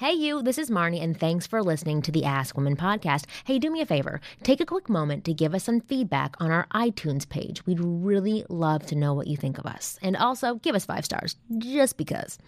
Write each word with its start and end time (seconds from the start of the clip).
Hey, 0.00 0.14
you, 0.14 0.40
this 0.42 0.56
is 0.56 0.70
Marni, 0.70 1.02
and 1.02 1.14
thanks 1.14 1.46
for 1.46 1.62
listening 1.62 2.00
to 2.00 2.10
the 2.10 2.24
Ask 2.24 2.56
Women 2.56 2.74
podcast. 2.74 3.26
Hey, 3.44 3.58
do 3.58 3.70
me 3.70 3.82
a 3.82 3.84
favor. 3.84 4.22
Take 4.42 4.62
a 4.62 4.64
quick 4.64 4.88
moment 4.88 5.26
to 5.26 5.34
give 5.34 5.54
us 5.54 5.64
some 5.64 5.82
feedback 5.82 6.36
on 6.40 6.50
our 6.50 6.66
iTunes 6.72 7.28
page. 7.28 7.66
We'd 7.66 7.80
really 7.82 8.46
love 8.48 8.86
to 8.86 8.94
know 8.94 9.12
what 9.12 9.26
you 9.26 9.36
think 9.36 9.58
of 9.58 9.66
us. 9.66 9.98
And 10.00 10.16
also, 10.16 10.54
give 10.54 10.74
us 10.74 10.86
five 10.86 11.04
stars, 11.04 11.36
just 11.58 11.98
because. 11.98 12.38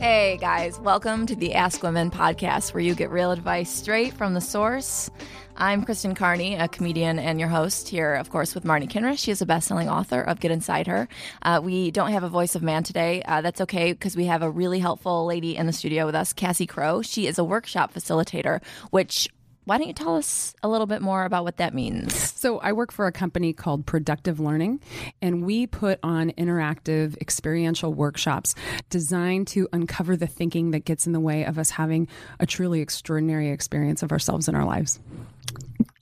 Hey 0.00 0.36
guys, 0.40 0.80
welcome 0.80 1.26
to 1.26 1.36
the 1.36 1.54
Ask 1.54 1.84
Women 1.84 2.10
podcast 2.10 2.74
where 2.74 2.82
you 2.82 2.96
get 2.96 3.10
real 3.10 3.30
advice 3.30 3.70
straight 3.70 4.12
from 4.14 4.34
the 4.34 4.40
source. 4.40 5.10
I'm 5.58 5.84
Kristen 5.84 6.14
Carney, 6.14 6.56
a 6.56 6.68
comedian 6.68 7.18
and 7.18 7.40
your 7.40 7.48
host 7.48 7.88
here, 7.88 8.14
of 8.14 8.28
course, 8.28 8.54
with 8.54 8.64
Marni 8.64 8.86
Kinrys. 8.86 9.18
She 9.18 9.30
is 9.30 9.40
a 9.40 9.46
best-selling 9.46 9.88
author 9.88 10.20
of 10.20 10.38
Get 10.38 10.50
Inside 10.50 10.86
Her. 10.86 11.08
Uh, 11.40 11.62
we 11.64 11.90
don't 11.90 12.12
have 12.12 12.24
a 12.24 12.28
voice 12.28 12.54
of 12.54 12.62
man 12.62 12.82
today. 12.82 13.22
Uh, 13.22 13.40
that's 13.40 13.62
okay 13.62 13.94
because 13.94 14.14
we 14.14 14.26
have 14.26 14.42
a 14.42 14.50
really 14.50 14.80
helpful 14.80 15.24
lady 15.24 15.56
in 15.56 15.64
the 15.66 15.72
studio 15.72 16.04
with 16.04 16.14
us, 16.14 16.34
Cassie 16.34 16.66
Crow. 16.66 17.00
She 17.00 17.26
is 17.26 17.38
a 17.38 17.44
workshop 17.44 17.94
facilitator, 17.94 18.62
which 18.90 19.30
why 19.66 19.78
don't 19.78 19.88
you 19.88 19.92
tell 19.92 20.14
us 20.14 20.54
a 20.62 20.68
little 20.68 20.86
bit 20.86 21.02
more 21.02 21.24
about 21.24 21.42
what 21.42 21.56
that 21.56 21.74
means? 21.74 22.14
So, 22.36 22.58
I 22.58 22.72
work 22.72 22.92
for 22.92 23.08
a 23.08 23.12
company 23.12 23.52
called 23.52 23.84
Productive 23.84 24.38
Learning, 24.38 24.80
and 25.20 25.44
we 25.44 25.66
put 25.66 25.98
on 26.04 26.30
interactive 26.32 27.20
experiential 27.20 27.92
workshops 27.92 28.54
designed 28.90 29.48
to 29.48 29.68
uncover 29.72 30.16
the 30.16 30.28
thinking 30.28 30.70
that 30.70 30.84
gets 30.84 31.08
in 31.08 31.12
the 31.12 31.18
way 31.18 31.44
of 31.44 31.58
us 31.58 31.70
having 31.70 32.06
a 32.38 32.46
truly 32.46 32.80
extraordinary 32.80 33.50
experience 33.50 34.04
of 34.04 34.12
ourselves 34.12 34.46
and 34.46 34.56
our 34.56 34.64
lives. 34.64 35.00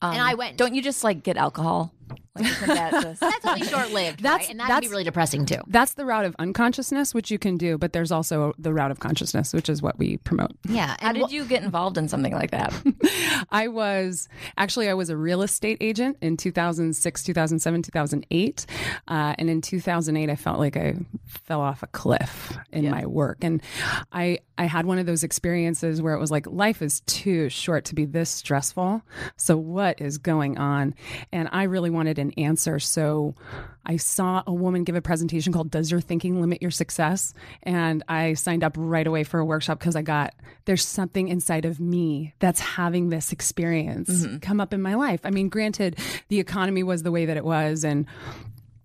Um, 0.02 0.12
and 0.12 0.22
I 0.22 0.34
went. 0.34 0.58
Don't 0.58 0.74
you 0.74 0.82
just 0.82 1.02
like 1.02 1.22
get 1.22 1.38
alcohol? 1.38 1.93
Like, 2.34 2.46
isn't 2.46 2.66
that 2.68 3.02
just- 3.02 3.20
That's 3.20 3.44
only 3.46 3.64
short 3.66 3.92
lived, 3.92 4.20
That's- 4.22 4.40
right? 4.48 4.50
And 4.50 4.60
that 4.60 4.68
can 4.68 4.80
be 4.80 4.88
really 4.88 5.04
depressing 5.04 5.46
too. 5.46 5.60
That's 5.68 5.94
the 5.94 6.04
route 6.04 6.24
of 6.24 6.34
unconsciousness, 6.38 7.14
which 7.14 7.30
you 7.30 7.38
can 7.38 7.56
do, 7.56 7.78
but 7.78 7.92
there's 7.92 8.10
also 8.10 8.54
the 8.58 8.72
route 8.72 8.90
of 8.90 8.98
consciousness, 9.00 9.52
which 9.54 9.68
is 9.68 9.80
what 9.82 9.98
we 9.98 10.16
promote. 10.18 10.52
Yeah. 10.68 10.96
How 11.00 11.10
and 11.10 11.18
did 11.18 11.30
you 11.30 11.44
get 11.44 11.62
involved 11.62 11.96
in 11.96 12.08
something 12.08 12.32
like 12.32 12.50
that? 12.50 12.74
I 13.50 13.68
was 13.68 14.28
actually 14.56 14.88
I 14.88 14.94
was 14.94 15.10
a 15.10 15.16
real 15.16 15.42
estate 15.42 15.78
agent 15.80 16.16
in 16.20 16.36
2006, 16.36 17.22
2007, 17.22 17.82
2008, 17.82 18.66
uh, 19.08 19.34
and 19.38 19.48
in 19.50 19.60
2008 19.60 20.28
I 20.30 20.34
felt 20.36 20.58
like 20.58 20.76
I 20.76 20.96
fell 21.26 21.60
off 21.60 21.82
a 21.82 21.86
cliff 21.88 22.56
in 22.72 22.90
my 22.90 23.06
work, 23.06 23.38
and 23.42 23.62
I 24.12 24.38
I 24.56 24.66
had 24.66 24.86
one 24.86 24.98
of 24.98 25.06
those 25.06 25.24
experiences 25.24 26.00
where 26.00 26.14
it 26.14 26.20
was 26.20 26.30
like 26.30 26.46
life 26.46 26.80
is 26.80 27.00
too 27.00 27.48
short 27.48 27.84
to 27.86 27.94
be 27.94 28.04
this 28.04 28.30
stressful. 28.30 29.02
So 29.36 29.56
what 29.56 30.00
is 30.00 30.18
going 30.18 30.58
on? 30.58 30.94
And 31.32 31.48
I 31.50 31.64
really 31.64 31.90
wanted 31.90 32.18
an 32.18 32.30
answer. 32.32 32.78
So 32.78 33.34
I 33.84 33.96
saw 33.96 34.42
a 34.46 34.54
woman 34.54 34.84
give 34.84 34.94
a 34.94 35.02
presentation 35.02 35.52
called 35.52 35.70
"Does 35.70 35.90
Your 35.90 36.00
Thinking 36.00 36.40
Limit 36.40 36.62
Your 36.62 36.70
Success?" 36.70 37.34
and 37.62 38.02
I 38.08 38.34
signed 38.34 38.64
up 38.64 38.74
right 38.76 39.06
away 39.06 39.24
for 39.24 39.40
a 39.40 39.44
workshop 39.44 39.78
because 39.78 39.96
I 39.96 40.02
got 40.02 40.34
there's 40.66 40.84
something 40.84 41.28
inside 41.28 41.64
of 41.64 41.80
me 41.80 42.34
that's 42.38 42.60
having 42.60 43.08
this 43.08 43.32
experience 43.32 44.10
mm-hmm. 44.10 44.38
come 44.38 44.60
up 44.60 44.72
in 44.72 44.80
my 44.80 44.94
life. 44.94 45.20
I 45.24 45.30
mean, 45.30 45.48
granted, 45.48 45.98
the 46.28 46.40
economy 46.40 46.82
was 46.82 47.02
the 47.02 47.10
way 47.10 47.26
that 47.26 47.36
it 47.36 47.44
was, 47.44 47.84
and 47.84 48.06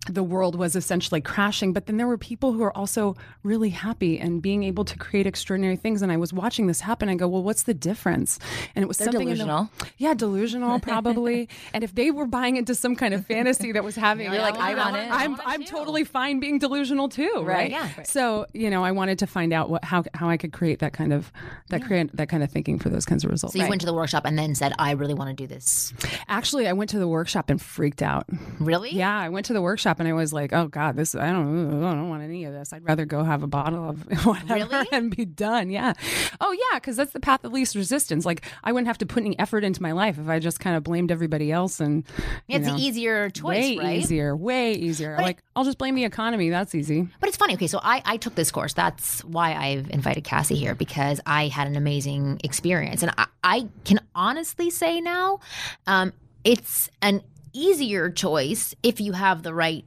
the 0.08 0.22
world 0.22 0.54
was 0.56 0.74
essentially 0.76 1.20
crashing, 1.20 1.74
but 1.74 1.84
then 1.84 1.98
there 1.98 2.06
were 2.06 2.16
people 2.16 2.52
who 2.52 2.60
were 2.60 2.74
also 2.76 3.16
really 3.42 3.68
happy 3.68 4.18
and 4.18 4.40
being 4.40 4.62
able 4.64 4.82
to 4.86 4.96
create 4.96 5.26
extraordinary 5.26 5.76
things. 5.76 6.00
And 6.00 6.10
I 6.10 6.16
was 6.16 6.32
watching 6.32 6.68
this 6.68 6.80
happen. 6.80 7.10
I 7.10 7.16
go, 7.16 7.28
well, 7.28 7.42
what's 7.42 7.64
the 7.64 7.74
difference? 7.74 8.38
And 8.74 8.82
it 8.82 8.88
was 8.88 8.96
something 8.96 9.20
in 9.20 9.28
the- 9.28 9.44
delusional. 9.44 9.70
yeah, 9.98 10.14
delusional 10.14 10.80
probably. 10.82 11.50
and 11.74 11.84
if 11.84 11.94
they 11.94 12.10
were 12.10 12.26
buying 12.26 12.56
into 12.56 12.74
some 12.74 12.96
kind 12.96 13.12
of 13.12 13.26
fantasy 13.26 13.72
that 13.72 13.84
was 13.84 13.94
having, 13.94 14.32
You're 14.32 14.40
like, 14.40 14.56
I 14.56 14.74
want 14.74 14.96
it. 14.96 15.08
I'm 15.10 15.38
I'm 15.44 15.64
totally 15.64 16.04
fine 16.04 16.40
being 16.40 16.58
delusional 16.58 17.10
too, 17.10 17.30
right? 17.36 17.44
Right. 17.60 17.70
Yeah. 17.70 18.02
So 18.04 18.46
you 18.54 18.70
know, 18.70 18.82
I 18.82 18.92
wanted 18.92 19.18
to 19.18 19.26
find 19.26 19.52
out 19.52 19.68
what 19.68 19.84
how 19.84 20.04
how 20.14 20.30
I 20.30 20.38
could 20.38 20.52
create 20.54 20.78
that 20.78 20.94
kind 20.94 21.12
of 21.12 21.30
that 21.68 21.84
create 21.84 22.16
that 22.16 22.30
kind 22.30 22.42
of 22.42 22.50
thinking 22.50 22.78
for 22.78 22.88
those 22.88 23.04
kinds 23.04 23.22
of 23.24 23.30
results. 23.30 23.54
So 23.54 23.62
you 23.62 23.68
went 23.68 23.82
to 23.82 23.86
the 23.86 23.92
workshop 23.94 24.24
and 24.24 24.38
then 24.38 24.54
said, 24.54 24.72
I 24.78 24.92
really 24.92 25.14
want 25.14 25.28
to 25.28 25.36
do 25.36 25.46
this. 25.46 25.92
Actually, 26.26 26.68
I 26.68 26.72
went 26.72 26.88
to 26.90 26.98
the 26.98 27.06
workshop 27.08 27.50
and 27.50 27.60
freaked 27.60 28.00
out. 28.00 28.24
Really? 28.58 28.90
Yeah, 28.94 29.14
I 29.18 29.28
went 29.28 29.44
to 29.46 29.52
the 29.52 29.60
workshop 29.60 29.89
and 29.98 30.08
I 30.08 30.12
was 30.12 30.32
like, 30.32 30.52
"Oh 30.52 30.68
God, 30.68 30.96
this 30.96 31.14
I 31.14 31.32
don't, 31.32 31.82
I 31.84 31.94
don't 31.94 32.08
want 32.08 32.22
any 32.22 32.44
of 32.44 32.52
this. 32.52 32.72
I'd 32.72 32.84
rather 32.84 33.06
go 33.06 33.24
have 33.24 33.42
a 33.42 33.46
bottle 33.46 33.88
of 33.88 34.06
whatever 34.24 34.66
Really? 34.68 34.88
and 34.92 35.14
be 35.14 35.24
done." 35.24 35.70
Yeah. 35.70 35.94
Oh 36.40 36.52
yeah, 36.52 36.78
because 36.78 36.96
that's 36.96 37.12
the 37.12 37.20
path 37.20 37.44
of 37.44 37.52
least 37.52 37.74
resistance. 37.74 38.24
Like 38.24 38.44
I 38.62 38.72
wouldn't 38.72 38.86
have 38.86 38.98
to 38.98 39.06
put 39.06 39.24
any 39.24 39.38
effort 39.38 39.64
into 39.64 39.82
my 39.82 39.92
life 39.92 40.18
if 40.18 40.28
I 40.28 40.38
just 40.38 40.60
kind 40.60 40.76
of 40.76 40.84
blamed 40.84 41.10
everybody 41.10 41.50
else 41.50 41.80
and. 41.80 42.04
It's 42.48 42.66
know, 42.66 42.76
the 42.76 42.82
easier 42.82 43.30
choice, 43.30 43.44
way 43.44 43.78
right? 43.78 43.98
easier, 43.98 44.36
way 44.36 44.74
easier. 44.74 45.16
like 45.18 45.42
I'll 45.56 45.64
just 45.64 45.78
blame 45.78 45.94
the 45.94 46.04
economy. 46.04 46.50
That's 46.50 46.74
easy. 46.74 47.08
But 47.20 47.28
it's 47.28 47.36
funny. 47.36 47.54
Okay, 47.54 47.66
so 47.66 47.80
I, 47.82 48.02
I 48.04 48.16
took 48.16 48.34
this 48.34 48.50
course. 48.50 48.74
That's 48.74 49.24
why 49.24 49.54
I've 49.54 49.90
invited 49.90 50.24
Cassie 50.24 50.54
here 50.56 50.74
because 50.74 51.20
I 51.26 51.48
had 51.48 51.66
an 51.66 51.76
amazing 51.76 52.40
experience. 52.44 53.02
And 53.02 53.12
I, 53.16 53.26
I 53.42 53.68
can 53.84 54.00
honestly 54.14 54.70
say 54.70 55.00
now, 55.00 55.40
um, 55.86 56.12
it's 56.44 56.90
an 57.02 57.22
easier 57.52 58.10
choice 58.10 58.74
if 58.82 59.00
you 59.00 59.12
have 59.12 59.42
the 59.42 59.54
right 59.54 59.84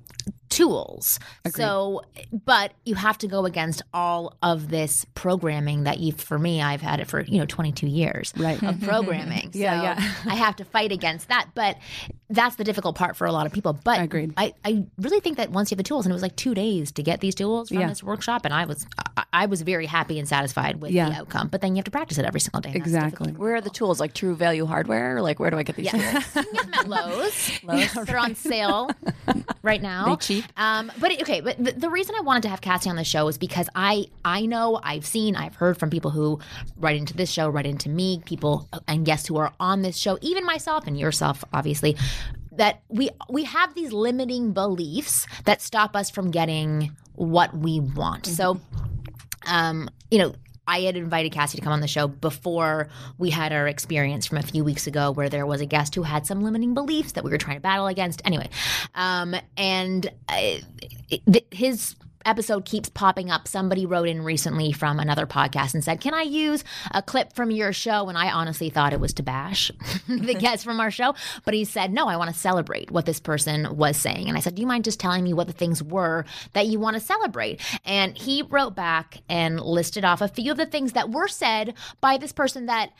tools. 0.49 1.17
So, 1.49 2.03
but 2.45 2.73
you 2.85 2.93
have 2.93 3.17
to 3.19 3.27
go 3.27 3.45
against 3.45 3.81
all 3.91 4.37
of 4.43 4.69
this 4.69 5.03
programming 5.15 5.85
that 5.85 5.99
you, 5.99 6.11
for 6.11 6.37
me, 6.37 6.61
I've 6.61 6.81
had 6.81 6.99
it 6.99 7.07
for, 7.07 7.21
you 7.21 7.39
know, 7.39 7.45
22 7.47 7.87
years 7.87 8.31
Right. 8.37 8.61
of 8.61 8.79
programming. 8.83 9.49
Yeah, 9.53 9.95
so 9.95 10.01
yeah. 10.01 10.13
I 10.31 10.35
have 10.35 10.55
to 10.57 10.65
fight 10.65 10.91
against 10.91 11.29
that. 11.29 11.47
But 11.55 11.77
that's 12.29 12.55
the 12.57 12.63
difficult 12.63 12.95
part 12.95 13.15
for 13.17 13.25
a 13.25 13.31
lot 13.31 13.47
of 13.47 13.51
people. 13.51 13.73
But 13.73 13.99
Agreed. 13.99 14.33
I, 14.37 14.53
I 14.63 14.85
really 14.99 15.19
think 15.21 15.37
that 15.37 15.49
once 15.49 15.71
you 15.71 15.75
have 15.75 15.79
the 15.83 15.83
tools, 15.87 16.05
and 16.05 16.11
it 16.11 16.15
was 16.15 16.21
like 16.21 16.35
two 16.35 16.53
days 16.53 16.91
to 16.93 17.03
get 17.03 17.19
these 17.19 17.33
tools 17.33 17.69
from 17.69 17.79
Yeah. 17.79 17.87
this 17.89 18.03
workshop, 18.03 18.45
and 18.45 18.53
I 18.53 18.65
was 18.65 18.85
I, 19.33 19.43
I 19.43 19.45
was 19.47 19.61
very 19.61 19.85
happy 19.85 20.19
and 20.19 20.27
satisfied 20.27 20.81
with 20.81 20.91
Yeah. 20.91 21.09
the 21.09 21.15
outcome. 21.15 21.47
But 21.49 21.61
then 21.61 21.71
you 21.75 21.77
have 21.77 21.85
to 21.85 21.91
practice 21.91 22.17
it 22.17 22.25
every 22.25 22.39
single 22.39 22.61
day. 22.61 22.71
Exactly. 22.75 23.31
Where 23.33 23.55
are 23.55 23.61
the 23.61 23.69
tools? 23.69 23.99
Like 23.99 24.13
True 24.13 24.35
Value 24.35 24.65
Hardware? 24.65 25.21
Like 25.21 25.39
where 25.39 25.49
do 25.49 25.57
I 25.57 25.63
get 25.63 25.75
these 25.75 25.89
tools? 25.91 26.03
difficult. 26.03 26.45
You 26.45 26.53
get 26.53 26.63
them 26.65 26.73
at 26.75 26.87
Lowe's. 26.89 27.51
Lowe's. 27.63 27.93
They're 28.05 28.17
on 28.19 28.35
sale 28.35 28.89
right 29.63 29.81
now. 29.81 30.05
They 30.05 30.15
cheap? 30.17 30.45
Um, 30.57 30.91
but 30.99 31.11
it, 31.11 31.21
okay, 31.21 31.41
but 31.41 31.57
the, 31.63 31.71
the 31.71 31.89
reason 31.89 32.15
I 32.17 32.21
wanted 32.21 32.43
to 32.43 32.49
have 32.49 32.61
Cassie 32.61 32.89
on 32.89 32.95
the 32.95 33.03
show 33.03 33.27
is 33.27 33.37
because 33.37 33.67
I 33.75 34.05
I 34.23 34.45
know 34.45 34.79
I've 34.83 35.05
seen 35.05 35.35
I've 35.35 35.55
heard 35.55 35.77
from 35.77 35.89
people 35.89 36.11
who 36.11 36.39
write 36.77 36.95
into 36.97 37.13
this 37.13 37.31
show, 37.31 37.49
write 37.49 37.65
into 37.65 37.89
me, 37.89 38.21
people 38.25 38.69
and 38.87 39.05
guests 39.05 39.27
who 39.27 39.37
are 39.37 39.53
on 39.59 39.81
this 39.81 39.97
show, 39.97 40.17
even 40.21 40.45
myself 40.45 40.87
and 40.87 40.97
yourself, 40.97 41.43
obviously, 41.53 41.95
that 42.51 42.81
we 42.89 43.09
we 43.29 43.43
have 43.45 43.73
these 43.75 43.91
limiting 43.91 44.53
beliefs 44.53 45.25
that 45.45 45.61
stop 45.61 45.95
us 45.95 46.09
from 46.09 46.29
getting 46.31 46.95
what 47.15 47.55
we 47.55 47.79
want. 47.79 48.25
So 48.25 48.59
um, 49.45 49.89
you 50.11 50.19
know, 50.19 50.35
I 50.67 50.81
had 50.81 50.95
invited 50.95 51.31
Cassie 51.33 51.57
to 51.57 51.63
come 51.63 51.73
on 51.73 51.81
the 51.81 51.87
show 51.87 52.07
before 52.07 52.87
we 53.17 53.29
had 53.29 53.51
our 53.51 53.67
experience 53.67 54.25
from 54.25 54.37
a 54.37 54.41
few 54.43 54.63
weeks 54.63 54.87
ago 54.87 55.11
where 55.11 55.27
there 55.27 55.45
was 55.45 55.59
a 55.59 55.65
guest 55.65 55.93
who 55.95 56.03
had 56.03 56.25
some 56.25 56.41
limiting 56.41 56.73
beliefs 56.73 57.13
that 57.13 57.23
we 57.23 57.31
were 57.31 57.37
trying 57.37 57.57
to 57.57 57.61
battle 57.61 57.87
against. 57.87 58.21
Anyway, 58.23 58.49
um, 58.95 59.35
and 59.57 60.09
uh, 60.29 60.55
th- 61.09 61.45
his 61.51 61.95
episode 62.25 62.65
keeps 62.65 62.89
popping 62.89 63.29
up. 63.29 63.47
Somebody 63.47 63.85
wrote 63.85 64.07
in 64.07 64.23
recently 64.23 64.71
from 64.71 64.99
another 64.99 65.25
podcast 65.25 65.73
and 65.73 65.83
said, 65.83 66.01
Can 66.01 66.13
I 66.13 66.21
use 66.21 66.63
a 66.91 67.01
clip 67.01 67.33
from 67.33 67.51
your 67.51 67.73
show? 67.73 68.09
And 68.09 68.17
I 68.17 68.31
honestly 68.31 68.69
thought 68.69 68.93
it 68.93 68.99
was 68.99 69.13
to 69.13 69.23
bash 69.23 69.71
the 70.07 70.33
guest 70.39 70.63
from 70.63 70.79
our 70.79 70.91
show. 70.91 71.15
But 71.45 71.53
he 71.53 71.65
said, 71.65 71.91
No, 71.91 72.07
I 72.07 72.17
want 72.17 72.33
to 72.33 72.39
celebrate 72.39 72.91
what 72.91 73.05
this 73.05 73.19
person 73.19 73.75
was 73.75 73.97
saying. 73.97 74.27
And 74.27 74.37
I 74.37 74.41
said, 74.41 74.55
Do 74.55 74.61
you 74.61 74.67
mind 74.67 74.83
just 74.83 74.99
telling 74.99 75.23
me 75.23 75.33
what 75.33 75.47
the 75.47 75.53
things 75.53 75.81
were 75.83 76.25
that 76.53 76.67
you 76.67 76.79
want 76.79 76.95
to 76.95 76.99
celebrate? 76.99 77.61
And 77.85 78.17
he 78.17 78.41
wrote 78.43 78.75
back 78.75 79.21
and 79.29 79.59
listed 79.59 80.05
off 80.05 80.21
a 80.21 80.27
few 80.27 80.51
of 80.51 80.57
the 80.57 80.65
things 80.65 80.93
that 80.93 81.09
were 81.09 81.27
said 81.27 81.73
by 82.01 82.17
this 82.17 82.31
person 82.31 82.65
that 82.67 82.91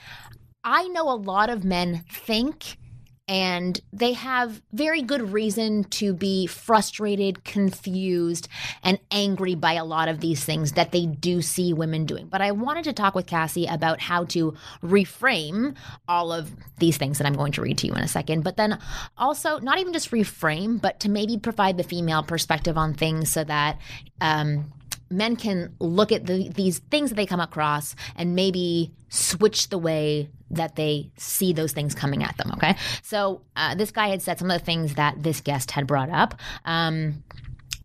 I 0.64 0.88
know 0.88 1.10
a 1.12 1.16
lot 1.16 1.50
of 1.50 1.66
men 1.66 2.06
think 2.10 2.78
and 3.28 3.80
they 3.94 4.14
have 4.14 4.62
very 4.74 5.02
good 5.02 5.32
reason 5.32 5.86
to 5.86 6.14
be 6.14 6.46
frustrated, 6.46 7.46
confused, 7.46 8.50
and 8.84 9.00
angry 9.12 9.56
by 9.56 9.74
a 9.74 9.86
lot 9.86 10.10
of 10.10 10.20
these 10.20 10.44
things 10.44 10.74
that 10.74 10.92
they 10.92 11.06
do 11.06 11.42
see 11.42 11.72
women 11.72 12.06
doing. 12.06 12.28
But 12.28 12.42
I 12.42 12.52
wanted 12.52 12.84
to 12.86 12.94
talk 12.94 13.16
with 13.16 13.26
Cassie 13.26 13.66
about 13.66 14.02
how 14.02 14.26
to 14.26 14.56
reframe 14.84 15.76
all 16.08 16.34
of 16.34 16.52
these 16.80 16.98
things 16.98 17.18
that 17.18 17.26
I'm 17.26 17.36
going 17.36 17.54
to 17.54 17.62
read 17.62 17.78
to 17.80 17.88
you 17.88 17.94
in 17.94 18.04
a 18.04 18.10
second, 18.10 18.44
but 18.44 18.58
then 18.58 18.78
also 19.18 19.58
not 19.60 19.78
even 19.78 19.94
just 19.94 20.12
reframe, 20.12 20.82
but 20.82 21.00
to 21.02 21.10
maybe 21.10 21.38
provide 21.38 21.78
the 21.78 21.84
female 21.84 22.24
perspective 22.24 22.78
on 22.78 22.94
things 22.94 23.30
so 23.32 23.44
that. 23.44 23.80
Um, 24.20 24.72
men 25.14 25.36
can 25.36 25.76
look 25.80 26.12
at 26.12 26.26
the, 26.26 26.50
these 26.50 26.80
things 26.80 27.10
that 27.10 27.16
they 27.16 27.26
come 27.26 27.40
across 27.40 27.96
and 28.16 28.36
maybe 28.36 28.92
switch 29.10 29.70
the 29.70 29.78
way 29.78 30.30
that 30.52 30.76
they 30.76 31.10
see 31.18 31.54
those 31.54 31.72
things 31.72 31.96
coming 31.96 32.24
at 32.24 32.38
them. 32.38 32.52
Okay. 32.54 32.76
So 33.02 33.42
uh, 33.56 33.76
this 33.76 33.92
guy 33.92 34.08
had 34.10 34.22
said 34.22 34.40
some 34.40 34.52
of 34.52 34.60
the 34.60 34.66
things 34.66 34.96
that 34.96 35.22
this 35.22 35.42
guest 35.42 35.72
had 35.72 35.88
brought 35.88 36.10
up. 36.10 36.36
Um, 36.66 37.24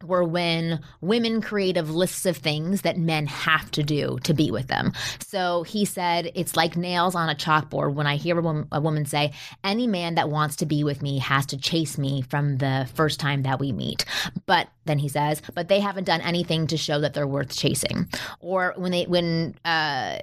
were 0.03 0.25
when 0.25 0.81
women 1.01 1.41
creative 1.41 1.91
lists 1.91 2.27
of 2.27 2.37
things 2.37 2.83
that 2.83 2.99
men 2.99 3.27
have 3.27 3.71
to 3.73 3.83
do 3.83 4.19
to 4.25 4.35
be 4.35 4.51
with 4.51 4.69
them. 4.69 4.93
So 5.21 5.63
he 5.63 5.85
said, 5.85 6.33
it's 6.35 6.57
like 6.57 6.77
nails 6.77 7.15
on 7.15 7.29
a 7.29 7.35
chalkboard 7.35 7.95
when 7.95 8.07
I 8.07 8.17
hear 8.17 8.39
a 8.39 8.43
woman, 8.43 8.69
a 8.73 8.81
woman 8.81 9.07
say, 9.07 9.33
any 9.65 9.87
man 9.87 10.15
that 10.17 10.29
wants 10.29 10.57
to 10.57 10.67
be 10.67 10.85
with 10.85 11.03
me 11.03 11.19
has 11.19 11.47
to 11.47 11.57
chase 11.57 11.99
me 11.99 12.23
from 12.23 12.59
the 12.59 12.89
first 12.95 13.21
time 13.21 13.43
that 13.43 13.61
we 13.61 13.73
meet. 13.73 14.05
But 14.47 14.69
then 14.85 14.99
he 14.99 15.09
says, 15.09 15.43
but 15.55 15.69
they 15.69 15.81
haven't 15.81 16.05
done 16.05 16.21
anything 16.21 16.67
to 16.69 16.77
show 16.77 17.01
that 17.01 17.15
they're 17.15 17.27
worth 17.27 17.57
chasing. 17.57 18.09
Or 18.41 18.75
when 18.77 18.93
they, 18.93 19.05
when, 19.05 19.57
uh, 19.65 20.19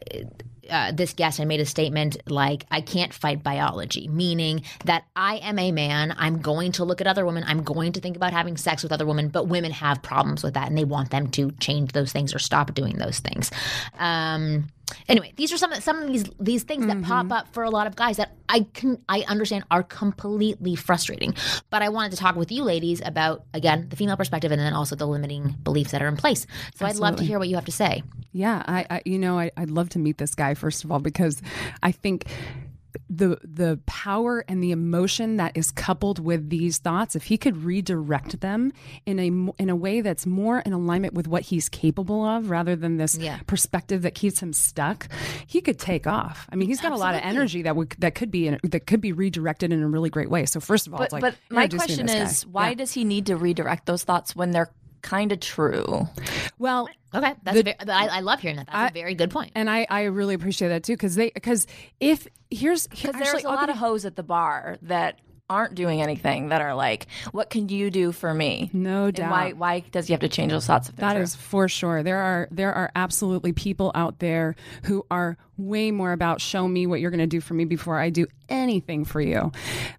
uh, 0.70 0.92
this 0.92 1.14
guest 1.14 1.38
had 1.38 1.48
made 1.48 1.60
a 1.60 1.66
statement 1.66 2.18
like, 2.28 2.66
I 2.72 2.82
can't 2.82 3.14
fight 3.14 3.44
biology, 3.44 4.08
meaning 4.08 4.64
that 4.86 5.06
I 5.16 5.38
am 5.38 5.60
a 5.60 5.72
man. 5.72 6.16
I'm 6.18 6.42
going 6.42 6.72
to 6.74 6.86
look 6.86 7.02
at 7.02 7.08
other 7.08 7.26
women. 7.26 7.44
I'm 7.48 7.64
going 7.64 7.94
to 7.94 8.00
think 8.00 8.16
about 8.16 8.34
having 8.34 8.58
sex 8.58 8.84
with 8.84 8.92
other 8.92 9.06
women, 9.06 9.30
but 9.30 9.48
women 9.48 9.72
have 9.72 10.02
problems 10.02 10.44
with 10.44 10.54
that 10.56 10.68
and 10.68 10.78
they 10.78 10.86
want 10.86 11.12
them 11.12 11.28
to 11.32 11.52
change 11.60 11.92
those 11.92 12.12
things 12.12 12.34
or 12.34 12.40
stop 12.40 12.74
doing 12.74 12.98
those 12.98 13.20
things. 13.20 13.52
Um, 14.00 14.68
anyway, 15.08 15.34
these 15.36 15.52
are 15.52 15.58
some 15.58 15.72
of 15.72 15.84
some 15.84 16.02
of 16.02 16.08
these 16.08 16.26
these 16.40 16.64
things 16.64 16.86
that 16.88 17.02
pop 17.04 17.26
mm-hmm. 17.26 17.32
up 17.34 17.54
for 17.54 17.64
a 17.64 17.70
lot 17.70 17.88
of 17.88 17.96
guys 17.96 18.18
that 18.18 18.36
I 18.50 18.62
can 18.74 19.02
I 19.10 19.22
understand 19.28 19.66
are 19.72 19.84
completely 19.84 20.76
frustrating. 20.76 21.36
But 21.70 21.82
I 21.82 21.90
wanted 21.90 22.12
to 22.12 22.18
talk 22.18 22.36
with 22.36 22.52
you 22.52 22.64
ladies 22.64 23.02
about 23.04 23.44
again 23.54 23.88
the 23.90 23.96
female 23.96 24.18
perspective 24.18 24.52
and 24.52 24.60
then 24.60 24.74
also 24.74 24.96
the 24.96 25.08
limiting 25.08 25.56
beliefs 25.64 25.92
that 25.92 26.02
are 26.02 26.08
in 26.08 26.18
place. 26.18 26.46
So 26.76 26.86
I'd 26.86 26.96
love 26.98 27.18
to 27.18 27.24
hear 27.24 27.40
what 27.40 27.48
you 27.48 27.56
have 27.56 27.66
to 27.66 27.72
say. 27.72 28.04
Yeah, 28.32 28.64
I, 28.66 28.86
I 28.90 29.02
you 29.06 29.18
know, 29.18 29.40
I, 29.40 29.52
I'd 29.56 29.70
love 29.70 29.90
to 29.90 30.00
meet 30.00 30.18
this 30.18 30.36
guy 30.36 30.54
first 30.54 30.84
of 30.84 30.92
all 30.92 31.00
because 31.00 31.42
I 31.82 31.92
think 31.92 32.26
the 33.10 33.38
the 33.44 33.80
power 33.86 34.44
and 34.48 34.64
the 34.64 34.72
emotion 34.72 35.38
that 35.38 35.56
is 35.56 35.72
coupled 35.72 36.20
with 36.20 36.50
these 36.50 36.78
thoughts 36.78 37.16
if 37.16 37.24
he 37.26 37.38
could 37.38 37.64
redirect 37.64 38.40
them 38.42 38.72
in 39.06 39.20
a 39.20 39.28
in 39.62 39.70
a 39.70 39.76
way 39.76 40.02
that's 40.02 40.26
more 40.26 40.60
in 40.60 40.74
alignment 40.74 41.14
with 41.14 41.28
what 41.28 41.44
he's 41.44 41.70
capable 41.70 42.24
of 42.24 42.50
rather 42.50 42.76
than 42.76 42.98
this 42.98 43.18
Yeah. 43.18 43.40
perspective 43.48 44.02
that 44.04 44.16
keeps 44.16 44.40
him 44.42 44.54
stuck 44.54 45.08
he 45.48 45.62
could 45.62 45.80
take 45.80 46.08
off 46.08 46.48
i 46.52 46.56
mean 46.56 46.68
he's 46.68 46.82
got 46.82 46.92
a 46.92 46.98
lot 46.98 47.16
of 47.16 47.22
energy 47.24 47.62
that 47.64 47.76
would 47.76 47.90
that 48.00 48.16
could 48.16 48.32
be 48.32 48.48
in, 48.48 48.60
that 48.64 48.88
could 48.88 49.02
be 49.02 49.12
redirected 49.12 49.72
in 49.72 49.82
a 49.82 49.88
really 49.88 50.10
great 50.10 50.30
way 50.30 50.46
so 50.46 50.60
first 50.60 50.88
of 50.88 50.94
all 50.94 50.98
But, 51.00 51.04
it's 51.06 51.14
like 51.14 51.22
but 51.22 51.36
my 51.50 51.64
introduce 51.64 51.90
me 51.90 51.96
to 51.96 52.04
question 52.04 52.24
is, 52.28 52.46
why 52.46 52.70
Yeah. 52.70 52.76
does 52.76 52.92
he 52.94 53.04
need 53.04 53.26
to 53.28 53.36
redirect 53.38 53.86
those 53.86 54.04
thoughts 54.04 54.36
when 54.36 54.52
they're 54.52 54.70
kind 55.06 55.32
of 55.32 55.40
true? 55.40 56.08
well 56.60 56.90
Okay, 57.14 57.34
that's 57.44 57.60
a 57.60 57.64
very, 57.64 57.76
I, 57.88 58.18
I 58.18 58.20
love 58.20 58.42
hearing 58.42 58.58
that. 58.58 58.68
That's 58.70 58.92
a 58.92 58.94
very 58.94 59.16
good 59.16 59.34
and 59.56 59.70
I, 59.70 59.88
I 59.90 60.04
really 60.04 60.34
appreciate 60.34 60.68
that 60.70 60.84
too 60.84 60.94
because 60.94 61.16
they 61.16 61.30
because 61.34 61.66
if 62.02 62.28
here's 62.52 62.88
Because 62.88 63.16
there's 63.16 63.44
a 63.44 63.48
lot 63.48 63.70
of 63.70 63.78
hoes 63.78 64.04
at 64.04 64.18
the 64.18 64.24
bar 64.24 64.78
that 64.82 65.20
aren't 65.50 65.76
doing 65.76 66.02
anything 66.02 66.50
that 66.50 66.60
are 66.60 66.74
like, 66.76 67.06
"What 67.32 67.50
can 67.52 67.70
you 67.70 67.90
do 67.92 68.12
for 68.12 68.34
me?" 68.34 68.70
No 68.74 69.06
And 69.06 69.18
why? 69.30 69.50
doubt. 69.52 69.58
Why 69.58 69.80
does 69.92 70.08
he 70.08 70.14
have 70.14 70.22
to 70.22 70.28
change 70.28 70.52
those 70.52 70.66
thoughts? 70.66 70.90
If 70.90 70.96
they're 70.98 71.08
That 71.08 71.14
true? 71.14 71.24
is 71.24 71.36
for 71.36 71.70
sure. 71.70 72.04
There 72.04 72.18
are 72.20 72.48
there 72.52 72.74
are 72.74 72.92
absolutely 72.96 73.54
people 73.54 73.92
out 73.96 74.20
there 74.20 74.56
who 74.84 75.06
are 75.10 75.38
way 75.58 75.92
more 75.92 76.12
about 76.12 76.42
show 76.42 76.68
me 76.68 76.88
what 76.88 77.00
you're 77.00 77.12
going 77.12 77.20
to 77.20 77.28
do 77.28 77.42
for 77.42 77.54
me 77.54 77.66
before 77.66 78.00
I 78.00 78.10
do 78.10 78.28
anything 78.50 79.06
for 79.06 79.22
you. 79.22 79.52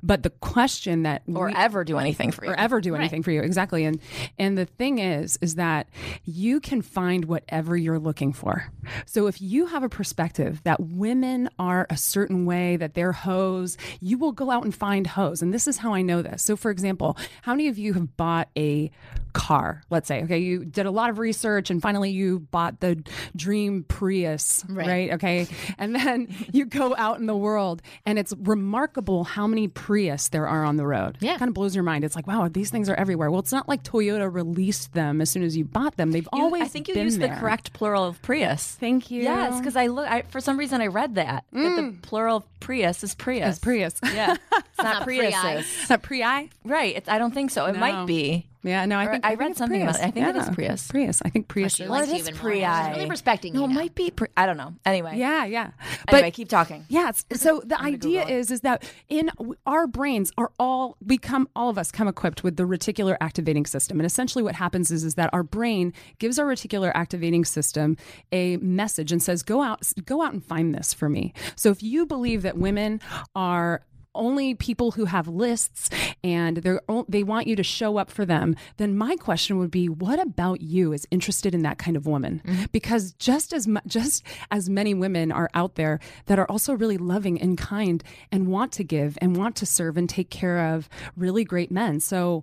But 0.03 0.23
the 0.23 0.31
question 0.31 1.03
that 1.03 1.23
or 1.33 1.47
we, 1.47 1.55
ever 1.55 1.85
do 1.85 1.99
anything 1.99 2.31
for 2.31 2.45
you. 2.45 2.53
or 2.53 2.55
ever 2.59 2.81
do 2.81 2.95
anything 2.95 3.23
for 3.23 3.31
you 3.31 3.43
exactly. 3.43 3.85
And 3.85 4.01
and 4.39 4.57
the 4.57 4.67
thing 4.67 4.99
is 4.99 5.39
is 5.41 5.57
that 5.57 5.89
you 6.25 6.61
can 6.61 6.83
find 6.83 7.25
whatever 7.25 7.77
you're 7.77 7.99
looking 7.99 8.33
for. 8.33 8.71
So 9.07 9.27
if 9.27 9.41
you 9.41 9.67
have 9.67 9.83
a 9.83 9.89
perspective 9.89 10.63
that 10.65 10.81
women 10.81 11.49
are 11.59 11.87
a 11.91 11.97
certain 11.97 12.47
way 12.47 12.77
that 12.77 12.95
they're 12.95 13.13
hoes 13.13 13.77
you 14.01 14.19
will 14.19 14.33
go 14.33 14.51
out 14.51 14.65
and 14.65 14.75
find 14.75 15.07
hoes. 15.07 15.43
And 15.43 15.53
this 15.53 15.67
is 15.67 15.79
how 15.79 15.95
i 15.95 16.03
know 16.03 16.23
this. 16.23 16.43
So 16.43 16.57
for 16.57 16.71
example 16.71 17.17
how 17.43 17.53
many 17.53 17.69
of 17.69 17.79
you 17.79 17.95
have 17.95 18.17
bought 18.17 18.49
a 18.57 18.91
car 19.37 19.83
let's 19.91 20.09
say 20.09 20.23
okay 20.23 20.39
you 20.39 20.65
did 20.65 20.87
a 20.87 20.91
lot 20.91 21.11
of 21.11 21.19
research 21.19 21.71
and 21.71 21.83
finally 21.83 22.11
you 22.11 22.41
bought 22.51 22.81
the 22.81 23.03
dream 23.37 23.85
prius 23.85 24.65
right, 24.69 25.13
okay 25.13 25.47
and 25.79 25.95
then 25.95 26.27
you 26.53 26.65
go 26.65 26.95
out 26.97 27.19
in 27.19 27.27
the 27.27 27.37
world 27.37 27.83
and 28.07 28.19
it's 28.19 28.33
remarkable 28.41 29.25
how 29.25 29.47
many 29.47 29.69
prius 29.69 30.29
there 30.29 30.49
are 30.49 30.65
on 30.65 30.77
the 30.77 30.87
road 30.87 31.19
Yeah. 31.21 31.37
kind 31.37 31.49
of 31.49 31.55
blows 31.55 31.75
your 31.75 31.85
mind. 31.85 32.05
It's 32.05 32.17
like, 32.17 32.27
wow, 32.27 32.49
these 32.49 32.71
things 32.71 32.89
are 32.89 32.95
everywhere. 32.95 33.31
Well, 33.31 33.41
it's 33.41 33.53
not 33.53 33.69
like 33.69 33.83
Toyota 33.83 34.33
released 34.33 34.93
them 34.95 35.21
as 35.21 35.31
soon 35.31 35.43
as 35.43 35.57
you 35.57 35.65
bought 35.65 35.97
them. 35.97 36.13
They've 36.13 36.29
You- 36.33 36.43
always 36.43 36.63
I 36.63 36.69
think 36.69 36.89
you 36.89 36.95
been 36.95 37.05
used 37.05 37.21
the 37.21 37.29
correct 37.29 37.73
plural 37.73 38.05
of 38.05 38.21
Prius. 38.23 38.77
Thank 38.81 39.11
you. 39.11 39.23
Yes, 39.23 39.59
because 39.59 39.77
I 39.77 39.87
look. 39.87 40.09
I, 40.09 40.23
for 40.23 40.41
some 40.41 40.59
reason, 40.59 40.81
I 40.81 40.87
read 40.87 41.15
that 41.17 41.45
that 41.53 41.77
the 41.77 41.83
mm. 41.83 42.03
plural 42.03 42.39
of 42.39 42.61
Prius 42.61 43.03
is 43.05 43.15
Prius. 43.15 43.57
It's 43.57 43.59
Prius. 43.59 43.95
Yeah, 44.03 44.37
it's 44.53 44.79
not 44.79 44.95
not 44.95 45.03
Prius. 45.05 45.35
Priuses. 45.35 45.83
Is 45.83 45.89
that 45.89 46.03
Pri? 46.03 46.51
Right. 46.65 46.97
It's, 46.97 47.09
I 47.09 47.19
don't 47.19 47.33
think 47.35 47.51
so. 47.51 47.67
It 47.67 47.77
might 47.77 48.07
be. 48.07 48.47
Yeah, 48.67 48.85
no, 48.87 48.99
I 48.99 49.07
think 49.07 49.25
I 49.25 49.29
think 49.31 49.41
read 49.41 49.51
it's 49.51 49.59
something 49.59 49.83
about 49.83 49.95
it. 49.97 50.03
I 50.03 50.11
think 50.11 50.27
it 50.27 50.37
is 50.37 50.47
Yeah, 50.49 50.53
Prius. 50.55 50.89
Prius. 50.89 51.23
I 51.25 51.29
think 51.31 51.49
Prius. 51.49 51.75
She 51.77 51.85
is- 51.85 51.91
likes 51.91 52.09
it 52.09 52.11
you 52.11 52.17
is 52.17 52.29
even 52.29 52.35
more. 52.35 52.43
Pri. 52.43 52.61
She's 52.89 52.97
really 52.97 53.11
respecting 53.11 53.53
No, 53.55 53.61
you 53.61 53.71
it 53.71 53.75
might 53.75 53.95
be. 53.95 54.11
Pri- 54.11 54.29
I 54.37 54.47
don't 54.47 54.57
know. 54.57 54.75
Anyway. 54.85 55.17
Yeah, 55.17 55.45
yeah. 55.45 55.71
But 56.07 56.15
Anyway, 56.15 56.31
keep 56.33 56.49
talking. 56.49 56.85
Yeah. 56.89 57.09
it's- 57.11 57.25
So 57.41 57.63
the 57.65 57.81
idea 57.81 58.25
is 58.27 58.51
is 58.51 58.61
that 58.63 58.85
in 59.09 59.31
our 59.67 59.87
brains 59.87 60.33
are 60.37 60.53
all 60.59 60.97
we 61.05 61.17
come 61.19 61.49
all 61.55 61.71
of 61.71 61.79
us 61.79 61.91
come 61.93 62.09
equipped 62.09 62.43
with 62.45 62.57
the 62.57 62.65
reticular 62.65 63.17
activating 63.21 63.67
system, 63.67 63.99
and 64.01 64.07
essentially 64.07 64.43
what 64.43 64.55
happens 64.57 64.91
is 64.91 65.05
is 65.05 65.15
that 65.15 65.31
our 65.33 65.43
brain 65.43 65.93
gives 66.19 66.39
our 66.39 66.47
reticular 66.47 66.91
activating 66.95 67.45
system 67.45 67.97
a 68.33 68.57
message 68.59 69.13
and 69.13 69.23
says, 69.23 69.43
"Go 69.43 69.63
out, 69.63 69.83
go 70.05 70.23
out 70.23 70.33
and 70.33 70.45
find 70.45 70.75
this 70.75 70.93
for 70.93 71.09
me." 71.09 71.33
So 71.55 71.71
if 71.71 71.83
you 71.83 72.05
believe 72.07 72.43
that 72.43 72.59
women 72.59 73.01
are 73.35 73.83
only 74.17 74.55
people 74.55 74.93
who 74.93 75.05
have 75.05 75.29
lists 75.29 75.91
and 76.25 76.59
they're 76.59 76.81
they 77.09 77.23
want 77.23 77.47
you 77.47 77.57
to 77.57 77.63
show 77.63 77.97
up 77.99 78.11
for 78.11 78.25
them 78.25 78.57
then 78.79 78.97
my 78.97 79.17
question 79.17 79.59
would 79.59 79.71
be 79.71 79.89
what 79.89 80.21
about 80.21 80.61
you 80.61 80.93
is 80.93 81.07
interested 81.11 81.55
in 81.55 81.63
that 81.63 81.79
kind 81.79 81.97
of 81.97 82.07
woman? 82.07 82.43
Mm-hmm. 82.45 82.65
Because 82.73 83.13
just 83.13 83.53
as 83.53 83.67
mu- 83.69 83.81
just 83.87 84.23
as 84.51 84.69
many 84.69 84.95
women 84.95 85.31
are 85.33 85.51
out 85.55 85.75
there 85.77 85.99
that 86.27 86.39
are 86.39 86.47
also 86.51 86.73
really 86.75 86.97
loving 86.99 87.41
and 87.41 87.57
kind 87.59 88.03
and 88.33 88.49
want 88.49 88.73
to 88.73 88.85
give 88.85 89.17
and 89.21 89.37
want 89.37 89.57
to 89.57 89.67
serve 89.67 89.97
and 89.97 90.09
take 90.09 90.31
care 90.31 90.75
of 90.75 90.89
really 91.17 91.45
great 91.45 91.71
men. 91.71 92.01
So 92.01 92.43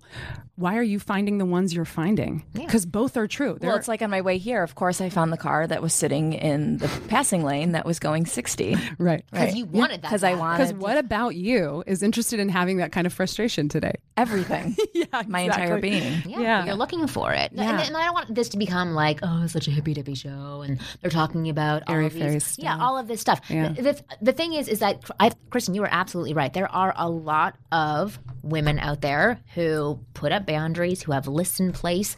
why 0.56 0.76
are 0.76 0.82
you 0.82 0.98
finding 1.00 1.38
the 1.38 1.44
ones 1.44 1.74
you're 1.74 1.84
finding? 1.84 2.44
Because 2.54 2.86
both 2.86 3.16
are 3.16 3.26
true. 3.26 3.50
Well, 3.50 3.58
They're- 3.60 3.76
it's 3.76 3.88
like 3.88 4.02
on 4.02 4.10
my 4.10 4.20
way 4.20 4.38
here. 4.38 4.62
Of 4.62 4.74
course, 4.74 5.00
I 5.00 5.08
found 5.08 5.32
the 5.32 5.36
car 5.36 5.66
that 5.66 5.82
was 5.82 5.92
sitting 5.92 6.32
in 6.32 6.78
the 6.78 6.88
passing 7.08 7.42
lane 7.44 7.72
that 7.72 7.84
was 7.84 7.98
going 7.98 8.26
sixty. 8.26 8.76
right. 8.98 9.24
Because 9.30 9.54
you 9.54 9.64
wanted 9.66 10.02
that. 10.02 10.08
Because 10.08 10.24
I 10.24 10.34
wanted 10.34 10.58
because 10.68 10.74
what 10.74 10.96
about 10.98 11.34
you 11.34 11.63
is 11.86 12.02
interested 12.02 12.40
in 12.40 12.48
having 12.48 12.76
that 12.78 12.92
kind 12.92 13.06
of 13.06 13.12
frustration 13.12 13.68
today 13.68 13.94
everything. 14.16 14.76
yeah 14.94 15.04
My 15.26 15.40
entire 15.40 15.80
being. 15.80 16.22
Yeah, 16.24 16.40
Yeah. 16.40 16.64
you're 16.66 16.74
looking 16.76 17.06
for 17.06 17.32
it. 17.32 17.50
And- 17.50 17.58
Yeah. 17.58 17.80
And, 17.80 17.96
I 17.96 18.04
don't 18.04 18.14
want 18.14 18.34
this 18.34 18.48
to 18.50 18.58
become 18.58 18.94
like, 18.94 19.18
oh, 19.22 19.42
it's 19.42 19.52
such 19.52 19.66
a 19.68 19.70
hippy 19.70 19.92
dippy 19.94 20.14
show, 20.14 20.62
and 20.62 20.80
they're 21.00 21.10
talking 21.10 21.48
about 21.48 21.82
all 21.88 21.94
Airy 21.94 22.06
of 22.06 22.12
these, 22.12 22.56
fairy 22.56 22.64
yeah, 22.64 22.78
all 22.80 22.96
of 22.98 23.08
this 23.08 23.20
stuff. 23.20 23.40
Yeah. 23.48 23.70
The, 23.70 23.82
the, 23.82 24.02
the 24.22 24.32
thing 24.32 24.52
is, 24.52 24.68
is 24.68 24.78
that 24.80 25.02
I, 25.18 25.30
Kristen, 25.50 25.74
you 25.74 25.80
were 25.80 25.88
absolutely 25.90 26.32
right. 26.34 26.52
There 26.52 26.70
are 26.70 26.92
a 26.96 27.08
lot 27.08 27.56
of 27.72 28.18
women 28.42 28.78
out 28.78 29.00
there 29.00 29.40
who 29.54 29.98
put 30.14 30.30
up 30.32 30.46
boundaries, 30.46 31.02
who 31.02 31.12
have 31.12 31.26
lists 31.26 31.58
in 31.60 31.72
place, 31.72 32.14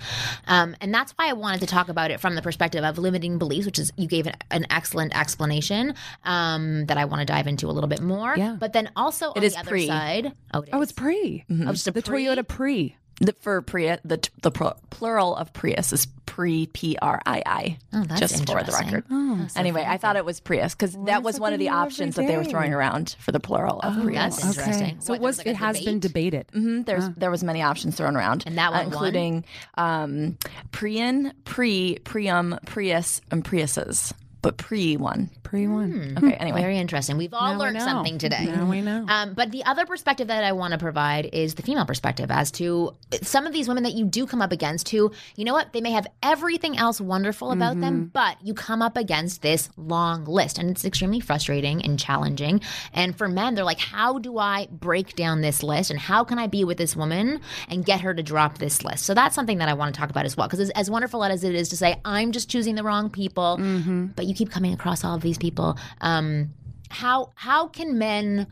um, 0.47 0.77
and 0.81 0.93
that's 0.93 1.13
why 1.13 1.29
I 1.29 1.33
wanted 1.33 1.61
to 1.61 1.67
talk 1.67 1.89
about 1.89 2.11
it 2.11 2.21
from 2.21 2.35
the 2.35 2.43
perspective 2.43 2.85
of 2.85 2.99
limiting 2.99 3.39
beliefs, 3.39 3.65
which 3.67 3.79
is 3.79 3.91
you 3.97 4.07
gave 4.07 4.27
an, 4.27 4.35
an 4.51 4.67
excellent 4.71 5.19
explanation 5.19 5.95
um, 6.25 6.87
that 6.87 6.99
I 6.99 7.05
want 7.07 7.21
to 7.21 7.25
dive 7.27 7.47
into 7.47 7.67
a 7.69 7.73
little 7.73 7.89
bit 7.89 8.01
more. 8.01 8.35
Yeah. 8.37 8.57
But 8.59 8.73
then 8.75 8.91
also 8.97 9.33
on 9.39 9.45
is 9.45 9.53
the 9.55 9.61
other 9.61 9.69
pre. 9.71 9.87
side, 9.87 10.33
oh, 10.55 10.61
it 10.63 10.69
oh 10.73 10.81
is. 10.83 10.91
it's 10.91 10.93
pre 10.99 11.45
Oh, 11.51 11.73
just 11.73 11.87
a 11.89 11.91
the 11.93 12.03
pre? 12.03 12.25
Toyota 12.27 12.47
pre 12.47 12.97
The, 13.21 13.33
for 13.41 13.63
Prius, 13.63 13.99
the 14.05 14.19
the 14.43 14.51
pro- 14.51 14.77
plural 14.91 15.35
of 15.37 15.53
Prius 15.55 15.93
is 15.93 16.07
pre 16.27 16.67
P 16.67 16.99
R 17.01 17.19
I 17.25 17.43
I. 17.47 17.79
Oh, 17.95 18.05
that's 18.05 18.21
just 18.21 18.47
for 18.47 18.63
the 18.63 18.73
record. 18.73 19.05
Oh, 19.11 19.47
anyway, 19.57 19.85
I 19.89 19.97
thought 19.97 20.17
it 20.17 20.25
was 20.27 20.39
Prius 20.41 20.75
because 20.75 20.93
that 21.07 21.23
was 21.23 21.41
one 21.41 21.55
of 21.55 21.59
the 21.59 21.67
something 21.67 21.73
new 21.73 21.81
every 21.81 21.87
options 21.87 22.17
that 22.17 22.27
they 22.27 22.37
were 22.37 22.45
throwing 22.45 22.75
around 22.75 23.17
for 23.21 23.33
the 23.33 23.41
plural 23.41 23.81
of 23.81 24.03
Prius. 24.03 24.37
that's 24.37 24.59
interesting. 24.59 25.01
So 25.01 25.13
What, 25.15 25.21
it 25.21 25.23
was. 25.23 25.39
was 25.39 25.39
like 25.39 25.47
it 25.47 25.57
has 25.57 25.81
been 25.83 25.99
debate? 26.01 26.33
debated. 26.33 26.49
Mhm, 26.55 26.85
There's 26.85 27.09
there 27.17 27.31
was 27.31 27.43
many 27.43 27.63
options 27.63 27.97
thrown 27.97 28.17
around, 28.17 28.45
And 28.47 28.59
that 28.59 28.69
uh, 28.69 28.73
one 28.73 28.85
won? 28.85 28.93
including 28.93 29.45
um, 29.79 30.37
Prian, 30.73 31.33
Pre, 31.45 31.97
Prium, 32.05 32.59
Prius, 32.67 33.23
and 33.31 33.43
Priuses. 33.43 34.13
But 34.47 34.57
pre 34.59 34.97
one. 34.97 35.29
Pre 35.43 35.67
one. 35.67 36.15
Okay, 36.19 36.35
anyway. 36.35 36.61
Very 36.61 36.79
interesting. 36.79 37.17
We've 37.17 37.35
all 37.35 37.53
Now 37.55 37.59
learned 37.59 37.79
know. 37.79 37.85
something 37.85 38.19
today. 38.19 38.47
Now 38.47 38.65
we 38.69 38.81
know. 38.81 39.05
Um, 39.09 39.35
but 39.35 39.51
the 39.51 39.65
other 39.65 39.87
perspective 39.87 40.29
that 40.29 40.45
I 40.45 40.53
want 40.53 40.73
to 40.73 40.79
provide 40.79 41.27
is 41.33 41.55
the 41.55 41.63
female 41.63 41.85
perspective 41.87 42.31
as 42.31 42.51
to 42.53 42.95
some 43.23 43.47
of 43.47 43.53
these 43.53 43.67
women 43.69 43.83
that 43.85 43.95
you 43.95 44.05
do 44.05 44.27
come 44.27 44.41
up 44.43 44.53
against 44.53 44.89
who, 44.91 45.11
you 45.37 45.45
know 45.45 45.53
what, 45.53 45.73
they 45.73 45.81
may 45.81 45.91
have 45.93 46.07
everything 46.23 46.77
else 46.79 47.01
wonderful 47.01 47.51
about 47.53 47.73
Mm-hmm. 47.73 47.81
them, 47.81 48.11
but 48.13 48.37
you 48.45 48.55
come 48.55 48.83
up 48.83 48.97
against 48.97 49.43
this 49.43 49.69
long 49.77 50.25
list 50.27 50.59
and 50.59 50.71
it's 50.71 50.85
extremely 50.85 51.19
frustrating 51.21 51.83
and 51.85 51.99
challenging. 51.99 52.61
And 52.93 53.17
for 53.19 53.27
men, 53.29 53.55
they're 53.55 53.65
like, 53.65 53.81
how 53.81 54.19
do 54.19 54.39
I 54.39 54.69
break 54.71 55.17
down 55.17 55.41
this 55.41 55.63
list 55.65 55.91
and 55.91 55.99
how 55.99 56.23
can 56.23 56.39
I 56.39 56.47
be 56.47 56.63
with 56.65 56.79
this 56.79 56.95
woman 56.95 57.41
and 57.69 57.85
get 57.85 58.01
her 58.03 58.15
to 58.15 58.23
drop 58.23 58.59
this 58.59 58.85
list? 58.85 59.05
So 59.05 59.15
that's 59.15 59.35
something 59.35 59.59
that 59.59 59.69
I 59.69 59.75
want 59.75 59.93
to 59.95 60.01
talk 60.01 60.11
about 60.11 60.25
as 60.27 60.37
well. 60.37 60.47
Because 60.47 60.61
as, 60.61 60.71
as 60.71 60.89
wonderful 60.91 61.25
as 61.25 61.43
it 61.43 61.55
is 61.57 61.69
to 61.71 61.77
say, 61.77 62.01
I'm 62.05 62.31
just 62.33 62.49
choosing 62.49 62.77
the 62.77 62.85
wrong 62.85 63.11
people, 63.11 63.57
Mm-hmm. 63.59 64.07
but 64.17 64.27
you 64.27 64.35
keep 64.37 64.51
coming 64.51 64.73
across 64.73 65.05
all 65.05 65.15
of 65.15 65.23
these 65.23 65.39
people. 65.39 65.77
Um, 66.01 66.55
how 66.89 67.33
how 67.35 67.69
can 67.69 67.99
men 67.99 68.47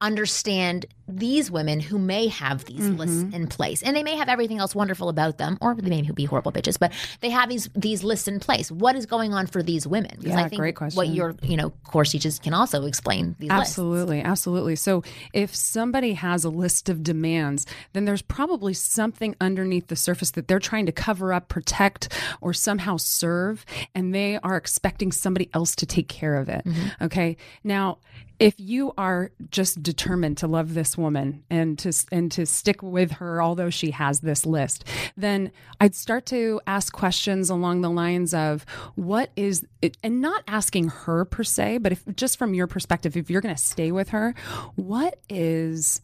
understand 0.00 0.86
these 1.06 1.50
women 1.50 1.80
who 1.80 1.98
may 1.98 2.28
have 2.28 2.64
these 2.66 2.80
Mm-hmm. 2.80 2.96
lists 2.96 3.34
in 3.34 3.46
place 3.48 3.82
and 3.82 3.94
they 3.96 4.02
may 4.04 4.14
have 4.16 4.28
everything 4.28 4.58
else 4.58 4.74
wonderful 4.76 5.08
about 5.08 5.38
them 5.38 5.58
or 5.60 5.74
they 5.74 5.90
may 6.02 6.08
be 6.12 6.24
horrible 6.24 6.52
bitches 6.52 6.78
but 6.78 6.92
they 7.20 7.30
have 7.30 7.48
these 7.48 7.68
these 7.74 8.02
lists 8.04 8.28
in 8.28 8.38
place 8.40 8.70
what 8.70 8.94
is 8.96 9.06
going 9.06 9.34
on 9.34 9.46
for 9.46 9.60
these 9.62 9.86
women 9.88 10.12
because 10.18 10.32
Yeah, 10.34 10.44
i 10.44 10.48
think 10.48 10.60
great 10.60 10.76
question. 10.76 10.96
what 10.96 11.08
your 11.08 11.34
you 11.42 11.56
know 11.56 11.70
course 11.84 12.12
teaches 12.12 12.38
can 12.38 12.54
also 12.54 12.86
explain 12.86 13.34
these 13.40 13.50
lists 13.50 13.72
Absolutely, 13.72 14.20
absolutely. 14.22 14.76
So 14.76 15.02
if 15.32 15.54
somebody 15.54 16.12
has 16.14 16.44
a 16.44 16.48
list 16.50 16.88
of 16.88 17.02
demands, 17.02 17.66
then 17.92 18.04
there's 18.04 18.22
probably 18.22 18.72
something 18.74 19.34
underneath 19.40 19.88
the 19.88 19.96
surface 19.96 20.30
that 20.32 20.46
they're 20.48 20.58
trying 20.60 20.86
to 20.86 20.92
cover 20.92 21.32
up, 21.32 21.48
protect, 21.48 22.12
or 22.40 22.52
somehow 22.54 22.96
serve, 22.96 23.64
and 23.94 24.14
they 24.14 24.38
are 24.38 24.56
expecting 24.56 25.12
somebody 25.12 25.50
else 25.54 25.74
to 25.76 25.86
take 25.86 26.08
care 26.08 26.36
of 26.36 26.48
it. 26.48 26.64
Okay. 27.02 27.36
Now, 27.64 27.98
if 28.40 28.58
you 28.58 28.92
are 28.96 29.30
just 29.50 29.82
determined 29.82 30.38
to 30.38 30.46
love 30.46 30.72
this 30.72 30.96
woman 30.96 31.44
and 31.50 31.78
to 31.78 31.92
and 32.10 32.32
to 32.32 32.46
stick 32.46 32.82
with 32.82 33.12
her 33.12 33.40
although 33.42 33.70
she 33.70 33.90
has 33.92 34.20
this 34.20 34.46
list 34.46 34.84
then 35.16 35.52
i'd 35.80 35.94
start 35.94 36.26
to 36.26 36.60
ask 36.66 36.92
questions 36.92 37.50
along 37.50 37.82
the 37.82 37.90
lines 37.90 38.32
of 38.34 38.64
what 38.96 39.30
is 39.36 39.64
it, 39.82 39.96
and 40.02 40.20
not 40.20 40.42
asking 40.46 40.88
her 40.88 41.24
per 41.24 41.42
se 41.42 41.78
but 41.78 41.92
if 41.92 42.04
just 42.16 42.38
from 42.38 42.54
your 42.54 42.66
perspective 42.66 43.16
if 43.16 43.30
you're 43.30 43.40
going 43.40 43.54
to 43.54 43.60
stay 43.60 43.92
with 43.92 44.10
her 44.10 44.34
what 44.76 45.18
is 45.28 46.00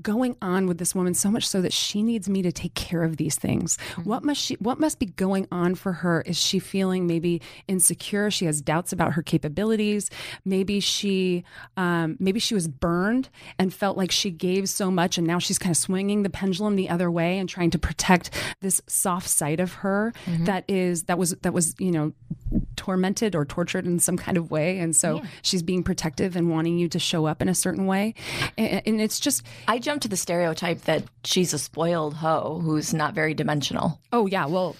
going 0.00 0.36
on 0.40 0.66
with 0.66 0.78
this 0.78 0.94
woman 0.94 1.12
so 1.12 1.30
much 1.30 1.46
so 1.46 1.60
that 1.60 1.72
she 1.72 2.02
needs 2.02 2.28
me 2.28 2.42
to 2.42 2.52
take 2.52 2.74
care 2.74 3.02
of 3.02 3.16
these 3.16 3.36
things? 3.36 3.78
What 4.04 4.24
must 4.24 4.40
she 4.40 4.54
what 4.54 4.78
must 4.78 4.98
be 4.98 5.06
going 5.06 5.48
on 5.50 5.74
for 5.74 5.92
her? 5.92 6.22
Is 6.22 6.38
she 6.38 6.58
feeling 6.58 7.06
maybe 7.06 7.42
insecure? 7.66 8.30
She 8.30 8.44
has 8.44 8.60
doubts 8.60 8.92
about 8.92 9.14
her 9.14 9.22
capabilities. 9.22 10.10
Maybe 10.44 10.80
she 10.80 11.44
um, 11.76 12.16
maybe 12.20 12.38
she 12.38 12.54
was 12.54 12.68
burned 12.68 13.28
and 13.58 13.74
felt 13.74 13.96
like 13.96 14.10
she 14.10 14.30
gave 14.30 14.68
so 14.68 14.90
much 14.90 15.18
and 15.18 15.26
now 15.26 15.38
she's 15.38 15.58
kind 15.58 15.72
of 15.72 15.76
swinging 15.76 16.22
the 16.22 16.30
pendulum 16.30 16.76
the 16.76 16.88
other 16.88 17.10
way 17.10 17.38
and 17.38 17.48
trying 17.48 17.70
to 17.70 17.78
protect 17.78 18.30
this 18.60 18.80
soft 18.86 19.28
side 19.28 19.60
of 19.60 19.74
her 19.74 20.12
that 20.40 20.64
is 20.68 21.04
that 21.04 21.18
was 21.18 21.30
that 21.42 21.52
was 21.52 21.74
you 21.78 21.90
know 21.90 22.12
tormented 22.76 23.17
or 23.34 23.44
tortured 23.44 23.86
in 23.86 23.98
some 23.98 24.16
kind 24.16 24.36
of 24.36 24.50
way 24.50 24.78
and 24.78 24.94
so 24.94 25.22
she's 25.42 25.62
being 25.62 25.82
protective 25.82 26.36
and 26.36 26.50
wanting 26.50 26.78
you 26.78 26.88
to 26.88 26.98
show 26.98 27.26
up 27.26 27.42
in 27.42 27.48
a 27.48 27.54
certain 27.54 27.86
way 27.86 28.14
and, 28.56 28.82
and 28.86 29.00
it's 29.00 29.20
just 29.20 29.42
I 29.66 29.78
jumped 29.78 30.02
to 30.02 30.08
the 30.08 30.16
stereotype 30.16 30.82
that 30.82 31.02
she's 31.24 31.52
a 31.52 31.58
spoiled 31.58 32.14
hoe 32.14 32.60
who's 32.62 32.94
not 32.94 33.14
very 33.14 33.34
dimensional. 33.34 34.00
Oh 34.12 34.26
yeah, 34.26 34.46
well, 34.46 34.76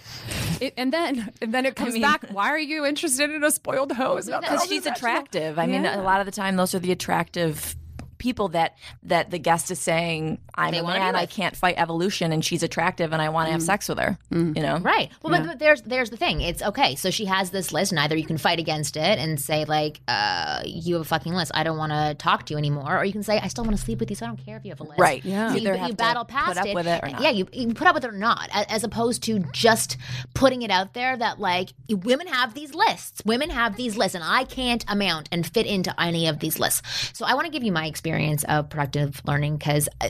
it, 0.61 0.75
and 0.77 0.93
then 0.93 1.33
and 1.43 1.53
then 1.53 1.67
it 1.67 1.77
comes 1.77 1.99
back. 1.99 2.29
Why 2.31 2.49
are 2.49 2.59
you 2.59 2.85
interested 2.85 3.31
in 3.31 3.45
a 3.45 3.51
spoiled 3.51 3.93
hoe? 3.93 4.17
Because 4.17 4.67
she's 4.67 4.87
attractive. 4.87 5.59
I 5.59 5.67
mean, 5.67 5.85
a 5.85 6.03
lot 6.03 6.21
of 6.21 6.27
the 6.27 6.33
time, 6.33 6.57
those 6.57 6.75
are 6.75 6.79
the 6.79 6.93
attractive 6.93 7.77
people 8.19 8.49
that 8.49 8.77
that 9.05 9.31
the 9.31 9.39
guest 9.39 9.71
is 9.71 9.79
saying, 9.79 10.39
"I'm 10.55 10.73
They 10.73 10.79
a 10.79 10.83
man, 10.83 11.17
I 11.17 11.27
can't 11.27 11.57
fight 11.57 11.77
evolution, 11.79 12.33
and 12.33 12.45
she's 12.45 12.63
attractive, 12.63 13.13
and 13.13 13.23
I 13.23 13.29
want 13.31 13.49
to 13.49 13.53
have 13.53 13.63
sex 13.63 13.89
with 13.89 13.99
her." 13.99 14.19
You 14.31 14.63
know, 14.63 14.79
Right. 14.79 15.11
Well, 15.23 15.33
but, 15.33 15.47
but 15.47 15.59
there's 15.59 15.83
there's 15.83 16.11
the 16.11 16.17
thing. 16.17 16.41
It's 16.41 16.63
okay. 16.63 16.95
So 16.97 17.11
she 17.11 17.25
has 17.27 17.51
this 17.51 17.73
list, 17.73 17.93
and 17.93 17.99
either 17.99 18.17
you 18.17 18.27
can 18.27 18.39
fight 18.39 18.59
against 18.59 18.97
it 18.97 19.19
and 19.19 19.41
say 19.41 19.65
like, 19.65 20.01
uh, 20.09 20.63
"You 20.65 20.95
have 20.95 21.03
a 21.03 21.05
fucking 21.05 21.33
list. 21.33 21.53
I 21.55 21.63
don't 21.63 21.79
want 21.79 21.93
to 21.93 22.15
talk 22.19 22.47
to 22.47 22.55
you 22.55 22.59
anymore," 22.59 22.99
or 22.99 23.05
you 23.05 23.13
can 23.13 23.23
say, 23.23 23.39
"I 23.39 23.49
still 23.49 23.65
want 23.65 23.77
to 23.77 23.83
sleep 23.83 24.01
with 24.01 24.11
you, 24.11 24.17
so 24.17 24.27
I 24.27 24.29
don't 24.29 24.45
care 24.45 24.57
if 24.57 24.65
you 24.65 24.71
have 24.71 24.81
a 24.81 24.85
list." 24.85 24.99
Right. 24.99 25.25
Yeah. 25.25 25.49
So 25.49 25.55
You 25.55 25.61
either 25.61 25.73
you, 25.75 25.79
have 25.79 25.89
you 25.89 25.95
to 25.95 25.97
battle 25.97 26.25
put 26.25 26.35
past 26.35 26.59
up 26.59 26.67
it, 26.67 26.75
with 26.75 26.87
it 26.87 27.03
or 27.03 27.09
not. 27.09 27.23
Yeah, 27.23 27.31
you, 27.31 27.49
you 27.53 27.67
can 27.67 27.75
put 27.75 27.87
up 27.87 27.95
with 27.95 28.05
it 28.05 28.09
or 28.09 28.19
not, 28.19 28.49
as 28.53 28.85
opposed 28.85 29.23
to 29.25 29.39
just 29.53 29.97
putting 30.35 30.63
it 30.63 30.71
out 30.71 30.95
there 30.95 31.17
that 31.17 31.39
like 31.41 31.71
women 31.89 32.27
have 32.27 32.55
these 32.55 32.75
lists. 32.75 33.23
Women 33.25 33.51
have 33.51 33.77
these 33.77 33.97
lists, 33.97 34.15
and 34.15 34.25
I 34.25 34.45
can't 34.45 34.85
amount 34.89 35.29
and 35.31 35.47
fit 35.47 35.67
into 35.67 35.99
any 36.01 36.27
of 36.27 36.41
these 36.41 36.59
lists. 36.59 37.13
So 37.17 37.25
I 37.27 37.35
want 37.35 37.47
to 37.47 37.53
give 37.53 37.63
you 37.63 37.73
my 37.73 37.87
experience 37.87 38.08
of 38.49 38.71
productive 38.71 39.21
learning 39.27 39.57
because 39.57 39.89
uh, 40.01 40.09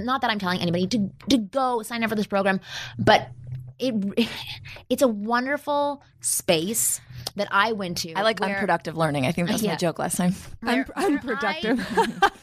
not 0.00 0.20
that 0.22 0.30
I'm 0.30 0.38
telling 0.38 0.60
anybody 0.60 0.86
to 0.88 1.10
to 1.30 1.38
go 1.38 1.82
sign 1.82 2.02
up 2.02 2.10
for 2.10 2.16
this 2.16 2.26
program, 2.26 2.60
but 2.98 3.28
it 3.78 3.94
it's 4.88 5.02
a 5.02 5.08
wonderful 5.08 6.02
space 6.20 7.00
that 7.36 7.48
I 7.50 7.72
went 7.72 7.98
to. 7.98 8.14
I 8.14 8.22
like 8.22 8.40
where- 8.40 8.48
unproductive 8.54 8.96
learning. 8.96 9.26
I 9.26 9.32
think 9.32 9.48
that 9.48 9.54
was 9.54 9.62
Yeah. 9.62 9.72
my 9.72 9.76
joke 9.76 9.98
last 9.98 10.16
time. 10.16 10.32
where- 10.60 10.86
Un- 10.96 11.04
unproductive. 11.12 11.86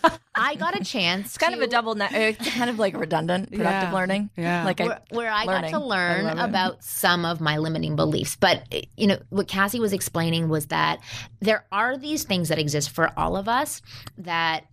I, 0.04 0.18
I 0.36 0.56
got 0.56 0.80
a 0.80 0.84
chance. 0.84 1.28
It's 1.28 1.38
kind 1.38 1.54
of 1.56 1.62
a 1.62 1.68
double. 1.68 1.96
Ne- 1.96 2.10
it's 2.12 2.50
kind 2.56 2.70
of 2.70 2.78
like 2.80 2.96
redundant 2.96 3.50
productive 3.52 3.90
Yeah. 3.90 3.94
learning. 3.94 4.30
Yeah. 4.38 4.64
like 4.66 4.80
where, 4.80 5.00
where 5.10 5.32
I 5.32 5.46
learning. 5.46 5.72
got 5.72 5.80
to 5.80 5.84
learn 5.84 6.26
love 6.26 6.38
it. 6.38 6.44
about 6.44 6.84
some 6.84 7.26
of 7.26 7.42
my 7.42 7.58
limiting 7.58 7.96
beliefs. 7.96 8.36
But 8.36 8.64
you 8.96 9.08
know 9.08 9.18
what 9.30 9.48
Cassie 9.48 9.80
was 9.80 9.94
explaining 9.94 10.50
was 10.50 10.68
that 10.68 11.00
there 11.40 11.66
are 11.72 11.98
these 11.98 12.24
things 12.24 12.50
that 12.50 12.60
exist 12.60 12.92
for 12.92 13.10
all 13.18 13.36
of 13.36 13.48
us 13.48 13.82
that 14.20 14.66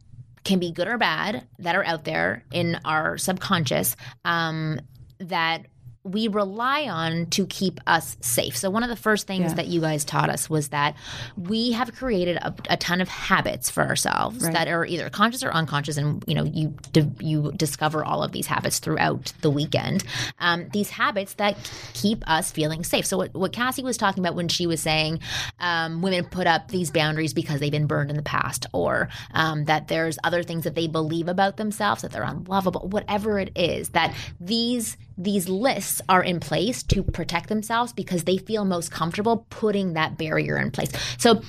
can 0.45 0.59
be 0.59 0.73
good 0.73 0.89
or 0.89 0.99
bad 0.99 1.47
that 1.59 1.77
are 1.77 1.85
out 1.85 2.05
there 2.05 2.45
in 2.53 2.79
our 2.85 3.19
subconscious 3.19 3.97
um, 4.25 4.81
that 5.19 5.67
we 6.03 6.29
rely 6.29 6.85
on 6.89 7.27
to 7.27 7.45
keep 7.47 7.79
us 7.87 8.17
safe. 8.23 8.57
So 8.57 8.71
one 8.71 8.83
of 8.83 8.89
the 8.89 8.97
first 8.97 9.27
things 9.27 9.51
Yeah. 9.51 9.55
that 9.57 9.67
you 9.67 9.83
guys 9.83 10.03
taught 10.03 10.31
us 10.31 10.49
was 10.49 10.69
that 10.69 10.97
we 11.37 11.73
have 11.73 11.95
created 11.95 12.39
a, 12.39 12.55
a 12.71 12.77
ton 12.79 13.03
of 13.03 13.09
habits 13.09 13.69
for 13.71 13.83
ourselves 13.87 14.49
that 14.49 14.67
are 14.67 14.87
either 14.87 15.11
conscious 15.11 15.43
or 15.43 15.53
unconscious, 15.53 15.99
and 15.99 16.25
you 16.27 16.35
know 16.35 16.45
you 16.45 16.75
you 17.21 17.53
discover 17.55 18.03
all 18.03 18.23
of 18.23 18.33
these 18.33 18.47
habits 18.47 18.79
throughout 18.79 19.33
the 19.43 19.51
weekend. 19.51 20.03
Um, 20.39 20.69
these 20.73 20.89
habits 20.89 21.35
that 21.35 21.57
keep 21.93 22.27
us 22.29 22.51
feeling 22.51 22.83
safe. 22.83 23.05
So 23.05 23.19
what, 23.19 23.35
what 23.35 23.53
Cassie 23.53 23.83
was 23.83 23.99
talking 23.99 24.23
about 24.25 24.35
when 24.35 24.49
she 24.49 24.67
was 24.67 24.81
saying 24.81 25.21
um, 25.59 26.01
women 26.01 26.25
put 26.25 26.47
up 26.47 26.69
these 26.69 26.91
boundaries 26.91 27.35
because 27.35 27.61
they've 27.61 27.71
been 27.71 27.87
burned 27.87 28.09
in 28.09 28.17
the 28.17 28.23
past, 28.23 28.65
or 28.73 29.11
um, 29.35 29.67
that 29.67 29.89
there's 29.89 30.19
other 30.25 30.43
things 30.43 30.65
that 30.65 30.75
they 30.75 30.87
believe 30.87 31.29
about 31.29 31.59
themselves 31.59 32.01
that 32.03 32.11
they're 32.11 32.23
unlovable, 32.23 32.89
whatever 32.89 33.39
it 33.39 33.53
is, 33.55 33.91
that 33.91 34.15
these 34.41 34.97
these 35.21 35.51
lists 35.51 36.01
are 36.09 36.23
in 36.23 36.41
place 36.41 36.83
to 36.85 37.03
protect 37.03 37.51
themselves 37.51 37.93
because 37.93 38.25
they 38.25 38.39
feel 38.39 38.65
most 38.65 38.91
comfortable 38.91 39.47
putting 39.51 39.93
that 39.93 40.17
barrier 40.17 40.57
in 40.57 40.71
place. 40.71 40.91
So, 41.19 41.43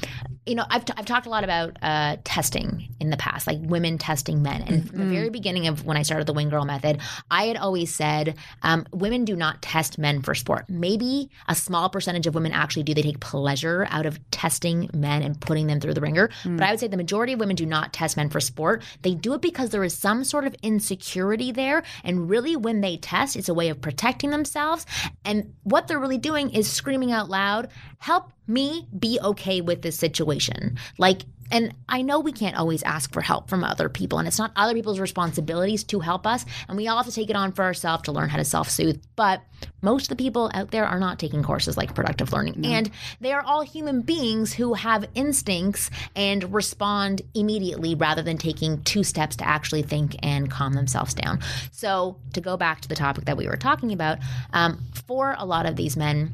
you 0.46 0.56
know, 0.56 0.66
I've, 0.70 0.84
t- 0.84 0.94
I've 0.98 1.06
talked 1.06 1.26
a 1.26 1.30
lot 1.30 1.46
about 1.46 1.78
uh, 1.82 2.18
testing 2.26 2.90
in 3.00 3.12
the 3.12 3.18
past, 3.18 3.48
like 3.48 3.60
women 3.62 3.98
testing 3.98 4.42
men. 4.42 4.62
And 4.64 4.90
from 4.90 4.98
the 4.98 5.06
very 5.06 5.30
beginning 5.30 5.68
of 5.68 5.86
when 5.86 5.96
I 5.96 6.02
started 6.02 6.28
the 6.28 6.34
Wing 6.34 6.50
Girl 6.50 6.66
Method, 6.66 7.00
I 7.30 7.46
had 7.46 7.56
always 7.58 7.94
said 7.94 8.36
um, 8.62 8.86
women 8.92 9.24
do 9.24 9.36
not 9.36 9.62
test 9.62 9.98
men 9.98 10.22
for 10.22 10.36
sport. 10.36 10.66
Maybe 10.68 11.30
a 11.48 11.56
small 11.56 11.90
percentage 11.90 12.28
of 12.28 12.36
women 12.36 12.52
actually 12.52 12.84
do. 12.84 12.94
They 12.94 13.04
take 13.04 13.22
pleasure 13.22 13.88
out 13.90 14.06
of 14.06 14.20
testing 14.32 14.90
men 14.94 15.22
and 15.22 15.40
putting 15.40 15.68
them 15.68 15.80
through 15.80 15.94
the 15.94 16.02
ringer. 16.02 16.30
But 16.44 16.64
I 16.64 16.72
would 16.72 16.80
say 16.80 16.88
the 16.88 16.98
majority 16.98 17.34
of 17.34 17.40
women 17.40 17.56
do 17.56 17.66
not 17.66 17.94
test 17.94 18.18
men 18.18 18.30
for 18.30 18.42
sport. 18.42 18.84
They 19.04 19.14
do 19.14 19.34
it 19.34 19.42
because 19.42 19.70
there 19.70 19.84
is 19.84 19.98
some 19.98 20.26
sort 20.26 20.46
of 20.46 20.56
insecurity 20.62 21.52
there. 21.52 21.84
And 22.04 22.30
really, 22.30 22.58
when 22.58 22.82
they 22.82 22.98
test, 22.98 23.36
it's 23.36 23.48
a 23.48 23.54
way 23.54 23.61
of 23.70 23.82
protecting 23.82 24.30
themselves. 24.32 24.86
And 25.26 25.54
what 25.64 25.88
they're 25.88 26.00
really 26.00 26.18
doing 26.18 26.50
is 26.52 26.70
screaming 26.70 27.12
out 27.12 27.30
loud, 27.30 27.70
help 28.00 28.32
me 28.48 28.88
be 28.98 29.20
okay 29.22 29.62
with 29.62 29.82
this 29.82 29.98
situation. 29.98 30.78
Like, 30.98 31.24
and 31.52 31.74
I 31.88 32.02
know 32.02 32.20
we 32.20 32.32
can't 32.32 32.58
always 32.58 32.82
ask 32.84 33.12
for 33.14 33.22
help 33.22 33.50
from 33.50 33.64
other 33.64 33.90
people, 33.90 34.20
and 34.20 34.28
it's 34.28 34.40
not 34.40 34.52
other 34.56 34.74
people's 34.74 35.00
responsibilities 35.00 35.84
to 35.86 36.00
help 36.00 36.26
us. 36.26 36.46
And 36.68 36.78
we 36.78 36.88
all 36.88 36.98
have 36.98 37.06
to 37.06 37.12
take 37.12 37.30
it 37.30 37.36
on 37.36 37.52
for 37.52 37.64
ourselves 37.64 38.04
to 38.04 38.12
learn 38.12 38.30
how 38.30 38.38
to 38.38 38.46
self 38.46 38.70
soothe. 38.70 39.02
But 39.16 39.42
most 39.82 40.04
of 40.04 40.18
the 40.18 40.24
people 40.24 40.50
out 40.54 40.72
there 40.72 40.86
are 40.86 41.00
not 41.00 41.20
taking 41.20 41.44
courses 41.44 41.78
like 41.78 41.94
productive 41.94 42.32
learning. 42.32 42.66
And 42.66 42.90
they 43.20 43.32
are 43.34 43.42
all 43.42 43.62
human 43.62 44.02
beings 44.02 44.54
who 44.54 44.74
have 44.74 45.06
instincts 45.14 45.90
and 46.16 46.54
respond 46.54 47.22
immediately 47.34 47.96
rather 47.96 48.22
than 48.22 48.38
taking 48.38 48.82
two 48.84 49.04
steps 49.04 49.36
to 49.38 49.48
actually 49.48 49.84
think 49.84 50.16
and 50.24 50.50
calm 50.50 50.74
themselves 50.74 51.14
down. 51.14 51.40
So, 51.72 52.18
to 52.34 52.42
go 52.42 52.58
back 52.58 52.82
to 52.82 52.88
the 52.88 52.96
topic 52.96 53.26
that 53.26 53.38
we 53.38 53.48
were 53.48 53.58
talking 53.58 53.92
about, 53.92 54.20
um, 54.54 54.82
for 55.08 55.36
a 55.38 55.46
lot 55.46 55.66
of 55.66 55.76
these 55.76 55.98
men 55.98 56.34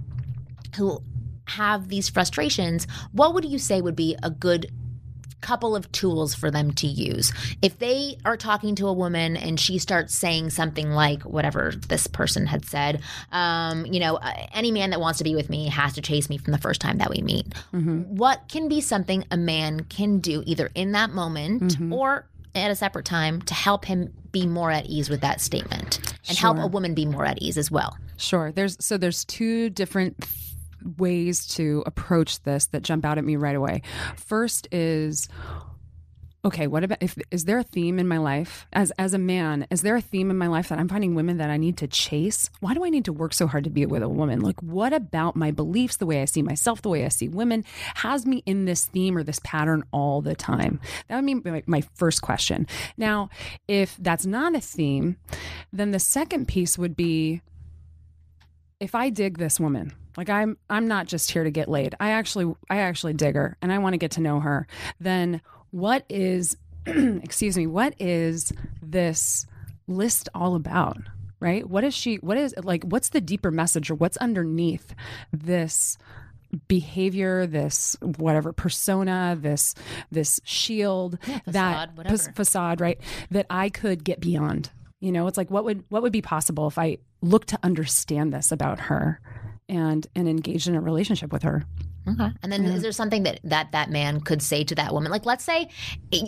who 0.76 1.02
have 1.46 1.88
these 1.88 2.10
frustrations, 2.10 2.88
what 3.12 3.34
would 3.34 3.46
you 3.46 3.58
say 3.58 3.82
would 3.82 3.96
be 3.96 4.16
a 4.22 4.30
good 4.30 4.72
couple 5.42 5.76
of 5.76 5.92
tools 5.92 6.34
for 6.34 6.50
them 6.50 6.72
to 6.74 6.88
use. 6.88 7.32
If 7.62 7.80
they 7.80 8.18
are 8.26 8.38
talking 8.38 8.76
to 8.76 8.88
a 8.88 8.94
woman 8.94 9.38
and 9.38 9.60
she 9.60 9.78
starts 9.78 10.14
saying 10.16 10.50
something 10.50 10.92
like 10.92 11.24
whatever 11.24 11.74
this 11.88 12.08
person 12.08 12.46
had 12.48 12.66
said, 12.66 13.02
um, 13.32 13.86
you 13.86 14.00
know, 14.00 14.16
uh, 14.16 14.48
any 14.54 14.72
man 14.72 14.90
that 14.90 15.00
wants 15.00 15.18
to 15.20 15.24
be 15.24 15.36
with 15.36 15.50
me 15.50 15.70
has 15.70 15.94
to 15.94 16.02
chase 16.02 16.30
me 16.30 16.38
from 16.38 16.52
the 16.52 16.58
first 16.58 16.82
time 16.82 16.98
that 16.98 17.10
we 17.10 17.22
meet. 17.22 17.54
What 18.04 18.48
can 18.50 18.68
be 18.68 18.82
something 18.82 19.26
a 19.32 19.38
man 19.38 19.82
can 19.86 20.20
do 20.20 20.44
either 20.46 20.70
in 20.76 20.94
that 20.94 21.12
moment 21.12 21.78
or 21.94 22.28
at 22.56 22.72
a 22.72 22.76
separate 22.76 23.06
time 23.06 23.42
to 23.44 23.54
help 23.54 23.86
him 23.86 24.12
be 24.32 24.48
more 24.48 24.72
at 24.72 24.86
ease 24.88 25.10
with 25.10 25.22
that 25.22 25.40
statement 25.40 26.00
and 26.28 26.38
help 26.38 26.58
a 26.58 26.68
woman 26.68 26.94
be 26.94 27.06
more 27.06 27.26
at 27.26 27.42
ease 27.42 27.58
as 27.58 27.70
well? 27.70 27.98
Sure. 28.18 28.52
There's 28.52 28.78
so 28.80 28.98
there's 28.98 29.24
two 29.26 29.70
different 29.70 30.26
ways 30.84 31.48
to 31.48 31.84
approach 31.86 32.42
this 32.44 32.68
that 32.68 32.84
jump 32.84 33.06
out 33.06 33.18
at 33.18 33.24
me 33.24 33.36
right 33.36 33.56
away. 33.56 33.82
First 34.16 34.68
is 34.72 35.28
okay, 36.46 36.68
what 36.68 36.84
about 36.84 37.00
if 37.02 37.18
is 37.30 37.44
there 37.44 37.58
a 37.58 37.64
theme 37.64 38.00
in 38.00 38.08
my 38.08 38.18
life 38.18 38.68
as 38.72 38.92
as 38.92 39.14
a 39.14 39.18
man, 39.18 39.68
is 39.70 39.82
there 39.82 39.96
a 39.96 40.02
theme 40.02 40.32
in 40.32 40.38
my 40.38 40.48
life 40.48 40.70
that 40.70 40.80
I'm 40.80 40.88
finding 40.88 41.14
women 41.14 41.38
that 41.38 41.50
I 41.50 41.58
need 41.58 41.78
to 41.78 41.88
chase? 41.88 42.50
Why 42.62 42.74
do 42.74 42.86
I 42.86 42.90
need 42.90 43.06
to 43.06 43.14
work 43.14 43.34
so 43.34 43.48
hard 43.48 43.66
to 43.66 43.70
be 43.70 43.86
with 43.86 44.02
a 44.02 44.10
woman? 44.10 44.40
Like 44.40 44.62
what 44.62 44.94
about 44.94 45.36
my 45.36 45.52
beliefs, 45.52 45.98
the 45.98 46.06
way 46.06 46.22
I 46.22 46.26
see 46.26 46.42
myself, 46.42 46.82
the 46.82 46.90
way 46.90 47.04
I 47.04 47.10
see 47.10 47.28
women 47.28 47.66
has 47.96 48.26
me 48.26 48.44
in 48.46 48.66
this 48.66 48.86
theme 48.86 49.18
or 49.18 49.24
this 49.24 49.42
pattern 49.44 49.84
all 49.92 50.22
the 50.22 50.36
time? 50.36 50.80
That 51.08 51.22
would 51.22 51.44
be 51.44 51.52
my, 51.52 51.64
my 51.66 51.82
first 51.96 52.22
question. 52.22 52.66
Now, 52.96 53.30
if 53.68 53.98
that's 53.98 54.26
not 54.26 54.56
a 54.56 54.62
theme, 54.62 55.18
then 55.74 55.92
the 55.92 56.00
second 56.00 56.48
piece 56.48 56.78
would 56.78 56.96
be 56.96 57.42
if 58.80 58.96
I 58.96 59.10
dig 59.10 59.38
this 59.38 59.60
woman, 59.60 59.94
like 60.18 60.30
I'm 60.30 60.58
I'm 60.70 60.88
not 60.88 61.06
just 61.06 61.32
here 61.32 61.44
to 61.44 61.52
get 61.52 61.70
laid. 61.70 61.96
I 62.00 62.10
actually 62.12 62.54
I 62.70 62.78
actually 62.78 63.14
dig 63.14 63.36
her 63.36 63.56
and 63.62 63.72
I 63.72 63.78
want 63.78 63.94
to 63.94 63.98
get 63.98 64.12
to 64.12 64.22
know 64.22 64.40
her. 64.40 64.68
Then 65.00 65.42
what 65.72 66.04
is 66.10 66.58
excuse 66.86 67.56
me, 67.56 67.68
what 67.68 67.94
is 68.00 68.52
this 68.82 69.46
list 69.88 70.28
all 70.34 70.56
about? 70.56 70.98
Right? 71.40 71.70
What 71.70 71.84
is 71.84 71.94
she 71.94 72.16
what 72.16 72.38
is 72.38 72.56
like 72.64 72.84
what's 72.84 73.10
the 73.10 73.22
deeper 73.22 73.52
message 73.52 73.92
or 73.92 73.96
what's 73.96 74.18
underneath 74.18 74.96
this 75.32 75.98
behavior 76.68 77.46
this 77.46 77.98
whatever 78.02 78.54
persona 78.54 79.38
this 79.38 79.76
this 80.12 80.40
shield 80.46 81.20
that 81.22 81.44
facade, 81.46 81.98
whatever. 81.98 82.18
facade 82.34 82.80
right 82.80 83.02
that 83.32 83.46
i 83.50 83.68
could 83.68 84.02
get 84.06 84.22
beyond 84.22 84.72
you 85.02 85.12
know 85.12 85.28
it's 85.28 85.38
like 85.38 85.52
what 85.52 85.66
would 85.66 85.84
what 85.90 86.02
would 86.02 86.14
be 86.14 86.22
possible 86.22 86.66
if 86.66 86.78
i 86.78 86.98
looked 87.22 87.50
to 87.50 87.60
understand 87.64 88.34
this 88.34 88.50
about 88.50 88.80
her 88.80 89.20
and 89.70 90.08
and 90.16 90.28
engaged 90.28 90.68
in 90.68 90.76
a 90.76 90.82
relationship 90.82 91.32
with 91.32 91.44
her 91.44 91.64
Okay. 92.08 92.30
And 92.42 92.52
then 92.52 92.66
is 92.66 92.82
there 92.82 92.92
something 92.92 93.24
that, 93.24 93.40
that 93.44 93.72
that 93.72 93.90
man 93.90 94.22
could 94.22 94.42
say 94.42 94.64
to 94.64 94.76
that 94.76 94.94
woman? 94.94 95.12
Like, 95.12 95.26
let's 95.26 95.44
say 95.44 95.70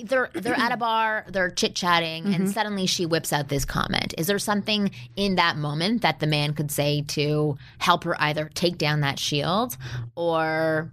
they're 0.03 0.29
they're 0.33 0.59
at 0.59 0.71
a 0.71 0.77
bar, 0.89 1.25
they're 1.29 1.49
chit 1.49 1.75
chatting, 1.75 2.25
and 2.25 2.35
mm-hmm. 2.35 2.47
suddenly 2.47 2.85
she 2.85 3.05
whips 3.05 3.31
out 3.31 3.49
this 3.49 3.65
comment. 3.65 4.13
Is 4.17 4.27
there 4.27 4.39
something 4.39 4.91
in 5.15 5.35
that 5.35 5.57
moment 5.57 6.01
that 6.01 6.19
the 6.19 6.27
man 6.27 6.53
could 6.53 6.71
say 6.71 7.03
to 7.09 7.57
help 7.77 8.03
her 8.03 8.19
either 8.21 8.49
take 8.53 8.77
down 8.77 9.01
that 9.01 9.19
shield, 9.19 9.77
or 10.15 10.91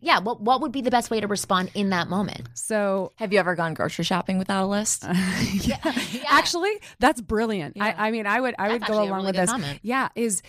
yeah, 0.00 0.20
what 0.20 0.40
what 0.40 0.60
would 0.60 0.72
be 0.72 0.82
the 0.82 0.90
best 0.90 1.10
way 1.10 1.20
to 1.20 1.26
respond 1.26 1.70
in 1.74 1.90
that 1.90 2.08
moment? 2.08 2.48
so 2.54 3.12
Have 3.16 3.32
you 3.32 3.38
ever 3.38 3.54
gone 3.54 3.74
grocery 3.74 4.04
shopping 4.04 4.38
without 4.38 4.64
a 4.64 4.66
list? 4.66 5.04
Yeah. 5.64 5.78
actually 6.28 6.72
that's 6.98 7.20
brilliant 7.20 7.76
I, 7.80 7.92
I 7.92 8.10
mean 8.10 8.26
i 8.26 8.40
would 8.40 8.54
i 8.58 8.72
would 8.72 8.84
go 8.84 9.02
along 9.02 9.08
really 9.08 9.26
with 9.26 9.34
good 9.34 9.42
this 9.42 9.50
comment. 9.50 9.80
yeah 9.82 10.08
is 10.14 10.42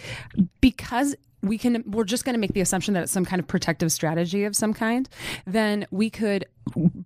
because 0.61 1.15
we 1.47 1.57
can 1.57 1.83
we're 1.87 2.03
just 2.03 2.25
going 2.25 2.33
to 2.33 2.39
make 2.39 2.53
the 2.53 2.61
assumption 2.61 2.93
that 2.93 3.03
it's 3.03 3.11
some 3.11 3.25
kind 3.25 3.39
of 3.39 3.47
protective 3.47 3.91
strategy 3.91 4.43
of 4.43 4.55
some 4.55 4.73
kind 4.73 5.09
then 5.45 5.85
we 5.91 6.09
could 6.09 6.45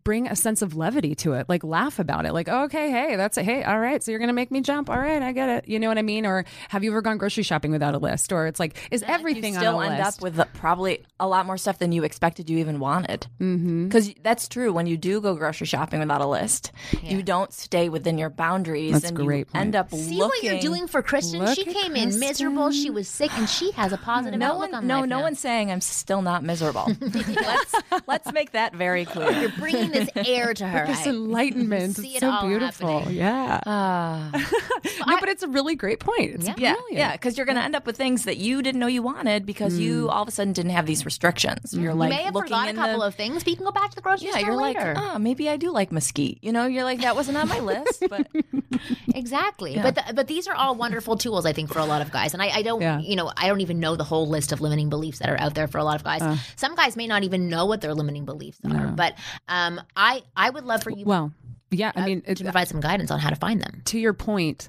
bring 0.04 0.28
a 0.28 0.36
sense 0.36 0.62
of 0.62 0.75
levity 0.75 1.13
to 1.16 1.34
it 1.34 1.48
like 1.50 1.63
laugh 1.63 2.00
about 2.00 2.25
it 2.25 2.32
like 2.34 2.48
okay 2.48 2.89
hey 2.92 3.16
that's 3.18 3.38
a 3.38 3.44
hey 3.44 3.62
all 3.63 3.78
right 3.80 4.01
so 4.01 4.10
you're 4.10 4.20
going 4.20 4.30
to 4.30 4.34
make 4.34 4.51
me 4.51 4.62
jump 4.62 4.89
all 4.89 4.98
right 4.98 5.22
i 5.22 5.32
get 5.34 5.50
it 5.50 5.68
you 5.68 5.80
know 5.80 5.88
what 5.89 5.98
i 5.98 6.01
mean 6.01 6.25
or 6.25 6.46
have 6.70 6.84
you 6.84 6.92
ever 6.92 7.01
gone 7.01 7.18
grocery 7.18 7.44
shopping 7.44 7.70
without 7.72 7.94
a 7.94 7.98
list 7.98 8.32
or 8.32 8.48
it's 8.48 8.60
like 8.60 8.78
is 8.89 9.04
everything 9.04 9.54
you 9.54 9.60
still 9.60 9.75
on 9.78 9.88
a 9.88 9.89
end 9.96 10.04
list 10.04 10.18
up 10.18 10.24
with 10.24 10.36
the- 10.36 10.48
probably 10.54 11.04
a 11.20 11.28
lot 11.28 11.46
more 11.46 11.58
stuff 11.58 11.78
than 11.80 11.92
you 11.92 12.04
expected 12.04 12.50
you 12.50 12.58
even 12.60 12.80
wanted. 12.80 13.28
Mm-hmm. 13.42 13.86
Because 13.88 14.13
that's 14.24 14.48
true. 14.48 14.72
When 14.72 14.88
you 14.88 14.96
do 14.96 15.20
go 15.20 15.36
grocery 15.36 15.68
shopping 15.68 16.00
without 16.00 16.22
a 16.22 16.25
list, 16.25 16.72
you 17.04 17.22
don't 17.22 17.51
stay 17.51 17.89
within 17.89 18.18
your 18.18 18.30
boundaries, 18.30 18.94
That's 18.94 19.06
and 19.10 19.18
great 19.18 19.39
you 19.39 19.46
point. 19.46 19.62
end 19.62 19.75
up 19.75 19.92
See 19.92 20.16
looking. 20.16 20.20
what 20.20 20.44
you're 20.44 20.60
doing 20.62 20.88
for 20.88 21.01
Kristen. 21.01 21.46
She 21.54 21.68
at 21.68 21.74
came 21.75 21.96
in 21.98 22.18
miserable. 22.20 22.72
She 22.72 22.89
was 22.89 23.10
sick, 23.10 23.38
and 23.38 23.50
she 23.50 23.72
has 23.72 23.92
a 23.92 23.98
positive 24.12 24.39
No 24.39 24.54
outlook 24.54 24.72
one, 24.72 24.75
on 24.84 24.88
no, 24.88 25.00
life 25.01 25.10
no 25.10 25.18
now. 25.18 25.24
one's 25.24 25.39
saying 25.39 25.72
I'm 25.72 25.82
still 25.82 26.22
not 26.22 26.44
miserable. 26.44 26.88
let's 27.01 27.75
let's 28.08 28.32
make 28.32 28.51
that 28.51 28.74
very 28.74 29.04
clear. 29.06 29.49
You're 29.50 29.58
bringing 29.60 29.91
this 29.91 30.10
air 30.15 30.53
to 30.53 30.68
her. 30.68 30.86
this 30.88 31.06
I- 31.06 31.10
enlightenment 31.10 31.96
see 31.98 32.08
it's 32.10 32.18
it 32.18 32.20
so 32.22 32.29
all 32.32 32.48
beautiful 32.48 33.00
happening. 33.00 33.18
yeah 33.18 33.60
Ah. 33.65 34.29
no 35.08 35.18
but 35.20 35.29
it's 35.29 35.44
a 35.44 35.48
really 35.48 35.75
great 35.75 36.00
point 36.00 36.32
it's 36.36 36.46
Yeah. 36.46 36.56
Yeah, 36.58 36.74
brilliant 36.74 36.98
yeah, 36.98 37.12
because 37.13 37.38
you're 37.38 37.46
going 37.46 37.56
to 37.58 37.63
end 37.63 37.75
up 37.75 37.86
with 37.86 37.98
things 37.98 38.25
that 38.25 38.38
you 38.38 38.62
didn't 38.62 38.79
know 38.79 38.88
you 38.88 39.01
wanted 39.03 39.46
because 39.46 39.77
you 39.77 40.09
all 40.09 40.22
of 40.24 40.27
a 40.27 40.31
sudden 40.31 40.53
didn't 40.53 40.72
have 40.72 40.85
these 40.85 41.05
restrictions. 41.05 41.74
You're 41.74 41.94
like, 41.94 42.09
you 42.12 42.16
like 42.16 42.20
may 42.20 42.24
have 42.25 42.33
looking 42.33 42.48
forgot 42.50 42.70
a 42.70 42.74
couple 42.74 43.00
the, 43.00 43.05
of 43.07 43.16
things, 43.16 43.44
but 43.44 43.51
you 43.51 43.55
can 43.55 43.66
go 43.66 43.72
back 43.72 43.90
to 43.92 43.96
the 43.96 44.01
grocery 44.01 44.27
yeah. 44.27 44.38
store 44.40 44.51
You're 44.51 44.55
later. 44.62 44.94
like, 44.96 45.16
oh, 45.16 45.20
maybe 45.20 45.50
I 45.50 45.57
do 45.57 45.72
like 45.72 45.92
mesquite. 45.92 46.40
You 46.42 46.51
know, 46.51 46.66
you're 46.66 46.83
like 46.83 47.01
that 47.01 47.16
wasn't 47.16 47.38
on 47.38 47.48
my 47.48 47.59
list, 47.59 48.03
but 48.09 48.27
Exactly. 49.16 49.77
But 49.81 49.96
the, 49.96 50.03
but 50.14 50.27
these 50.27 50.48
are 50.48 50.55
all 50.55 50.75
wonderful 50.75 51.18
tools, 51.18 51.46
I 51.46 51.53
think, 51.53 51.72
for 51.74 51.79
a 51.79 51.85
lot 51.85 52.01
of 52.01 52.12
guys. 52.12 52.33
And 52.33 52.42
I, 52.42 52.48
I 52.50 52.62
don't, 52.62 52.81
Yeah. 52.81 53.00
you 53.00 53.16
know, 53.16 53.31
I 53.35 53.48
don't 53.48 53.62
even 53.62 53.79
know 53.79 53.96
the 53.96 54.03
whole 54.03 54.27
list 54.27 54.51
of 54.51 54.62
limiting 54.62 54.90
beliefs 54.90 55.20
that 55.20 55.29
are 55.29 55.40
out 55.40 55.53
there 55.55 55.68
for 55.68 55.77
a 55.77 55.83
lot 55.83 55.96
of 55.96 56.03
guys. 56.03 56.22
Uh. 56.22 56.38
Some 56.55 56.75
guys 56.75 56.96
may 56.96 57.07
not 57.07 57.24
even 57.24 57.50
know 57.50 57.66
what 57.66 57.81
their 57.81 57.94
limiting 57.94 58.25
beliefs 58.25 58.59
are. 58.70 58.88
But 58.88 59.16
um, 59.48 59.82
I 59.96 60.24
I 60.36 60.50
would 60.50 60.66
love 60.66 60.84
for 60.84 60.92
you 60.92 61.06
well 61.06 61.32
yeah 61.72 61.92
i 61.96 62.06
mean 62.06 62.22
to 62.22 62.44
provide 62.44 62.68
some 62.68 62.80
guidance 62.80 63.12
on 63.12 63.20
how 63.20 63.30
to 63.30 63.36
find 63.36 63.62
them. 63.62 63.82
to 63.86 64.00
your 64.00 64.14
point, 64.14 64.68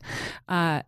uh, 0.49 0.83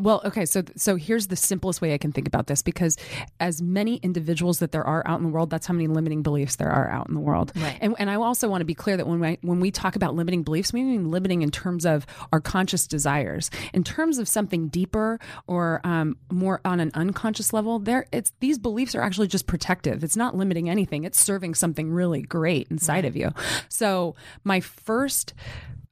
well, 0.00 0.20
okay, 0.24 0.46
so 0.46 0.62
so 0.76 0.96
here's 0.96 1.28
the 1.28 1.36
simplest 1.36 1.80
way 1.80 1.94
I 1.94 1.98
can 1.98 2.12
think 2.12 2.26
about 2.26 2.46
this 2.46 2.62
because 2.62 2.96
as 3.40 3.62
many 3.62 3.96
individuals 3.96 4.58
that 4.60 4.72
there 4.72 4.84
are 4.84 5.02
out 5.06 5.18
in 5.18 5.24
the 5.24 5.30
world, 5.30 5.50
that's 5.50 5.66
how 5.66 5.74
many 5.74 5.86
limiting 5.86 6.22
beliefs 6.22 6.56
there 6.56 6.70
are 6.70 6.90
out 6.90 7.08
in 7.08 7.14
the 7.14 7.20
world. 7.20 7.52
Right. 7.56 7.78
And 7.80 7.94
and 7.98 8.10
I 8.10 8.16
also 8.16 8.48
want 8.48 8.60
to 8.60 8.66
be 8.66 8.74
clear 8.74 8.96
that 8.96 9.06
when 9.06 9.20
we 9.20 9.38
when 9.42 9.60
we 9.60 9.70
talk 9.70 9.96
about 9.96 10.14
limiting 10.14 10.42
beliefs, 10.42 10.72
we 10.72 10.82
mean 10.82 11.10
limiting 11.10 11.42
in 11.42 11.50
terms 11.50 11.86
of 11.86 12.06
our 12.32 12.40
conscious 12.40 12.86
desires. 12.86 13.50
In 13.72 13.84
terms 13.84 14.18
of 14.18 14.28
something 14.28 14.68
deeper 14.68 15.18
or 15.46 15.80
um, 15.84 16.16
more 16.30 16.60
on 16.64 16.80
an 16.80 16.90
unconscious 16.94 17.52
level, 17.52 17.78
there 17.78 18.06
it's 18.12 18.32
these 18.40 18.58
beliefs 18.58 18.94
are 18.94 19.02
actually 19.02 19.28
just 19.28 19.46
protective. 19.46 20.04
It's 20.04 20.16
not 20.16 20.36
limiting 20.36 20.68
anything. 20.68 21.04
It's 21.04 21.20
serving 21.20 21.54
something 21.54 21.90
really 21.90 22.22
great 22.22 22.68
inside 22.70 23.04
of 23.04 23.16
you. 23.16 23.32
So 23.68 24.14
my 24.44 24.60
first 24.60 25.34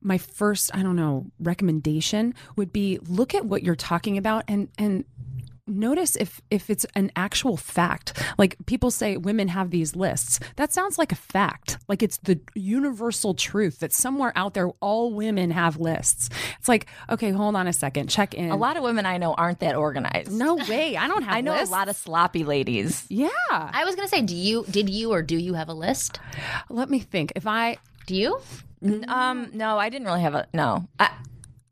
my 0.05 0.19
first 0.19 0.71
i 0.75 0.83
don't 0.83 0.97
know 0.97 1.27
recommendation 1.40 2.33
would 2.57 2.73
be 2.73 2.99
look 3.09 3.35
at 3.35 3.45
what 3.45 3.62
you're 3.64 3.75
talking 3.75 4.17
about 4.17 4.45
and 4.47 4.69
and 4.79 5.05
notice 5.67 6.14
if 6.17 6.40
if 6.51 6.69
it's 6.69 6.85
an 6.95 7.11
actual 7.17 7.57
fact. 7.57 8.23
Like 8.37 8.57
people 8.67 8.90
say 8.90 9.17
women 9.17 9.49
have 9.49 9.71
these 9.71 9.97
lists. 9.97 10.40
That 10.57 10.73
sounds 10.73 10.99
like 10.99 11.12
a 11.12 11.17
fact. 11.17 11.79
Like 11.88 12.03
it's 12.03 12.19
the 12.19 12.38
universal 12.55 13.35
truth 13.35 13.81
that 13.81 13.93
somewhere 13.93 14.33
out 14.37 14.55
there 14.55 14.69
all 14.81 15.12
women 15.14 15.51
have 15.51 15.79
lists. 15.79 16.29
It's 16.59 16.69
like 16.69 16.87
okay 17.09 17.31
hold 17.31 17.57
on 17.57 17.67
a 17.67 17.73
second. 17.73 18.09
Check 18.09 18.35
in. 18.35 18.51
A 18.51 18.57
lot 18.57 18.77
of 18.77 18.83
women 18.83 19.07
I 19.07 19.17
know 19.17 19.35
aren't 19.35 19.61
that 19.61 19.75
organized. 19.75 20.31
no 20.31 20.57
way. 20.57 20.97
I 20.97 21.09
don't 21.09 21.23
have 21.29 21.35
I 21.35 21.40
know 21.40 21.53
lists. 21.53 21.71
a 21.71 21.73
lot 21.73 21.88
of 21.88 21.97
sloppy 21.97 22.45
ladies. 22.45 23.07
yeah. 23.09 23.29
I 23.51 23.85
was 23.85 23.95
going 23.95 24.07
to 24.07 24.14
say, 24.14 24.23
do 24.23 24.37
you 24.37 24.64
did 24.71 24.90
you 24.90 25.12
or 25.12 25.23
do 25.23 25.37
you 25.37 25.55
have 25.55 25.69
a 25.69 25.75
list? 25.75 26.21
let 26.69 26.90
me 26.90 26.99
think. 26.99 27.33
If 27.37 27.47
i 27.47 27.79
Do 28.07 28.14
you? 28.14 28.40
Um, 29.09 29.51
no, 29.55 29.79
I 29.79 29.88
didn't 29.88 30.07
really 30.07 30.21
have 30.21 30.35
a 30.35 30.47
no. 30.53 30.87
I, 30.99 31.11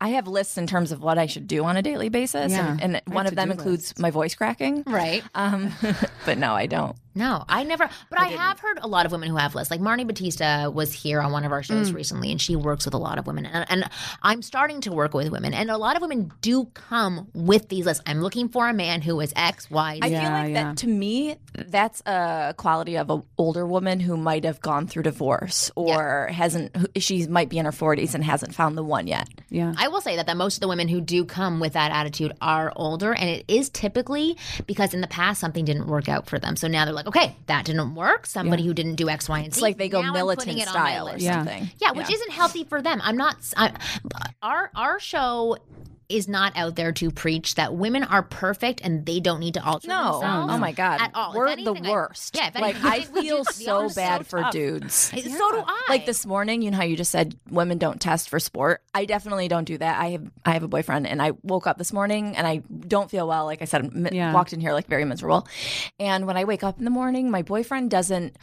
I 0.01 0.09
have 0.09 0.27
lists 0.27 0.57
in 0.57 0.67
terms 0.67 0.91
of 0.91 1.01
what 1.01 1.17
I 1.17 1.27
should 1.27 1.47
do 1.47 1.63
on 1.63 1.77
a 1.77 1.81
daily 1.81 2.09
basis, 2.09 2.51
Yeah. 2.51 2.71
and, 2.71 2.81
and 2.81 2.95
I 2.97 3.13
one 3.13 3.25
have 3.25 3.33
of 3.33 3.35
them 3.35 3.49
to-do 3.49 3.59
includes 3.59 3.97
my 3.99 4.09
voice 4.11 4.35
cracking. 4.35 4.83
Right. 4.85 5.23
Um, 5.35 5.71
but 6.25 6.37
no, 6.37 6.53
I 6.53 6.65
don't. 6.65 6.95
No, 7.15 7.43
I 7.47 7.63
never. 7.63 7.89
But 8.09 8.19
I, 8.19 8.25
have 8.29 8.59
heard 8.59 8.79
a 8.81 8.87
lot 8.87 9.05
of 9.05 9.11
women 9.11 9.29
who 9.29 9.35
have 9.37 9.53
lists. 9.55 9.69
Like 9.71 9.81
Marni 9.81 10.05
Battista 10.07 10.71
was 10.73 10.91
here 10.93 11.21
on 11.21 11.31
one 11.31 11.43
of 11.45 11.51
our 11.51 11.61
shows 11.63 11.91
Mm. 11.91 11.95
recently, 11.95 12.31
and 12.31 12.41
she 12.41 12.55
works 12.55 12.85
with 12.85 12.93
a 12.93 12.97
lot 12.97 13.17
of 13.17 13.27
women. 13.27 13.45
And, 13.45 13.65
and 13.69 13.89
I'm 14.21 14.41
starting 14.41 14.81
to 14.81 14.91
work 14.91 15.13
with 15.13 15.29
women, 15.29 15.53
and 15.53 15.69
a 15.69 15.77
lot 15.77 15.95
of 15.95 16.01
women 16.01 16.31
do 16.41 16.65
come 16.73 17.27
with 17.33 17.69
these 17.69 17.85
lists. 17.85 18.03
I'm 18.07 18.21
looking 18.21 18.49
for 18.49 18.67
a 18.67 18.73
man 18.73 19.01
who 19.01 19.19
is 19.19 19.31
X, 19.35 19.69
Y, 19.69 19.99
I 20.01 20.09
Z. 20.09 20.15
feel 20.15 20.23
like 20.23 20.53
yeah. 20.53 20.63
that 20.63 20.77
to 20.77 20.87
me, 20.87 21.35
that's 21.53 22.01
a 22.05 22.53
quality 22.57 22.97
of 22.97 23.09
an 23.09 23.23
older 23.37 23.65
woman 23.65 23.99
who 23.99 24.17
might 24.17 24.43
have 24.43 24.61
gone 24.61 24.87
through 24.87 25.03
divorce 25.03 25.71
or 25.75 26.27
hasn't. 26.31 26.75
She 26.97 27.27
might 27.27 27.49
be 27.49 27.57
in 27.59 27.65
her 27.65 27.71
forties 27.71 28.15
and 28.15 28.23
hasn't 28.23 28.55
found 28.55 28.77
the 28.77 28.83
one 28.83 29.07
yet. 29.07 29.27
yeah 29.49 29.73
I 29.77 29.87
will 29.87 30.01
say 30.01 30.15
that, 30.15 30.25
that 30.27 30.37
most 30.37 30.55
of 30.57 30.61
the 30.61 30.67
women 30.67 30.87
who 30.87 31.01
do 31.01 31.25
come 31.25 31.59
with 31.59 31.73
that 31.73 31.91
attitude 31.91 32.33
are 32.41 32.71
older, 32.75 33.13
and 33.13 33.29
it 33.29 33.45
is 33.47 33.69
typically 33.69 34.37
because 34.67 34.93
in 34.93 35.01
the 35.01 35.07
past 35.07 35.39
something 35.39 35.65
didn't 35.65 35.87
work 35.87 36.07
out 36.09 36.27
for 36.27 36.39
them. 36.39 36.55
So 36.55 36.67
now 36.67 36.85
they're 36.85 36.93
like, 36.93 37.02
okay, 37.07 37.35
that 37.47 37.65
didn't 37.65 37.95
work. 37.95 38.25
Somebody 38.25 38.65
who 38.65 38.73
didn't 38.73 38.95
do 38.95 39.09
X, 39.09 39.29
Y, 39.29 39.39
and 39.39 39.53
Z. 39.53 39.57
It's 39.57 39.61
like 39.61 39.77
they 39.77 39.89
go 39.89 40.01
militant 40.03 40.61
style 40.61 41.09
or 41.09 41.13
list. 41.13 41.23
Yeah. 41.25 41.65
Yeah, 41.79 41.91
which 41.91 42.11
isn't 42.11 42.31
healthy 42.31 42.63
for 42.63 42.81
them. 42.81 43.01
I'm 43.03 43.17
not. 43.17 43.37
I, 43.57 43.71
our 44.41 44.71
our 44.75 44.99
show 44.99 45.57
is 46.09 46.27
not 46.27 46.53
out 46.55 46.75
there 46.75 46.91
to 46.91 47.09
preach 47.11 47.55
that 47.55 47.73
women 47.73 48.03
are 48.03 48.21
perfect 48.23 48.81
and 48.83 49.05
they 49.05 49.19
don't 49.19 49.39
need 49.39 49.53
to 49.55 49.63
alter 49.65 49.87
No. 49.87 50.19
themselves. 50.19 50.53
Oh 50.53 50.57
my 50.57 50.71
God. 50.71 51.01
At 51.01 51.11
all. 51.15 51.33
We're 51.33 51.47
anything, 51.47 51.81
the 51.83 51.89
I- 51.89 51.91
worst. 51.91 52.35
yeah. 52.35 52.49
Like 52.55 52.75
anything, 52.83 52.85
I 52.91 52.99
feel 53.21 53.43
just- 53.43 53.59
we 53.59 53.65
so 53.65 53.89
bad 53.89 54.27
for 54.27 54.41
tough. 54.41 54.51
dudes. 54.51 54.93
So 54.93 55.17
do 55.17 55.63
I. 55.65 55.85
Like 55.89 56.05
this 56.05 56.25
morning, 56.25 56.61
you 56.61 56.71
know 56.71 56.77
how 56.77 56.83
you 56.83 56.97
just 56.97 57.11
said 57.11 57.35
women 57.49 57.77
don't 57.77 57.99
test 58.01 58.29
for 58.29 58.39
sport. 58.39 58.81
I 58.93 59.05
definitely 59.05 59.47
don't 59.47 59.65
do 59.65 59.77
that. 59.77 59.99
I 59.99 60.09
have 60.11 60.31
I 60.45 60.51
have 60.51 60.63
a 60.63 60.67
boyfriend, 60.67 61.07
and 61.07 61.21
I 61.21 61.31
woke 61.41 61.67
up 61.67 61.77
this 61.77 61.93
morning 61.93 62.35
and 62.35 62.45
I 62.45 62.57
don't 62.87 63.09
feel 63.09 63.27
well. 63.27 63.45
Like 63.45 63.61
I 63.61 63.65
said, 63.65 63.85
m- 63.85 64.07
Yeah. 64.11 64.33
walked 64.33 64.53
in 64.53 64.59
here 64.59 64.73
like 64.73 64.87
very 64.87 65.05
miserable. 65.05 65.47
And 65.99 66.27
when 66.27 66.37
I 66.37 66.43
wake 66.43 66.63
up 66.63 66.77
in 66.79 66.83
the 66.85 66.91
morning, 66.91 67.31
my 67.31 67.41
boyfriend 67.41 67.89
doesn't. 67.91 68.35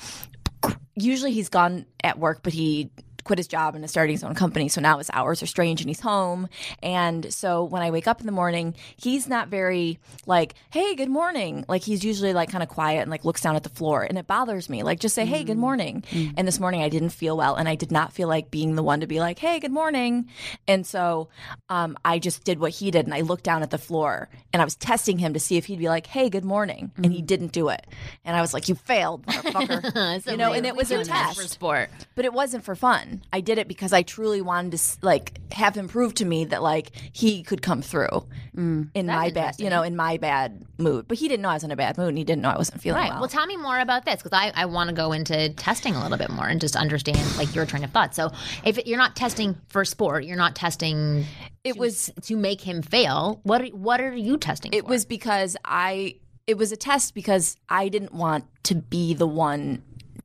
Usually, 0.95 1.33
he's 1.33 1.49
gone 1.49 1.87
at 2.05 2.19
work, 2.19 2.41
but 2.43 2.53
he 2.53 2.91
quit 3.25 3.39
his 3.39 3.47
job 3.49 3.75
and 3.75 3.85
is 3.85 3.91
starting 3.91 4.15
his 4.15 4.25
own 4.25 4.35
company. 4.35 4.69
So 4.69 4.81
now 4.81 4.99
his 4.99 5.11
hours 5.13 5.43
are 5.43 5.47
strange 5.47 5.81
and 5.81 5.89
he's 5.91 6.01
home. 6.01 6.49
And 6.83 7.33
so 7.33 7.65
when 7.65 7.83
I 7.83 7.91
wake 7.91 8.07
up 8.07 8.21
in 8.21 8.27
the 8.27 8.33
morning, 8.33 8.75
he's 8.97 9.29
not 9.29 9.49
very 9.49 9.99
like, 10.27 10.55
hey, 10.71 10.95
good 10.95 11.09
morning. 11.09 11.65
Like 11.69 11.83
he's 11.83 12.05
usually 12.05 12.33
like 12.33 12.51
kind 12.51 12.63
of 12.63 12.69
quiet 12.69 13.01
and 13.03 13.11
like 13.11 13.25
looks 13.25 13.41
down 13.41 13.57
at 13.57 13.63
the 13.63 13.69
floor. 13.69 14.03
And 14.05 14.19
it 14.19 14.27
bothers 14.27 14.69
me. 14.69 14.83
Like 14.83 15.01
just 15.01 15.15
say, 15.15 15.25
hey, 15.25 15.45
good 15.45 15.59
morning. 15.59 16.05
And 16.37 16.47
this 16.47 16.61
morning 16.61 16.83
I 16.83 16.89
didn't 16.89 17.11
feel 17.11 17.37
well 17.37 17.55
and 17.55 17.69
I 17.69 17.75
did 17.75 17.91
not 17.93 18.13
feel 18.13 18.29
like 18.29 18.51
being 18.51 18.75
the 18.77 18.83
one 18.83 19.01
to 19.01 19.07
be 19.07 19.21
like, 19.21 19.39
hey, 19.39 19.59
good 19.61 19.73
morning. 19.73 20.29
And 20.69 20.87
so 20.87 21.29
um, 21.69 21.97
I 22.05 22.19
just 22.19 22.45
did 22.45 22.59
what 22.59 22.73
he 22.73 22.91
did 22.91 23.07
and 23.07 23.15
I 23.15 23.21
looked 23.23 23.45
down 23.45 23.63
at 23.63 23.71
the 23.71 23.79
floor 23.79 24.29
and 24.53 24.61
I 24.61 24.65
was 24.65 24.77
testing 24.77 25.19
him 25.19 25.35
to 25.35 25.41
see 25.41 25.57
if 25.57 25.67
he'd 25.67 25.79
be 25.79 25.89
like, 25.89 26.07
hey, 26.07 26.29
good 26.31 26.45
morning. 26.45 26.91
And 26.97 27.13
he 27.13 27.23
didn't 27.23 27.53
do 27.53 27.69
it. 27.69 27.87
And 28.25 28.37
I 28.37 28.41
was 28.41 28.53
like, 28.55 28.69
you 28.69 28.75
failed, 28.75 29.25
motherfucker. 29.27 30.21
You 30.31 30.37
know, 30.37 30.53
and 30.53 30.67
it 30.67 30.77
was 30.77 30.91
a 30.91 30.99
test 30.99 31.11
test 31.11 31.41
for 31.41 31.49
sport. 31.49 31.91
but 32.15 32.25
it 32.25 32.33
wasn't 32.33 32.65
for 32.65 32.75
fun. 32.75 33.10
I 33.33 33.41
did 33.41 33.59
it 33.59 33.69
because 33.69 33.93
I 33.93 34.03
truly 34.03 34.41
wanted 34.41 34.79
to 34.79 34.99
like 35.03 35.39
have 35.53 35.75
him 35.77 35.89
prove 35.89 36.15
to 36.15 36.25
me 36.25 36.45
that 36.47 36.63
like 36.63 36.93
he 37.13 37.43
could 37.43 37.63
come 37.63 37.83
through 37.83 38.27
mm. 38.57 38.91
in 38.95 39.07
my 39.07 39.31
bad, 39.31 39.57
you 39.59 39.71
know, 39.71 39.83
in 39.83 39.97
my 39.97 40.17
bad 40.17 40.65
mood. 40.79 41.07
But 41.09 41.19
he 41.19 41.29
didn't 41.29 41.43
know 41.43 41.51
I 41.51 41.55
was 41.55 41.65
in 41.65 41.71
a 41.71 41.77
bad 41.77 41.99
mood, 41.99 42.09
and 42.09 42.19
he 42.19 42.25
didn't 42.25 42.43
know 42.43 42.51
I 42.51 42.57
wasn't 42.57 42.81
feeling 42.81 43.01
Right. 43.01 43.11
well. 43.11 43.21
Well, 43.21 43.29
tell 43.29 43.47
me 43.47 43.57
more 43.57 43.79
about 43.79 44.05
this 44.05 44.23
because 44.23 44.33
I, 44.33 44.53
I 44.55 44.67
want 44.67 44.89
to 44.89 44.95
go 44.95 45.13
into 45.13 45.51
testing 45.55 45.95
a 45.95 46.03
little 46.03 46.19
bit 46.19 46.31
more 46.31 46.47
and 46.47 46.61
just 46.61 46.77
understand 46.77 47.19
like 47.37 47.55
your 47.55 47.67
train 47.67 47.85
of 47.85 47.91
thought. 47.91 48.15
So 48.15 48.31
if 48.65 48.85
you're 48.87 48.99
not 48.99 49.17
testing 49.17 49.57
for 49.69 49.85
sport, 49.85 50.25
you're 50.25 50.37
not 50.37 50.55
testing. 50.55 51.25
it 51.65 51.75
to- 51.75 51.79
was 51.79 52.11
to 52.23 52.37
make 52.37 52.61
him 52.61 52.83
fail. 52.83 53.41
What 53.43 53.63
are, 53.63 53.67
what 53.67 54.01
are 54.01 54.15
you 54.15 54.39
testing? 54.39 54.73
it 54.73 54.85
for? 54.85 54.91
was 54.91 55.05
because 55.05 55.57
I 55.65 56.17
it 56.47 56.59
was 56.59 56.73
a 56.73 56.77
test 56.77 57.15
because 57.15 57.57
I 57.69 57.89
didn't 57.89 58.13
want 58.13 58.45
to 58.65 58.75
be 58.75 59.15
the 59.15 59.27
one 59.27 59.83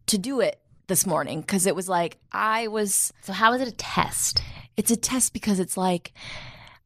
to 0.08 0.18
do 0.18 0.40
it 0.40 0.60
this 0.88 1.06
morning 1.06 1.42
because 1.42 1.66
it 1.66 1.76
was 1.76 1.90
like 1.90 2.18
I 2.32 2.68
was. 2.68 3.14
So 3.22 3.34
how 3.34 3.54
is 3.54 3.62
it 3.62 3.68
a 3.68 3.76
test? 3.76 4.42
It's 4.78 4.92
a 4.92 4.98
test 4.98 5.34
because 5.34 5.60
it's 5.60 5.78
like. 5.78 6.14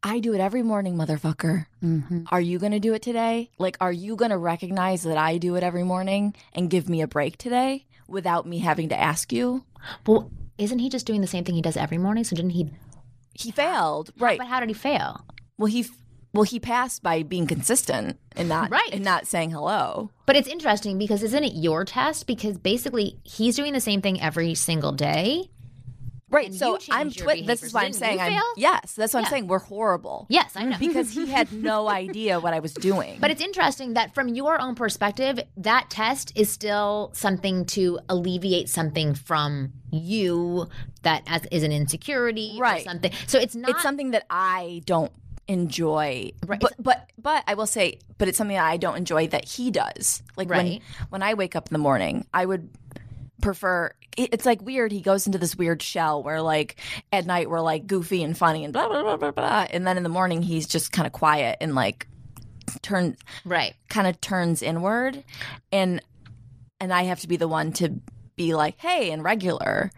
I 0.01 0.21
do 0.21 0.33
it 0.33 0.39
every 0.39 0.63
morning, 0.63 0.95
motherfucker. 0.95 1.65
Mm-hmm. 1.83 2.23
Are 2.31 2.39
you 2.39 2.57
going 2.57 2.71
to 2.71 2.79
do 2.79 2.93
it 2.93 3.01
today? 3.01 3.51
Like, 3.57 3.75
are 3.81 3.91
you 3.91 4.15
going 4.15 4.31
to 4.31 4.37
recognize 4.37 5.03
that 5.03 5.17
I 5.17 5.37
do 5.37 5.55
it 5.55 5.63
every 5.63 5.83
morning 5.83 6.33
and 6.53 6.69
give 6.69 6.87
me 6.87 7.01
a 7.01 7.07
break 7.07 7.37
today 7.37 7.85
without 8.07 8.47
me 8.47 8.59
having 8.59 8.87
to 8.89 8.97
ask 8.97 9.33
you? 9.33 9.65
Well, 10.07 10.31
isn't 10.57 10.79
he 10.79 10.87
just 10.87 11.05
doing 11.05 11.19
the 11.19 11.27
same 11.27 11.43
thing 11.43 11.55
he 11.55 11.61
does 11.61 11.75
every 11.75 11.97
morning? 11.97 12.23
So 12.23 12.35
didn't 12.35 12.51
he? 12.51 12.69
He 13.33 13.51
failed, 13.51 14.11
right? 14.17 14.37
But 14.37 14.47
how 14.47 14.61
did 14.61 14.69
he 14.69 14.73
fail? 14.73 15.25
Well, 15.57 15.67
he 15.67 15.85
well 16.33 16.43
he 16.43 16.59
passed 16.59 17.01
by 17.03 17.23
being 17.23 17.47
consistent 17.47 18.19
and 18.35 18.47
not 18.49 18.69
Right. 18.71 18.89
and 18.91 19.03
not 19.03 19.27
saying 19.27 19.51
hello. 19.51 20.11
But 20.25 20.35
it's 20.35 20.47
interesting 20.47 20.97
because 20.97 21.23
isn't 21.23 21.43
it 21.43 21.53
your 21.53 21.85
test? 21.85 22.27
Because 22.27 22.57
basically 22.57 23.17
he's 23.23 23.55
doing 23.55 23.73
the 23.73 23.81
same 23.81 24.01
thing 24.01 24.21
every 24.21 24.53
single 24.55 24.91
day. 24.91 25.49
Right. 26.31 26.53
So 26.53 26.77
I'm 26.91 27.09
twi- 27.09 27.41
this 27.41 27.63
is 27.63 27.73
why 27.73 27.85
I'm 27.85 27.93
saying 27.93 28.19
I'm 28.21 28.39
yes. 28.55 28.93
That's 28.93 29.15
what 29.15 29.21
Yeah. 29.21 29.25
I'm 29.25 29.31
saying. 29.31 29.47
We're 29.47 29.57
horrible. 29.57 30.27
Yes, 30.29 30.51
I 30.55 30.63
know. 30.65 30.77
Because 30.79 31.09
he 31.11 31.25
had 31.25 31.51
no 31.51 31.89
idea 32.03 32.39
what 32.39 32.53
I 32.53 32.59
was 32.59 32.71
doing. 32.75 33.17
But 33.19 33.31
it's 33.31 33.41
interesting 33.41 33.95
that 33.95 34.13
from 34.13 34.27
your 34.27 34.61
own 34.61 34.75
perspective, 34.75 35.39
that 35.57 35.89
test 35.89 36.31
is 36.35 36.47
still 36.51 37.09
something 37.15 37.65
to 37.73 37.99
alleviate 38.09 38.69
something 38.69 39.15
from 39.15 39.73
you 39.91 40.67
that 41.01 41.23
as, 41.25 41.45
is 41.51 41.63
an 41.63 41.71
insecurity 41.71 42.53
or 42.57 42.61
Right. 42.61 42.83
something. 42.83 43.11
So 43.25 43.39
it's 43.39 43.55
not 43.55 43.71
it's 43.71 43.81
something 43.81 44.11
that 44.11 44.27
I 44.29 44.83
don't 44.85 45.11
enjoy. 45.49 46.31
Right. 46.45 46.59
But 46.59 46.75
but 46.79 47.09
but 47.17 47.43
I 47.47 47.55
will 47.55 47.67
say, 47.67 47.99
but 48.17 48.29
it's 48.29 48.37
something 48.37 48.55
that 48.55 48.65
I 48.65 48.77
don't 48.77 48.95
enjoy 48.95 49.27
that 49.27 49.43
he 49.45 49.71
does. 49.71 50.23
Like 50.37 50.47
when 50.49 50.65
Right. 50.65 50.81
when 51.09 51.23
I 51.23 51.33
wake 51.33 51.55
up 51.55 51.67
in 51.67 51.73
the 51.73 51.79
morning, 51.79 52.25
I 52.33 52.45
would 52.45 52.69
prefer 53.41 53.91
it's 54.17 54.45
like 54.45 54.61
weird 54.61 54.91
he 54.91 54.99
goes 54.99 55.25
into 55.25 55.37
this 55.37 55.55
weird 55.55 55.81
shell 55.81 56.21
where 56.21 56.41
like 56.41 56.75
at 57.13 57.25
night 57.25 57.49
we're 57.49 57.61
like 57.61 57.87
goofy 57.87 58.21
and 58.21 58.37
funny 58.37 58.65
and 58.65 58.73
blah 58.73 58.87
blah 58.87 59.01
blah 59.01 59.15
blah 59.15 59.31
blah 59.31 59.65
and 59.69 59.87
then 59.87 59.95
in 59.95 60.03
the 60.03 60.09
morning 60.09 60.41
he's 60.41 60.67
just 60.67 60.91
kind 60.91 61.05
of 61.07 61.13
quiet 61.13 61.57
and 61.61 61.73
like 61.73 62.05
turn 62.81 63.15
right. 63.45 63.75
kind 63.87 64.07
of 64.07 64.19
turns 64.19 64.61
inward 64.61 65.23
and 65.71 66.01
and 66.81 66.91
I 66.91 67.03
have 67.03 67.21
to 67.21 67.29
be 67.29 67.37
the 67.37 67.47
one 67.47 67.71
to 67.73 68.01
be 68.35 68.55
like 68.55 68.75
hey 68.77 69.11
and 69.11 69.23
regular 69.23 69.89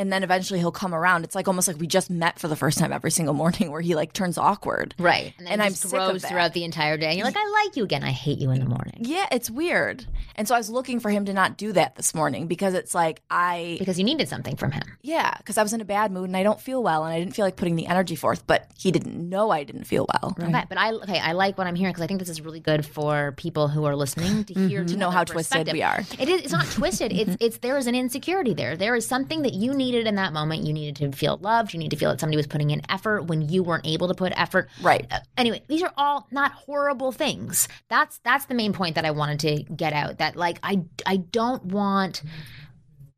and 0.00 0.10
then 0.10 0.22
eventually 0.22 0.58
he'll 0.58 0.72
come 0.72 0.94
around 0.94 1.24
it's 1.24 1.34
like 1.34 1.46
almost 1.46 1.68
like 1.68 1.78
we 1.78 1.86
just 1.86 2.08
met 2.10 2.38
for 2.38 2.48
the 2.48 2.56
first 2.56 2.78
time 2.78 2.92
every 2.92 3.10
single 3.10 3.34
morning 3.34 3.70
where 3.70 3.82
he 3.82 3.94
like 3.94 4.12
turns 4.12 4.38
awkward 4.38 4.94
Right. 4.98 5.34
And 5.38 5.48
And 5.48 5.62
I'm 5.62 5.72
sick 5.72 6.00
of 6.00 6.20
that. 6.22 6.28
throughout 6.28 6.52
the 6.54 6.64
entire 6.64 6.96
day. 6.96 7.08
And 7.08 7.16
you're 7.18 7.26
like, 7.26 7.36
I 7.36 7.64
like 7.64 7.76
you 7.76 7.84
again. 7.84 8.02
I 8.02 8.10
hate 8.10 8.38
you 8.38 8.50
in 8.50 8.60
the 8.60 8.66
morning. 8.66 8.96
yeah 9.00 9.26
it's 9.30 9.50
weird 9.50 10.06
and 10.36 10.48
so 10.48 10.54
I 10.54 10.58
was 10.58 10.70
looking 10.70 11.00
for 11.00 11.10
him 11.10 11.26
to 11.26 11.34
not 11.34 11.58
do 11.58 11.72
that 11.72 11.96
this 11.96 12.14
morning 12.14 12.46
because 12.46 12.72
it's 12.74 12.94
like 12.94 13.20
I 13.30 13.76
Because 13.78 13.98
you 13.98 14.04
needed 14.04 14.28
something 14.28 14.56
from 14.56 14.72
him. 14.72 14.82
yeah 15.02 15.34
because 15.36 15.58
I 15.58 15.62
was 15.62 15.72
in 15.74 15.80
a 15.80 15.84
bad 15.84 16.10
mood 16.12 16.28
and 16.30 16.36
I 16.36 16.42
don't 16.42 16.60
feel 16.60 16.82
well 16.82 17.04
and 17.04 17.12
I 17.12 17.18
didn't 17.18 17.34
feel 17.34 17.44
like 17.44 17.56
putting 17.56 17.76
the 17.76 17.86
energy 17.86 18.16
forth 18.16 18.46
but 18.46 18.66
he 18.78 18.90
didn't 18.90 19.28
know 19.28 19.50
I 19.50 19.64
didn't 19.64 19.84
feel 19.84 20.06
well 20.12 20.34
Okay, 20.40 20.64
but 20.68 20.78
I 20.78 20.92
okay, 20.92 21.18
I 21.18 21.32
like 21.32 21.58
what 21.58 21.66
I'm 21.66 21.74
hearing 21.74 21.92
because 21.92 22.02
I 22.02 22.06
think 22.06 22.20
this 22.20 22.28
is 22.30 22.40
really 22.40 22.60
good 22.60 22.86
for 22.86 23.32
people 23.36 23.68
who 23.68 23.84
are 23.84 23.94
listening 23.96 24.44
to 24.44 24.54
mm-hmm. 24.54 24.68
hear 24.68 24.84
To 24.84 24.96
know 24.96 25.10
how 25.10 25.24
twisted 25.24 25.70
we 25.72 25.82
are. 25.82 26.00
It 26.18 26.28
is. 26.28 26.42
It's 26.42 26.52
not 26.52 26.66
twisted. 26.70 27.12
It's 27.12 27.36
it's 27.40 27.58
there 27.58 27.76
is 27.76 27.86
an 27.86 27.94
insecurity 27.94 28.54
there. 28.54 28.76
There 28.76 28.94
is 28.96 29.06
something 29.06 29.42
that 29.42 29.52
you 29.52 29.74
needed 29.92 30.06
in 30.06 30.16
that 30.16 30.32
moment. 30.32 30.64
You 30.64 30.72
needed 30.72 30.96
to 30.96 31.16
feel 31.16 31.38
loved. 31.38 31.72
You 31.72 31.78
need 31.78 31.90
to 31.90 31.96
feel 31.96 32.10
that 32.10 32.20
somebody 32.20 32.36
was 32.36 32.46
putting 32.46 32.70
in 32.70 32.82
effort 32.88 33.24
when 33.24 33.48
you 33.48 33.62
weren't 33.62 33.86
able 33.86 34.08
to 34.08 34.14
put 34.14 34.32
effort. 34.36 34.68
Right. 34.82 35.06
Uh, 35.10 35.20
anyway, 35.36 35.62
these 35.68 35.82
are 35.82 35.92
all 35.96 36.26
not 36.30 36.52
horrible 36.52 37.12
things. 37.12 37.68
That's 37.88 38.18
that's 38.18 38.46
the 38.46 38.54
main 38.54 38.72
point 38.72 38.94
that 38.94 39.04
I 39.04 39.10
wanted 39.10 39.40
to 39.40 39.74
get 39.74 39.92
out. 39.92 40.18
That 40.18 40.36
like 40.36 40.58
I 40.62 40.82
I 41.06 41.16
don't 41.16 41.64
want 41.66 42.22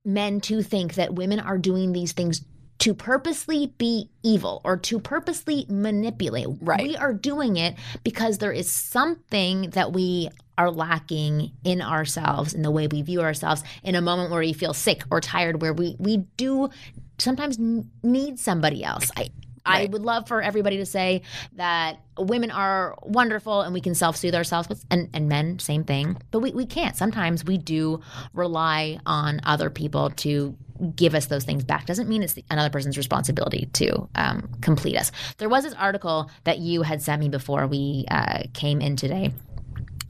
men 0.04 0.40
to 0.42 0.62
think 0.62 0.94
that 0.94 1.14
women 1.14 1.40
are 1.40 1.58
doing 1.58 1.92
these 1.92 2.12
things 2.12 2.44
to 2.82 2.94
purposely 2.94 3.72
be 3.78 4.10
evil 4.24 4.60
or 4.64 4.76
to 4.76 4.98
purposely 4.98 5.64
manipulate. 5.68 6.48
Right. 6.60 6.82
We 6.82 6.96
are 6.96 7.12
doing 7.12 7.56
it 7.56 7.76
because 8.02 8.38
there 8.38 8.50
is 8.50 8.68
something 8.68 9.70
that 9.70 9.92
we 9.92 10.30
are 10.58 10.68
lacking 10.68 11.52
in 11.62 11.80
ourselves 11.80 12.54
in 12.54 12.62
the 12.62 12.72
way 12.72 12.88
we 12.88 13.02
view 13.02 13.20
ourselves 13.20 13.62
in 13.84 13.94
a 13.94 14.00
moment 14.00 14.32
where 14.32 14.40
we 14.40 14.52
feel 14.52 14.74
sick 14.74 15.04
or 15.12 15.20
tired 15.20 15.62
where 15.62 15.72
we 15.72 15.94
we 16.00 16.18
do 16.36 16.70
sometimes 17.18 17.56
need 18.02 18.40
somebody 18.40 18.82
else. 18.82 19.12
I 19.16 19.30
I 19.64 19.86
would 19.86 20.02
love 20.02 20.26
for 20.26 20.42
everybody 20.42 20.78
to 20.78 20.86
say 20.86 21.22
that 21.52 22.00
women 22.18 22.50
are 22.50 22.98
wonderful 23.02 23.60
and 23.60 23.72
we 23.72 23.80
can 23.80 23.94
self-soothe 23.94 24.34
ourselves 24.34 24.66
but- 24.66 24.78
and, 24.90 25.08
and 25.14 25.28
men 25.28 25.60
same 25.60 25.84
thing 25.84 26.16
but 26.32 26.40
we, 26.40 26.50
we 26.50 26.66
can't 26.66 26.96
sometimes 26.96 27.44
we 27.44 27.58
do 27.58 28.00
rely 28.34 28.98
on 29.06 29.40
other 29.44 29.70
people 29.70 30.10
to 30.10 30.56
give 30.96 31.14
us 31.14 31.26
those 31.26 31.44
things 31.44 31.64
back 31.64 31.86
doesn't 31.86 32.08
mean 32.08 32.22
it's 32.22 32.34
the, 32.34 32.44
another 32.50 32.70
person's 32.70 32.96
responsibility 32.96 33.68
to 33.72 34.08
um, 34.14 34.48
complete 34.60 34.96
us 34.96 35.12
there 35.38 35.48
was 35.48 35.64
this 35.64 35.74
article 35.74 36.30
that 36.44 36.58
you 36.58 36.82
had 36.82 37.00
sent 37.02 37.20
me 37.20 37.28
before 37.28 37.66
we 37.66 38.04
uh, 38.10 38.42
came 38.52 38.80
in 38.80 38.96
today 38.96 39.32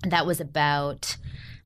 that 0.04 0.26
was 0.26 0.40
about 0.40 1.16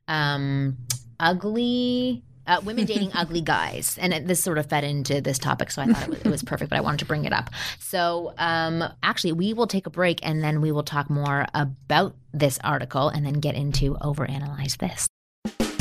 um, 0.08 0.76
ugly 1.18 2.22
uh, 2.46 2.60
women 2.64 2.84
dating 2.86 3.10
ugly 3.14 3.40
guys, 3.40 3.98
and 3.98 4.12
it, 4.12 4.26
this 4.26 4.42
sort 4.42 4.58
of 4.58 4.66
fed 4.66 4.84
into 4.84 5.20
this 5.20 5.38
topic, 5.38 5.70
so 5.70 5.82
I 5.82 5.86
thought 5.86 6.04
it 6.04 6.08
was, 6.08 6.20
it 6.20 6.28
was 6.28 6.42
perfect. 6.42 6.70
But 6.70 6.78
I 6.78 6.80
wanted 6.80 7.00
to 7.00 7.06
bring 7.06 7.24
it 7.24 7.32
up. 7.32 7.50
So, 7.78 8.34
um, 8.38 8.84
actually, 9.02 9.32
we 9.32 9.52
will 9.52 9.66
take 9.66 9.86
a 9.86 9.90
break, 9.90 10.20
and 10.22 10.42
then 10.42 10.60
we 10.60 10.72
will 10.72 10.84
talk 10.84 11.10
more 11.10 11.46
about 11.54 12.14
this 12.32 12.58
article, 12.62 13.08
and 13.08 13.26
then 13.26 13.34
get 13.34 13.54
into 13.54 13.94
overanalyze 13.94 14.78
this. 14.78 15.75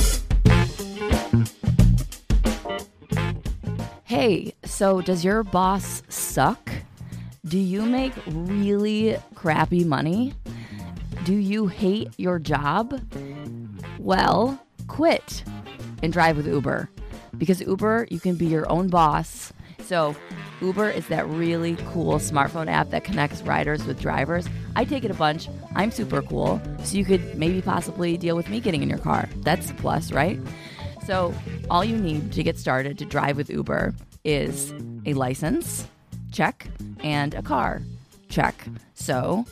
Hey, 4.08 4.54
so 4.64 5.02
does 5.02 5.26
your 5.26 5.42
boss 5.42 6.04
suck? 6.10 6.70
Do 7.44 7.58
you 7.58 7.82
make 7.82 8.14
really 8.28 9.18
crappy 9.34 9.84
money? 9.84 10.36
Do 11.24 11.34
you 11.34 11.66
hate 11.66 12.12
your 12.18 12.38
job? 12.38 13.02
Well, 13.98 14.62
quit 14.86 15.44
and 16.04 16.14
drive 16.14 16.38
with 16.38 16.46
Uber. 16.46 16.88
Because 17.36 17.62
Uber, 17.62 18.06
you 18.12 18.20
can 18.20 18.36
be 18.36 18.46
your 18.46 18.72
own 18.72 18.90
boss. 18.90 19.52
So, 19.80 20.16
Uber 20.62 20.92
is 20.92 21.08
that 21.08 21.28
really 21.28 21.76
cool 21.88 22.20
smartphone 22.20 22.70
app 22.70 22.92
that 22.92 23.06
connects 23.06 23.42
riders 23.42 23.86
with 23.86 24.00
drivers. 24.00 24.48
I 24.76 24.86
take 24.86 25.04
it 25.04 25.10
a 25.10 25.16
bunch. 25.16 25.50
I'm 25.76 25.90
super 25.90 26.22
cool. 26.22 26.62
So, 26.84 26.96
you 26.96 27.06
could 27.06 27.40
maybe 27.40 27.60
possibly 27.60 28.18
deal 28.18 28.36
with 28.36 28.50
me 28.50 28.60
getting 28.60 28.84
in 28.84 28.90
your 28.90 29.00
car. 29.00 29.28
That's 29.38 29.72
a 29.72 29.74
plus, 29.74 30.12
right? 30.12 30.40
So, 31.06 31.34
all 31.70 31.86
you 31.86 31.98
need 31.98 32.32
to 32.34 32.44
get 32.44 32.58
started 32.58 32.98
to 32.98 33.06
drive 33.06 33.38
with 33.38 33.50
Uber 33.50 33.94
is 34.24 34.74
a 35.06 35.14
license, 35.14 35.88
check, 36.32 36.68
and 37.04 37.34
a 37.36 37.44
car, 37.44 37.82
Check. 38.30 38.66
So 38.96 39.46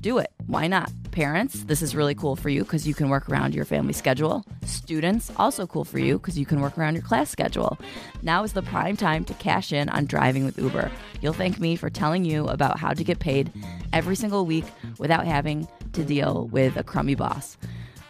do 0.00 0.18
it. 0.18 0.30
Why 0.46 0.66
not? 0.66 0.90
Parents, 1.10 1.64
this 1.64 1.82
is 1.82 1.96
really 1.96 2.14
cool 2.14 2.36
for 2.36 2.48
you 2.48 2.62
because 2.62 2.86
you 2.86 2.94
can 2.94 3.08
work 3.08 3.28
around 3.28 3.54
your 3.54 3.64
family 3.64 3.92
schedule. 3.92 4.44
Students, 4.64 5.30
also 5.36 5.66
cool 5.66 5.84
for 5.84 5.98
you 5.98 6.18
because 6.18 6.38
you 6.38 6.46
can 6.46 6.60
work 6.60 6.78
around 6.78 6.94
your 6.94 7.02
class 7.02 7.30
schedule. 7.30 7.78
Now 8.22 8.44
is 8.44 8.52
the 8.52 8.62
prime 8.62 8.96
time 8.96 9.24
to 9.24 9.34
cash 9.34 9.72
in 9.72 9.88
on 9.88 10.06
driving 10.06 10.44
with 10.44 10.58
Uber. 10.58 10.90
You'll 11.20 11.32
thank 11.32 11.58
me 11.58 11.74
for 11.74 11.90
telling 11.90 12.24
you 12.24 12.46
about 12.46 12.78
how 12.78 12.92
to 12.92 13.02
get 13.04 13.18
paid 13.18 13.50
every 13.92 14.16
single 14.16 14.46
week 14.46 14.66
without 14.98 15.26
having 15.26 15.66
to 15.94 16.04
deal 16.04 16.46
with 16.48 16.76
a 16.76 16.82
crummy 16.82 17.14
boss. 17.14 17.56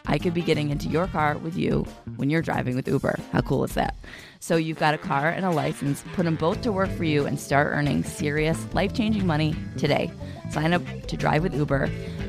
I 0.07 0.19
could 0.19 0.35
be 0.35 0.43
getting 0.43 0.71
into 0.71 0.89
your 0.89 1.07
car 1.09 1.37
with 1.39 1.57
you 1.57 1.87
when 2.17 2.31
you're 2.31 2.43
driving 2.43 2.77
with 2.77 2.89
Uber. 2.89 3.19
How 3.33 3.41
cool 3.41 3.65
is 3.65 3.75
that? 3.75 3.95
So 4.41 4.57
you've 4.57 4.79
got 4.79 4.95
a 4.95 4.99
car 4.99 5.29
and 5.29 5.45
a 5.45 5.51
license, 5.51 6.05
put 6.15 6.25
them 6.25 6.37
both 6.37 6.63
to 6.63 6.73
work 6.73 6.91
for 6.91 7.05
you 7.05 7.27
and 7.27 7.39
start 7.39 7.69
earning 7.73 8.05
serious, 8.05 8.73
life 8.75 8.95
changing 8.95 9.27
money 9.27 9.55
today. 9.77 10.11
Sign 10.51 10.73
up 10.73 10.83
to 11.09 11.17
drive 11.17 11.43
with 11.43 11.55
Uber. 11.55 11.87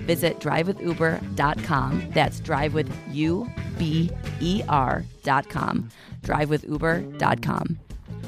Visit 0.07 0.39
drivewithuber.com. 0.39 2.09
That's 2.11 2.39
drive 2.39 2.73
with. 2.73 2.91
Drivewithuber.com. 6.23 7.79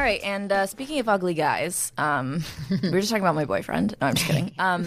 All 0.00 0.06
right, 0.06 0.22
and 0.22 0.50
uh, 0.50 0.64
speaking 0.64 0.98
of 1.00 1.10
ugly 1.10 1.34
guys, 1.34 1.92
um, 1.98 2.42
we 2.70 2.88
were 2.88 3.00
just 3.00 3.10
talking 3.10 3.22
about 3.22 3.34
my 3.34 3.44
boyfriend. 3.44 3.96
No, 4.00 4.06
I'm 4.06 4.14
just 4.14 4.26
kidding. 4.26 4.50
Um, 4.58 4.86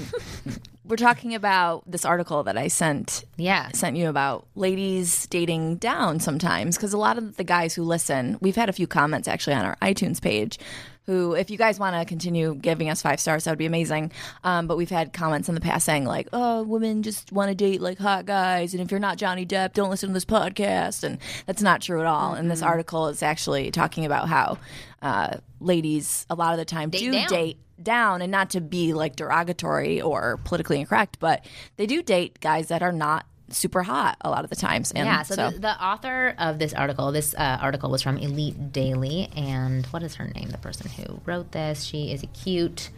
we're 0.86 0.98
talking 0.98 1.34
about 1.34 1.89
this 1.89 2.04
article 2.04 2.43
that 2.43 2.58
I 2.58 2.67
sent. 2.67 3.24
Yeah. 3.38 3.69
sent 3.72 3.96
you 3.96 4.10
about 4.10 4.48
ladies 4.56 5.28
dating 5.28 5.78
down 5.78 6.19
sometimes 6.19 6.76
because 6.76 6.93
a 6.93 6.98
lot 6.98 7.17
of 7.17 7.38
the 7.38 7.43
guys 7.43 7.74
who 7.74 7.84
listen, 7.84 8.38
we've 8.41 8.56
had 8.56 8.69
a 8.69 8.74
few 8.74 8.88
comments 8.88 9.28
actually 9.28 9.54
on 9.54 9.65
our 9.65 9.78
iTunes 9.82 10.22
page. 10.22 10.60
Who, 11.06 11.34
if 11.34 11.50
you 11.50 11.58
guys 11.58 11.80
want 11.80 11.98
to 11.98 12.06
continue 12.06 12.56
giving 12.56 12.89
us 12.89 13.02
five 13.02 13.19
stars, 13.19 13.43
that 13.43 13.52
would 13.52 13.60
be 13.60 13.65
amazing. 13.65 14.13
Um, 14.46 14.67
but 14.67 14.78
we've 14.78 14.89
had 14.89 15.12
comments 15.12 15.50
in 15.50 15.56
the 15.56 15.60
past 15.60 15.86
saying 15.86 16.06
like, 16.06 16.30
"Oh, 16.32 16.63
women 16.63 17.04
just 17.04 17.30
want 17.34 17.50
to 17.50 17.56
date 17.56 17.82
like 17.82 17.98
hot 17.98 18.26
guys, 18.26 18.74
and 18.74 18.82
if 18.82 18.89
you're 18.89 19.02
not 19.02 19.17
Johnny 19.17 19.46
Depp, 19.46 19.74
don't 19.74 19.89
listen 19.89 20.08
to 20.08 20.13
this 20.13 20.24
podcast." 20.24 21.04
And 21.04 21.17
that's 21.46 21.62
not 21.62 21.82
true 21.82 22.00
at 22.00 22.06
all. 22.06 22.36
And 22.36 22.50
this 22.50 22.62
article 22.62 23.10
is 23.10 23.22
actually 23.22 23.69
talking 23.69 24.06
about 24.06 24.30
how 24.30 24.58
uh, 25.02 25.39
ladies 25.60 26.26
a 26.30 26.36
lot 26.36 26.54
of 26.54 26.58
the 26.58 26.63
time 26.63 26.89
do 26.89 27.12
down. 27.12 27.28
date 27.28 27.58
down 27.84 28.22
and 28.22 28.32
not 28.32 28.50
to 28.52 28.62
be 28.62 28.93
like 28.93 29.15
derogatory 29.15 30.02
or 30.02 30.39
politically 30.43 30.80
incorrect, 30.80 31.17
but 31.19 31.46
they 31.78 31.86
do 31.86 32.02
date 32.02 32.39
guys 32.39 32.67
that 32.67 32.82
are 32.82 32.91
not 32.91 33.26
super 33.50 33.84
hot 33.84 34.17
a 34.22 34.30
lot 34.30 34.43
of 34.43 34.50
the 34.50 34.56
times. 34.56 34.91
And 34.91 35.06
Yeah, 35.06 35.24
so, 35.24 35.52
The, 35.52 35.60
the 35.60 35.84
author 35.84 36.36
of 36.38 36.60
this 36.60 36.74
article, 36.74 37.12
this 37.12 37.34
uh, 37.36 37.58
article 37.62 37.89
was 37.91 38.02
from 38.02 38.17
Elite 38.17 38.72
Daily, 38.72 39.30
and 39.36 39.86
what 39.88 40.04
is 40.04 40.15
her 40.15 40.28
name? 40.36 40.50
The 40.50 40.58
person 40.58 40.89
who 40.89 41.22
wrote 41.26 41.52
this, 41.52 41.84
she 41.84 42.12
is 42.12 42.24
a 42.24 42.28
cute 42.28 42.89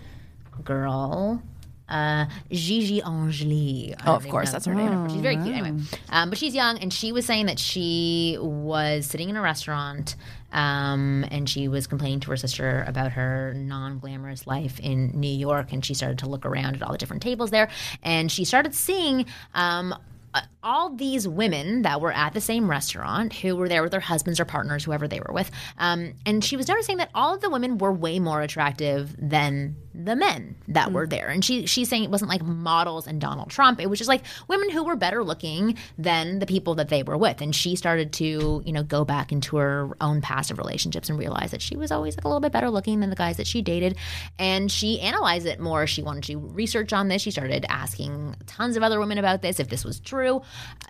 girl. 0.63 1.41
Uh, 1.87 2.25
Gigi 2.49 2.99
Engle. 2.99 3.95
Oh, 4.07 4.15
of 4.15 4.27
course, 4.27 4.51
that's 4.51 4.65
her 4.65 4.73
name. 4.73 5.07
She's 5.09 5.21
very 5.21 5.35
cute. 5.35 5.55
Anyway, 5.55 5.83
um, 6.09 6.29
but 6.29 6.39
she's 6.39 6.55
young, 6.55 6.79
and 6.79 6.91
she 6.91 7.11
was 7.11 7.27
saying 7.27 7.45
that 7.45 7.59
she 7.59 8.37
was 8.39 9.05
sitting 9.05 9.29
in 9.29 9.35
a 9.35 9.41
restaurant, 9.41 10.15
um, 10.55 11.25
and 11.29 11.49
she 11.49 11.67
was 11.67 11.85
complaining 11.85 12.21
to 12.21 12.31
her 12.31 12.37
sister 12.37 12.83
about 12.87 13.11
her 13.11 13.53
non-glamorous 13.53 14.47
life 14.47 14.79
in 14.79 15.11
New 15.19 15.27
York, 15.27 15.73
and 15.73 15.85
she 15.85 15.93
started 15.93 16.17
to 16.19 16.27
look 16.27 16.45
around 16.45 16.75
at 16.75 16.81
all 16.81 16.93
the 16.93 16.97
different 16.97 17.21
tables 17.21 17.51
there, 17.51 17.69
and 18.01 18.31
she 18.31 18.45
started 18.45 18.73
seeing. 18.73 19.25
Um, 19.53 19.93
uh, 20.33 20.41
all 20.65 20.89
these 20.89 21.27
women 21.27 21.83
that 21.83 22.01
were 22.01 22.11
at 22.11 22.33
the 22.33 22.41
same 22.41 22.69
restaurant 22.69 23.33
who 23.33 23.55
were 23.55 23.69
there 23.69 23.83
with 23.83 23.91
their 23.91 23.99
husbands 23.99 24.39
or 24.39 24.45
partners, 24.45 24.83
whoever 24.83 25.07
they 25.07 25.19
were 25.19 25.33
with. 25.33 25.51
Um, 25.77 26.15
and 26.25 26.43
she 26.43 26.57
was 26.57 26.67
noticing 26.67 26.97
that 26.97 27.11
all 27.13 27.35
of 27.35 27.41
the 27.41 27.51
women 27.51 27.77
were 27.77 27.93
way 27.93 28.19
more 28.19 28.41
attractive 28.41 29.15
than 29.17 29.75
the 29.93 30.15
men 30.15 30.55
that 30.67 30.91
were 30.91 31.07
there. 31.07 31.29
And 31.29 31.45
she 31.45 31.67
she's 31.67 31.87
saying 31.87 32.03
it 32.03 32.09
wasn't 32.09 32.29
like 32.29 32.43
models 32.43 33.07
and 33.07 33.21
Donald 33.21 33.49
Trump. 33.49 33.79
It 33.79 33.89
was 33.89 33.99
just 33.99 34.09
like 34.09 34.23
women 34.47 34.69
who 34.69 34.83
were 34.83 34.95
better 34.95 35.23
looking 35.23 35.77
than 35.97 36.39
the 36.39 36.45
people 36.45 36.75
that 36.75 36.89
they 36.89 37.03
were 37.03 37.17
with. 37.17 37.41
And 37.41 37.55
she 37.55 37.75
started 37.75 38.11
to, 38.13 38.61
you 38.65 38.73
know, 38.73 38.83
go 38.83 39.05
back 39.05 39.31
into 39.31 39.57
her 39.57 39.95
own 40.01 40.21
past 40.21 40.51
of 40.51 40.57
relationships 40.57 41.09
and 41.09 41.17
realize 41.17 41.51
that 41.51 41.61
she 41.61 41.77
was 41.77 41.91
always 41.91 42.17
like 42.17 42.25
a 42.25 42.27
little 42.27 42.41
bit 42.41 42.51
better 42.51 42.69
looking 42.69 42.99
than 42.99 43.09
the 43.09 43.15
guys 43.15 43.37
that 43.37 43.47
she 43.47 43.61
dated. 43.61 43.97
And 44.37 44.71
she 44.71 44.99
analyzed 44.99 45.45
it 45.45 45.59
more. 45.59 45.87
She 45.87 46.01
wanted 46.01 46.23
to 46.23 46.37
research 46.37 46.91
on 46.91 47.07
this. 47.07 47.21
She 47.21 47.31
started 47.31 47.65
asking 47.69 48.35
tons 48.47 48.75
of 48.75 48.83
other 48.83 48.99
women 48.99 49.17
about 49.17 49.41
this, 49.41 49.59
if 49.59 49.69
this 49.69 49.85
was 49.85 49.99
true. 49.99 50.41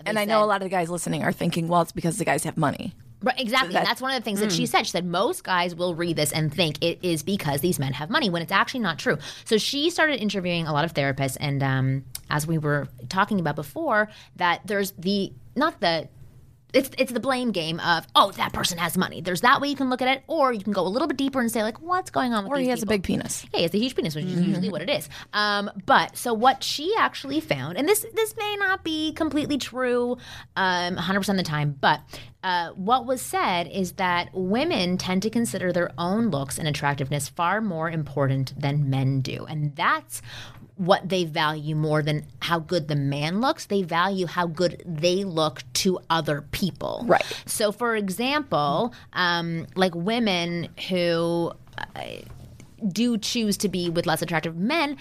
And 0.05 0.17
I 0.19 0.25
know 0.25 0.43
a 0.43 0.45
lot 0.45 0.57
of 0.61 0.63
the 0.65 0.69
guys 0.69 0.89
listening 0.89 1.23
are 1.23 1.31
thinking, 1.31 1.67
well, 1.67 1.81
it's 1.81 1.91
because 1.91 2.17
the 2.17 2.25
guys 2.25 2.43
have 2.43 2.57
money. 2.57 2.93
Right, 3.23 3.39
exactly. 3.39 3.73
that- 3.73 3.79
and 3.79 3.87
that's 3.87 4.01
one 4.01 4.11
of 4.13 4.21
the 4.21 4.23
things 4.23 4.39
that 4.41 4.51
she 4.51 4.65
said. 4.65 4.85
She 4.85 4.91
said 4.91 5.05
most 5.05 5.43
guys 5.43 5.73
will 5.73 5.95
read 5.95 6.15
this 6.15 6.31
and 6.31 6.53
think 6.53 6.77
it 6.83 6.99
is 7.01 7.23
because 7.23 7.61
these 7.61 7.79
men 7.79 7.93
have 7.93 8.09
money 8.09 8.29
when 8.29 8.41
it's 8.41 8.51
actually 8.51 8.81
not 8.81 8.99
true. 8.99 9.17
So 9.45 9.57
she 9.57 9.89
started 9.89 10.21
interviewing 10.21 10.67
a 10.67 10.73
lot 10.73 10.85
of 10.85 10.93
therapists, 10.93 11.37
and 11.39 11.63
um, 11.63 12.03
as 12.29 12.45
we 12.45 12.57
were 12.59 12.87
talking 13.09 13.39
about 13.39 13.55
before, 13.55 14.09
that 14.35 14.61
there's 14.65 14.91
the 14.91 15.33
not 15.55 15.79
the 15.79 16.07
it's 16.75 16.89
it's 16.97 17.11
the 17.11 17.19
blame 17.19 17.51
game 17.51 17.79
of 17.79 18.05
oh 18.15 18.31
that 18.31 18.53
person 18.53 18.77
has 18.77 18.97
money. 18.97 19.21
There's 19.21 19.41
that 19.41 19.61
way 19.61 19.69
you 19.69 19.75
can 19.75 19.89
look 19.89 20.01
at 20.01 20.07
it, 20.07 20.23
or 20.27 20.53
you 20.53 20.61
can 20.61 20.73
go 20.73 20.81
a 20.81 20.89
little 20.89 21.07
bit 21.07 21.17
deeper 21.17 21.39
and 21.39 21.51
say 21.51 21.63
like 21.63 21.81
what's 21.81 22.09
going 22.09 22.33
on 22.33 22.43
with 22.43 22.53
Or 22.53 22.57
he 22.57 22.67
has 22.67 22.83
a 22.83 22.85
big 22.85 23.03
penis. 23.03 23.45
Yeah, 23.53 23.57
he 23.57 23.63
has 23.63 23.73
a 23.73 23.77
huge 23.77 23.95
penis, 23.95 24.15
which 24.15 24.25
is 24.25 24.41
usually 24.41 24.69
what 24.69 24.81
it 24.81 24.89
is. 24.89 25.09
Um, 25.33 25.71
but 25.85 26.17
so 26.17 26.33
what 26.33 26.63
she 26.63 26.93
actually 26.97 27.39
found, 27.39 27.77
and 27.77 27.87
this 27.87 28.05
this 28.13 28.35
may 28.37 28.55
not 28.59 28.83
be 28.83 29.13
completely 29.13 29.57
true, 29.57 30.17
um, 30.55 30.97
100% 30.97 31.29
of 31.29 31.37
the 31.37 31.43
time, 31.43 31.77
but 31.79 32.01
uh, 32.43 32.69
what 32.71 33.05
was 33.05 33.21
said 33.21 33.67
is 33.67 33.93
that 33.93 34.29
women 34.33 34.97
tend 34.97 35.23
to 35.23 35.29
consider 35.29 35.71
their 35.71 35.91
own 35.97 36.29
looks 36.29 36.59
and 36.59 36.67
attractiveness 36.67 37.29
far 37.29 37.61
more 37.61 37.89
important 37.89 38.53
than 38.59 38.89
men 38.89 39.21
do, 39.21 39.45
and 39.45 39.75
that's 39.75 40.21
what 40.77 41.07
they 41.07 41.23
value 41.23 41.75
more 41.75 42.01
than 42.01 42.25
how 42.39 42.59
good 42.59 42.87
the 42.87 42.95
man 42.95 43.39
looks. 43.39 43.65
They 43.65 43.81
value 43.81 44.25
how 44.27 44.47
good 44.47 44.83
they 44.85 45.23
look 45.23 45.63
to 45.73 45.99
other 46.09 46.41
people. 46.51 47.03
Right. 47.07 47.23
So, 47.45 47.71
for 47.71 47.95
example, 47.95 48.93
um, 49.13 49.67
like 49.75 49.95
women 49.95 50.69
who 50.89 51.53
uh, 51.77 52.03
do 52.87 53.17
choose 53.17 53.57
to 53.57 53.69
be 53.69 53.89
with 53.89 54.05
less 54.05 54.21
attractive 54.21 54.57
men, 54.57 54.97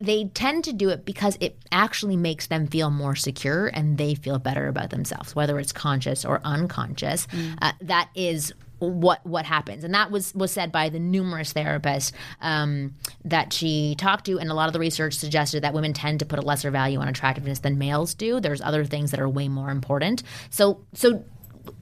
they 0.00 0.26
tend 0.26 0.64
to 0.64 0.72
do 0.72 0.90
it 0.90 1.04
because 1.04 1.36
it 1.40 1.56
actually 1.72 2.16
makes 2.16 2.46
them 2.46 2.66
feel 2.66 2.90
more 2.90 3.16
secure 3.16 3.66
and 3.68 3.98
they 3.98 4.14
feel 4.14 4.38
better 4.38 4.68
about 4.68 4.90
themselves, 4.90 5.34
whether 5.34 5.58
it's 5.58 5.72
conscious 5.72 6.24
or 6.24 6.40
unconscious. 6.44 7.26
Uh, 7.62 7.72
that 7.80 8.10
is 8.14 8.52
what 8.78 9.24
what 9.26 9.44
happens, 9.46 9.84
and 9.84 9.94
that 9.94 10.10
was 10.10 10.34
was 10.34 10.50
said 10.52 10.70
by 10.72 10.88
the 10.88 10.98
numerous 10.98 11.52
therapists 11.52 12.12
um, 12.40 12.94
that 13.24 13.52
she 13.52 13.94
talked 13.96 14.26
to, 14.26 14.38
and 14.38 14.50
a 14.50 14.54
lot 14.54 14.66
of 14.68 14.72
the 14.72 14.78
research 14.80 15.14
suggested 15.14 15.62
that 15.62 15.72
women 15.74 15.92
tend 15.92 16.18
to 16.20 16.26
put 16.26 16.38
a 16.38 16.42
lesser 16.42 16.70
value 16.70 16.98
on 17.00 17.08
attractiveness 17.08 17.60
than 17.60 17.78
males 17.78 18.14
do. 18.14 18.40
There's 18.40 18.60
other 18.60 18.84
things 18.84 19.10
that 19.12 19.20
are 19.20 19.28
way 19.28 19.48
more 19.48 19.70
important. 19.70 20.22
So 20.50 20.84
so. 20.94 21.24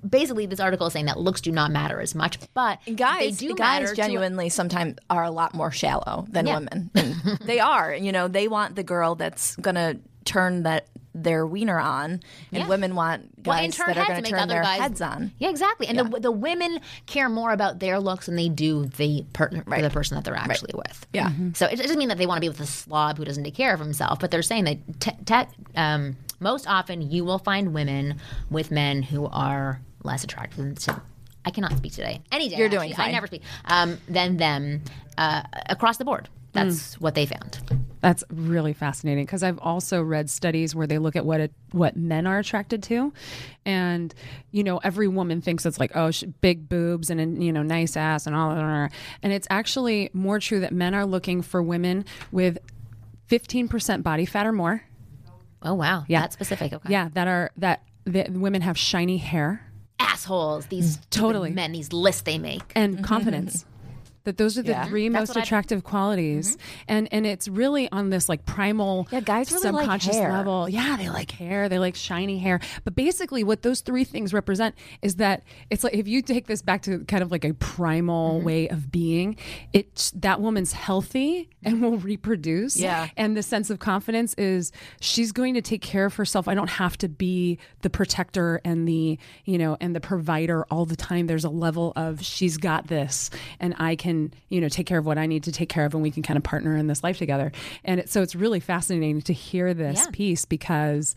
Basically, 0.09 0.47
this 0.47 0.61
article 0.61 0.87
is 0.87 0.93
saying 0.93 1.07
that 1.07 1.19
looks 1.19 1.41
do 1.41 1.51
not 1.51 1.73
matter 1.73 2.01
as 2.01 2.15
much, 2.15 2.39
but 2.55 2.79
Guys, 2.95 3.39
do 3.39 3.49
guys 3.49 3.59
matter 3.81 3.89
to- 3.89 3.97
genuinely 3.97 4.49
sometimes 4.49 4.95
are 5.11 5.25
a 5.25 5.31
lot 5.33 5.55
more 5.55 5.73
shallow 5.73 6.25
than 6.31 6.47
Yeah. 6.47 6.59
women. 6.61 6.91
They 7.45 7.59
are. 7.59 7.93
You 7.93 8.13
know, 8.13 8.29
they 8.29 8.47
want 8.47 8.77
the 8.77 8.85
girl 8.85 9.17
that's 9.17 9.57
gonna 9.57 9.97
turn 10.25 10.63
that 10.65 10.87
their 11.15 11.47
wiener 11.47 11.79
on, 11.79 12.11
and 12.13 12.23
Yeah. 12.53 12.67
women 12.69 12.95
want 12.95 13.43
guys 13.43 13.65
and 13.65 13.73
turn 13.75 13.89
that 13.89 13.99
are 13.99 14.07
going 14.07 14.25
to 14.25 14.31
turn 14.31 14.49
their 14.49 14.63
guys- 14.63 14.81
heads 14.81 15.01
on. 15.03 15.33
Yeah, 15.39 15.51
exactly. 15.51 15.87
And 15.87 15.99
the 15.99 16.21
the 16.21 16.33
women 16.33 16.81
care 17.05 17.29
more 17.29 17.53
about 17.53 17.81
their 17.81 18.01
looks 18.01 18.27
than 18.27 18.37
they 18.37 18.49
do 18.49 18.87
the 18.87 19.27
partner, 19.35 19.63
the 19.67 19.91
person 19.91 20.15
that 20.15 20.25
they're 20.25 20.35
actually 20.35 20.73
with. 20.75 21.07
Yeah. 21.13 21.31
So 21.53 21.67
it 21.67 21.77
doesn't 21.77 21.99
mean 21.99 22.09
that 22.09 22.17
they 22.17 22.25
want 22.27 22.39
to 22.39 22.41
be 22.41 22.49
with 22.49 22.61
a 22.61 22.67
slob 22.67 23.19
who 23.19 23.25
doesn't 23.27 23.45
take 23.45 23.55
care 23.55 23.75
of 23.75 23.81
himself, 23.81 24.21
but 24.21 24.31
they're 24.31 24.41
saying 24.43 24.65
that 24.65 25.01
te- 25.01 25.25
te- 25.27 25.51
um, 25.77 26.17
most 26.41 26.67
often 26.67 27.11
you 27.11 27.25
will 27.27 27.39
find 27.39 27.75
women 27.75 28.19
with 28.49 28.71
men 28.71 29.03
who 29.03 29.27
are 29.27 29.81
less 30.03 30.25
attractive 30.25 30.57
than. 30.57 30.77
So 30.79 30.99
I 31.45 31.51
cannot 31.51 31.77
speak 31.77 31.93
today. 31.93 32.23
Any 32.33 32.49
day. 32.49 32.57
You're 32.57 32.69
doing 32.71 32.91
actually. 32.93 33.05
I 33.05 33.13
never 33.13 33.27
speak. 33.27 33.43
Um, 33.67 33.99
than 34.09 34.39
them 34.39 34.83
uh, 35.19 35.43
across 35.69 35.99
the 35.99 36.05
board. 36.07 36.31
Mm. 36.53 36.69
That's 36.69 37.01
what 37.01 37.15
they 37.15 37.25
found. 37.27 37.61
That's 38.01 38.25
really 38.31 38.73
fascinating 38.73 39.25
because 39.25 39.43
I've 39.43 39.59
also 39.61 40.03
read 40.03 40.29
studies 40.29 40.75
where 40.75 40.87
they 40.87 40.99
look 40.99 41.17
at 41.17 41.25
what 41.25 41.41
it, 41.41 41.53
what 41.71 41.97
men 41.97 42.27
are 42.27 42.39
attracted 42.39 42.83
to, 42.85 43.13
and 43.65 44.13
you 44.51 44.65
know 44.65 44.79
every 44.79 45.09
woman 45.09 45.41
thinks 45.41 45.65
it's 45.65 45.79
like 45.81 45.93
oh 45.95 46.11
sh- 46.11 46.25
big 46.41 46.69
boobs 46.69 47.11
and 47.11 47.21
a, 47.21 47.43
you 47.43 47.53
know 47.53 47.63
nice 47.63 47.97
ass 47.97 48.27
and 48.27 48.35
all 48.37 48.55
that, 48.55 48.93
and 49.23 49.33
it's 49.33 49.47
actually 49.51 50.11
more 50.13 50.39
true 50.41 50.61
that 50.61 50.73
men 50.73 50.95
are 50.95 51.07
looking 51.07 51.43
for 51.43 51.63
women 51.63 52.05
with 52.33 52.59
fifteen 53.29 53.69
percent 53.69 54.03
body 54.03 54.27
fat 54.27 54.47
or 54.47 54.53
more, 54.53 54.83
Oh 55.63 55.75
wow, 55.75 56.05
Yeah. 56.09 56.23
that's 56.23 56.35
specific. 56.35 56.73
Okay. 56.73 56.89
Yeah, 56.91 57.09
that 57.15 57.29
are 57.29 57.51
that 57.59 57.83
the 58.05 58.27
women 58.31 58.63
have 58.63 58.77
shiny 58.77 59.19
hair 59.19 59.65
assholes. 60.01 60.67
These 60.67 60.99
Totally. 61.11 61.51
men. 61.53 61.73
These 61.73 61.93
lists 61.93 62.23
they 62.23 62.39
make. 62.39 62.73
and 62.75 62.95
mm-hmm. 62.97 63.05
confidence. 63.05 63.65
That 64.25 64.37
those 64.37 64.57
are 64.57 64.63
the 64.63 64.71
Yeah. 64.71 64.85
three 64.87 65.09
That's 65.09 65.35
most 65.35 65.37
attractive 65.45 65.83
qualities, 65.83 66.57
and 66.87 67.09
and 67.13 67.27
it's 67.27 67.49
really 67.49 67.91
on 67.91 68.11
this 68.11 68.29
like 68.29 68.47
primal, 68.47 69.09
Yeah, 69.11 69.21
guys 69.21 69.51
really 69.51 69.71
like 69.71 69.81
subconscious 69.83 70.15
hair. 70.17 70.31
level. 70.33 70.69
Yeah, 70.69 70.97
they 70.97 71.09
like 71.09 71.33
hair, 71.33 71.69
they 71.69 71.79
like 71.81 71.97
shiny 71.97 72.39
hair. 72.39 72.61
But 72.85 72.95
basically, 72.95 73.43
what 73.43 73.63
those 73.63 73.81
three 73.81 74.05
things 74.05 74.33
represent 74.33 74.77
is 75.03 75.17
that 75.17 75.43
it's 75.71 75.83
like 75.83 75.95
if 75.95 76.07
you 76.07 76.23
take 76.23 76.47
this 76.47 76.63
back 76.63 76.83
to 76.83 77.01
kind 77.07 77.23
of 77.23 77.33
like 77.33 77.45
a 77.45 77.53
primal 77.55 78.37
Mm-hmm. 78.37 78.47
way 78.47 78.69
of 78.69 78.93
being, 78.93 79.37
it 79.73 80.13
that 80.15 80.41
woman's 80.41 80.73
healthy 80.73 81.49
and 81.65 81.83
will 81.83 81.99
reproduce. 81.99 82.77
Yeah. 82.77 83.09
and 83.17 83.37
the 83.37 83.43
sense 83.43 83.71
of 83.71 83.79
confidence 83.81 84.35
is 84.35 84.71
she's 85.01 85.33
going 85.33 85.55
to 85.55 85.63
take 85.63 85.83
care 85.83 86.05
of 86.05 86.15
herself. 86.15 86.47
I 86.47 86.55
don't 86.55 86.71
have 86.71 86.97
to 86.99 87.09
be 87.09 87.59
the 87.81 87.91
protector 87.91 88.61
and 88.65 88.87
the 88.87 89.19
you 89.45 89.59
know 89.59 89.77
and 89.81 89.97
the 89.97 90.01
provider 90.01 90.65
all 90.71 90.87
the 90.87 90.97
time. 90.97 91.27
There's 91.27 91.45
a 91.45 91.51
level 91.51 91.93
of 91.97 92.23
she's 92.25 92.57
got 92.57 92.87
this, 92.87 93.31
and 93.59 93.75
I 93.79 93.97
can 93.97 94.12
you 94.49 94.61
know 94.61 94.69
take 94.69 94.87
care 94.87 94.99
of 94.99 95.07
what 95.07 95.19
I 95.19 95.27
need 95.27 95.43
to 95.45 95.53
take 95.53 95.69
care 95.69 95.85
of, 95.85 95.95
and 95.95 96.03
we 96.03 96.11
can 96.11 96.23
kind 96.23 96.37
of 96.37 96.43
partner 96.43 96.77
in 96.77 96.87
this 96.87 97.03
life 97.03 97.19
together. 97.19 97.53
And 97.85 98.01
it, 98.01 98.09
so 98.11 98.23
it's 98.23 98.35
really 98.35 98.61
fascinating 98.61 99.21
to 99.23 99.33
hear 99.33 99.75
this 99.75 100.01
Yeah. 100.05 100.11
piece 100.13 100.45
because 100.45 101.15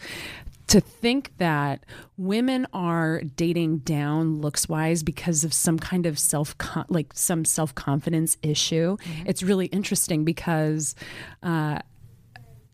to 0.68 0.82
think 0.82 1.32
that 1.38 1.86
women 2.18 2.66
are 2.74 3.22
dating 3.36 3.78
down 3.80 4.42
looks 4.42 4.68
wise 4.68 5.04
because 5.04 5.44
of 5.44 5.54
some 5.54 5.78
kind 5.78 6.06
of 6.08 6.18
self 6.18 6.56
like 6.90 7.12
some 7.14 7.46
self 7.46 7.76
confidence 7.76 8.38
issue. 8.42 8.98
It's 9.26 9.44
really 9.44 9.68
interesting 9.68 10.24
because. 10.26 10.96
Uh, 11.44 11.80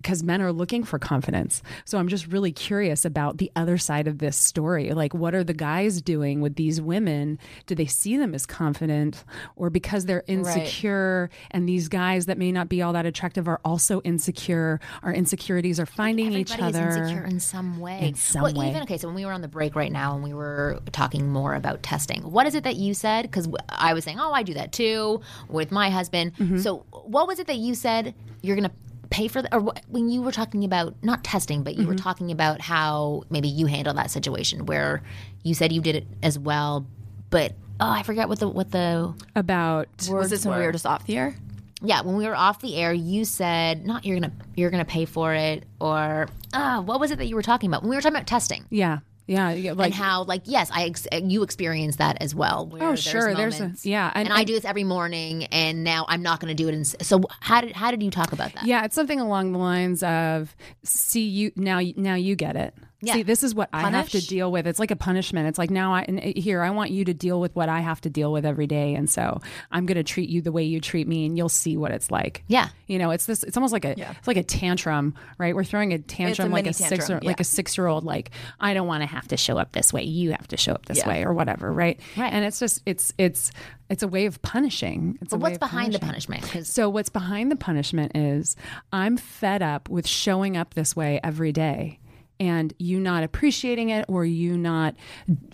because 0.01 0.23
men 0.23 0.41
are 0.41 0.51
looking 0.51 0.83
for 0.83 0.97
confidence. 0.97 1.61
So 1.85 1.97
I'm 1.97 2.07
just 2.07 2.27
really 2.27 2.51
curious 2.51 3.05
about 3.05 3.37
the 3.37 3.51
other 3.55 3.77
side 3.77 4.07
of 4.07 4.17
this 4.17 4.35
story. 4.35 4.91
Like, 4.91 5.13
what 5.13 5.35
are 5.35 5.43
the 5.43 5.53
guys 5.53 6.01
doing 6.01 6.41
with 6.41 6.55
these 6.55 6.81
women? 6.81 7.37
Do 7.67 7.75
they 7.75 7.85
see 7.85 8.17
them 8.17 8.33
as 8.33 8.45
confident, 8.45 9.23
or 9.55 9.69
because 9.69 10.05
they're 10.05 10.23
insecure? 10.27 11.29
And 11.51 11.69
these 11.69 11.87
guys 11.87 12.25
that 12.25 12.37
may 12.37 12.51
not 12.51 12.67
be 12.67 12.81
all 12.81 12.93
that 12.93 13.05
attractive 13.05 13.47
are 13.47 13.61
also 13.63 14.01
insecure. 14.01 14.79
Our 15.03 15.13
insecurities 15.13 15.79
are 15.79 15.85
finding 15.85 16.33
each 16.33 16.57
other. 16.59 16.89
insecure 16.89 17.25
in 17.25 17.39
some 17.39 17.79
way. 17.79 18.07
In 18.07 18.15
some 18.15 18.41
well, 18.41 18.53
way. 18.53 18.69
even 18.69 18.83
okay. 18.83 18.97
So 18.97 19.07
when 19.07 19.15
we 19.15 19.25
were 19.25 19.33
on 19.33 19.41
the 19.41 19.47
break 19.47 19.75
right 19.75 19.91
now, 19.91 20.15
and 20.15 20.23
we 20.23 20.33
were 20.33 20.79
talking 20.91 21.29
more 21.29 21.53
about 21.53 21.83
testing, 21.83 22.21
what 22.23 22.47
is 22.47 22.55
it 22.55 22.63
that 22.63 22.75
you 22.75 22.93
said? 22.93 23.23
Because 23.23 23.47
I 23.69 23.93
was 23.93 24.03
saying, 24.03 24.19
oh, 24.19 24.31
I 24.31 24.43
do 24.43 24.55
that 24.55 24.71
too 24.71 25.21
with 25.47 25.71
my 25.71 25.89
husband. 25.89 26.33
Mm-hmm. 26.35 26.59
So 26.59 26.85
what 26.91 27.27
was 27.27 27.39
it 27.39 27.47
that 27.47 27.57
you 27.57 27.75
said 27.75 28.15
you're 28.41 28.55
gonna 28.55 28.71
pay 29.11 29.27
for 29.27 29.41
that? 29.43 29.53
or 29.53 29.59
what, 29.59 29.81
when 29.87 30.09
you 30.09 30.21
were 30.23 30.31
talking 30.31 30.63
about 30.63 30.95
not 31.03 31.23
testing, 31.23 31.61
but 31.61 31.75
you 31.75 31.81
Mm-hmm. 31.81 31.89
were 31.91 31.95
talking 31.95 32.31
about 32.31 32.61
how 32.61 33.23
maybe 33.29 33.47
you 33.47 33.67
handled 33.67 33.97
that 33.97 34.09
situation 34.09 34.65
where 34.65 35.03
you 35.43 35.53
said 35.53 35.71
you 35.71 35.81
did 35.81 35.95
it 35.95 36.07
as 36.23 36.39
well, 36.39 36.87
but 37.29 37.53
oh, 37.79 37.89
I 37.91 38.01
forget 38.03 38.27
what 38.29 38.39
the 38.39 38.47
what 38.47 38.71
the 38.71 39.13
About 39.35 39.87
Was 40.09 40.29
this 40.31 40.45
when 40.45 40.57
we 40.59 40.65
were 40.65 40.71
just 40.71 40.85
off 40.87 41.05
the 41.05 41.17
air? 41.17 41.35
yeah 41.83 42.01
when 42.01 42.15
we 42.15 42.27
were 42.27 42.35
off 42.35 42.61
the 42.61 42.75
air 42.75 42.93
you 42.93 43.25
said 43.25 43.87
not 43.87 44.05
you're 44.05 44.19
gonna 44.19 44.31
you're 44.55 44.69
gonna 44.69 44.85
pay 44.85 45.03
for 45.05 45.33
it 45.33 45.63
or 45.79 46.27
uh, 46.53 46.79
what 46.79 46.99
was 46.99 47.09
it 47.09 47.17
that 47.17 47.25
you 47.25 47.35
were 47.35 47.41
talking 47.41 47.71
about 47.71 47.81
when 47.81 47.89
we 47.89 47.95
were 47.95 48.01
talking 48.03 48.15
about 48.17 48.27
testing 48.27 48.63
yeah, 48.69 48.99
yeah, 49.27 49.51
yeah 49.51 49.73
like 49.73 49.85
and 49.87 49.93
how 49.93 50.23
like 50.23 50.41
yes 50.45 50.69
i 50.73 50.83
ex- 50.85 51.07
you 51.23 51.43
experience 51.43 51.97
that 51.97 52.17
as 52.21 52.33
well 52.35 52.69
Oh, 52.73 52.77
there's 52.79 53.03
sure, 53.03 53.33
there's 53.35 53.59
a- 53.61 53.73
yeah, 53.83 54.11
and, 54.13 54.27
and- 54.27 54.33
i 54.33 54.39
and- 54.39 54.47
do 54.47 54.53
this 54.53 54.65
every 54.65 54.83
morning 54.83 55.45
and 55.45 55.83
now 55.83 56.05
i'm 56.09 56.21
not 56.21 56.39
going 56.39 56.55
to 56.55 56.63
do 56.63 56.67
it 56.69 56.73
in, 56.73 56.83
so 56.85 57.21
how 57.39 57.61
did 57.61 57.71
how 57.73 57.91
did 57.91 58.01
you 58.03 58.11
talk 58.11 58.31
about 58.33 58.53
that 58.53 58.65
Yeah, 58.65 58.83
it's 58.85 58.95
something 58.95 59.19
along 59.19 59.51
the 59.53 59.59
lines 59.59 60.03
of 60.03 60.55
see 60.83 61.27
you 61.27 61.51
now 61.55 61.79
now 61.95 62.15
you 62.15 62.35
get 62.35 62.55
it. 62.55 62.73
Yeah. 63.01 63.13
See, 63.13 63.23
this 63.23 63.43
is 63.43 63.55
what 63.55 63.69
I 63.73 63.89
have 63.89 64.09
to 64.09 64.25
deal 64.25 64.51
with. 64.51 64.67
It's 64.67 64.79
like 64.79 64.91
a 64.91 64.95
punishment. 64.95 65.47
It's 65.47 65.57
like 65.57 65.69
now 65.71 65.93
I 65.93 66.03
eh, 66.03 66.33
here 66.39 66.61
I 66.61 66.69
want 66.69 66.91
you 66.91 67.05
to 67.05 67.13
deal 67.13 67.39
with 67.39 67.55
what 67.55 67.67
I 67.67 67.79
have 67.79 67.99
to 68.01 68.09
deal 68.09 68.31
with 68.31 68.45
every 68.45 68.67
day, 68.67 68.93
and 68.93 69.09
so 69.09 69.41
I'm 69.71 69.85
going 69.85 69.95
to 69.97 70.03
treat 70.03 70.29
you 70.29 70.41
the 70.41 70.51
way 70.51 70.63
you 70.63 70.79
treat 70.79 71.07
me, 71.07 71.25
and 71.25 71.37
you'll 71.37 71.49
see 71.49 71.77
what 71.77 71.91
it's 71.91 72.11
like. 72.11 72.43
Yeah. 72.47 72.69
you 72.87 72.99
know, 72.99 73.11
it's 73.11 73.25
this. 73.25 73.43
It's 73.43 73.57
almost 73.57 73.73
like 73.73 73.85
a 73.85 73.99
it's 73.99 74.27
like 74.27 74.37
a 74.37 74.43
tantrum, 74.43 75.15
right? 75.37 75.55
We're 75.55 75.63
throwing 75.63 75.93
a 75.93 75.99
tantrum 75.99 76.51
like 76.51 76.65
mini 76.65 76.71
a 76.71 76.73
six 76.73 76.89
tantrum, 76.89 77.17
or 77.17 77.21
like 77.21 77.37
yeah. 77.37 77.41
a 77.41 77.45
six 77.45 77.77
year 77.77 77.87
old. 77.87 78.03
Like 78.03 78.31
I 78.59 78.73
don't 78.73 78.87
want 78.87 79.01
to 79.01 79.07
have 79.07 79.27
to 79.29 79.37
show 79.37 79.57
up 79.57 79.71
this 79.71 79.91
way. 79.91 80.03
You 80.03 80.31
have 80.31 80.47
to 80.49 80.57
show 80.57 80.73
up 80.73 80.85
this 80.85 80.99
Yeah. 80.99 81.07
way, 81.09 81.23
or 81.23 81.33
whatever, 81.33 81.71
right? 81.71 81.99
Right. 82.15 82.31
And 82.31 82.45
it's 82.45 82.59
just 82.59 82.81
it's 82.85 83.13
it's 83.17 83.51
it's 83.89 84.03
a 84.03 84.07
way 84.07 84.25
of 84.25 84.41
punishing. 84.41 85.17
It's 85.21 85.31
but 85.31 85.39
what's 85.41 85.57
behind 85.57 85.93
the 85.93 85.99
punishment 85.99 86.45
So, 86.65 86.87
what's 86.87 87.09
behind 87.09 87.51
the 87.51 87.57
punishment 87.57 88.15
is 88.15 88.55
I'm 88.93 89.17
fed 89.17 89.61
up 89.61 89.89
with 89.89 90.07
showing 90.07 90.55
up 90.55 90.75
this 90.75 90.95
way 90.95 91.19
every 91.23 91.51
day 91.51 91.99
and 92.41 92.73
you 92.79 92.99
not 92.99 93.23
appreciating 93.23 93.89
it 93.89 94.03
or 94.07 94.25
you 94.25 94.57
not 94.57 94.95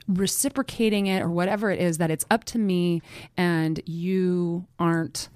reciprocating 0.07 1.05
it 1.07 1.21
or 1.21 1.29
whatever 1.29 1.69
it 1.69 1.81
is 1.81 1.97
that 1.97 2.09
it's 2.09 2.25
up 2.31 2.45
to 2.45 2.57
me 2.57 3.01
and 3.35 3.81
you 3.85 4.65
aren't 4.79 5.27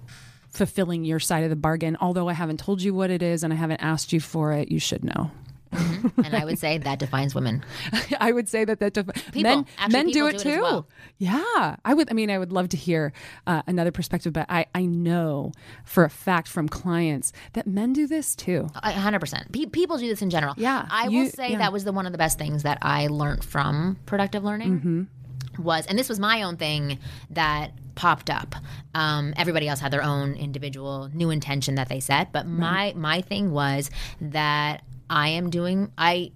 fulfilling 0.49 1.03
your 1.03 1.19
side 1.19 1.43
of 1.43 1.49
the 1.49 1.57
bargain. 1.57 1.97
Although 1.99 2.29
I 2.29 2.33
haven't 2.33 2.61
told 2.61 2.81
you 2.81 2.93
what 2.93 3.09
it 3.09 3.21
is 3.21 3.43
and 3.43 3.51
I 3.51 3.57
haven't 3.57 3.81
asked 3.81 4.13
you 4.13 4.21
for 4.21 4.53
it, 4.53 4.71
you 4.71 4.79
should 4.79 5.03
know. 5.03 5.31
And 5.71 6.35
i 6.35 6.43
would 6.43 6.59
say 6.59 6.77
that 6.77 6.99
defines 6.99 7.33
women 7.35 7.63
I 8.19 8.31
would 8.31 8.47
say 8.49 8.65
that 8.65 8.79
that 8.79 8.93
def- 8.93 9.33
men 9.35 9.65
Actually, 9.77 9.93
men 9.93 10.05
do 10.11 10.27
it 10.27 10.31
do 10.31 10.37
it 10.49 10.55
too. 10.55 10.61
well. 10.61 10.87
Yeah, 11.17 11.75
I 11.83 11.93
would. 11.93 12.09
I 12.11 12.13
mean, 12.13 12.29
I 12.29 12.37
would 12.37 12.51
love 12.51 12.69
to 12.69 12.77
hear 12.77 13.13
uh, 13.47 13.61
another 13.67 13.91
perspective, 13.91 14.31
but 14.33 14.45
I 14.49 14.65
I 14.75 14.85
know 14.85 15.53
for 15.85 16.03
a 16.03 16.09
fact 16.09 16.47
from 16.47 16.67
clients 16.69 17.31
that 17.53 17.65
men 17.67 17.93
do 17.93 18.05
this 18.05 18.35
too. 18.35 18.69
A 18.75 18.91
hundred 18.91 19.19
percent. 19.19 19.51
Pe- 19.51 19.65
People 19.67 19.97
do 19.97 20.07
this 20.07 20.21
in 20.21 20.29
general. 20.29 20.53
Yeah, 20.57 20.85
I 20.89 21.07
you- 21.07 21.23
will 21.23 21.29
say 21.29 21.51
yeah. 21.53 21.57
that 21.59 21.73
was 21.73 21.83
the 21.83 21.91
one 21.91 22.05
of 22.05 22.11
the 22.11 22.17
best 22.17 22.37
things 22.37 22.63
that 22.63 22.77
I 22.81 23.07
learned 23.07 23.43
from 23.43 23.97
productive 24.05 24.43
learning. 24.43 24.79
Mm-hmm. 24.79 25.63
Was 25.63 25.85
and 25.87 25.97
this 25.97 26.09
was 26.09 26.19
my 26.19 26.43
own 26.43 26.57
thing 26.57 26.99
that 27.31 27.71
popped 27.95 28.29
up. 28.29 28.55
Um, 28.93 29.33
everybody 29.37 29.67
else 29.67 29.79
had 29.79 29.91
their 29.91 30.03
own 30.03 30.33
individual 30.35 31.09
new 31.13 31.29
intention 31.29 31.75
that 31.75 31.89
they 31.89 31.99
set, 31.99 32.31
but 32.31 32.45
my 32.47 32.93
my 32.95 33.21
thing 33.21 33.51
was 33.51 33.89
that 34.21 34.83
I 35.11 35.29
am 35.29 35.49
doing 35.49 35.91
I. 35.97 36.31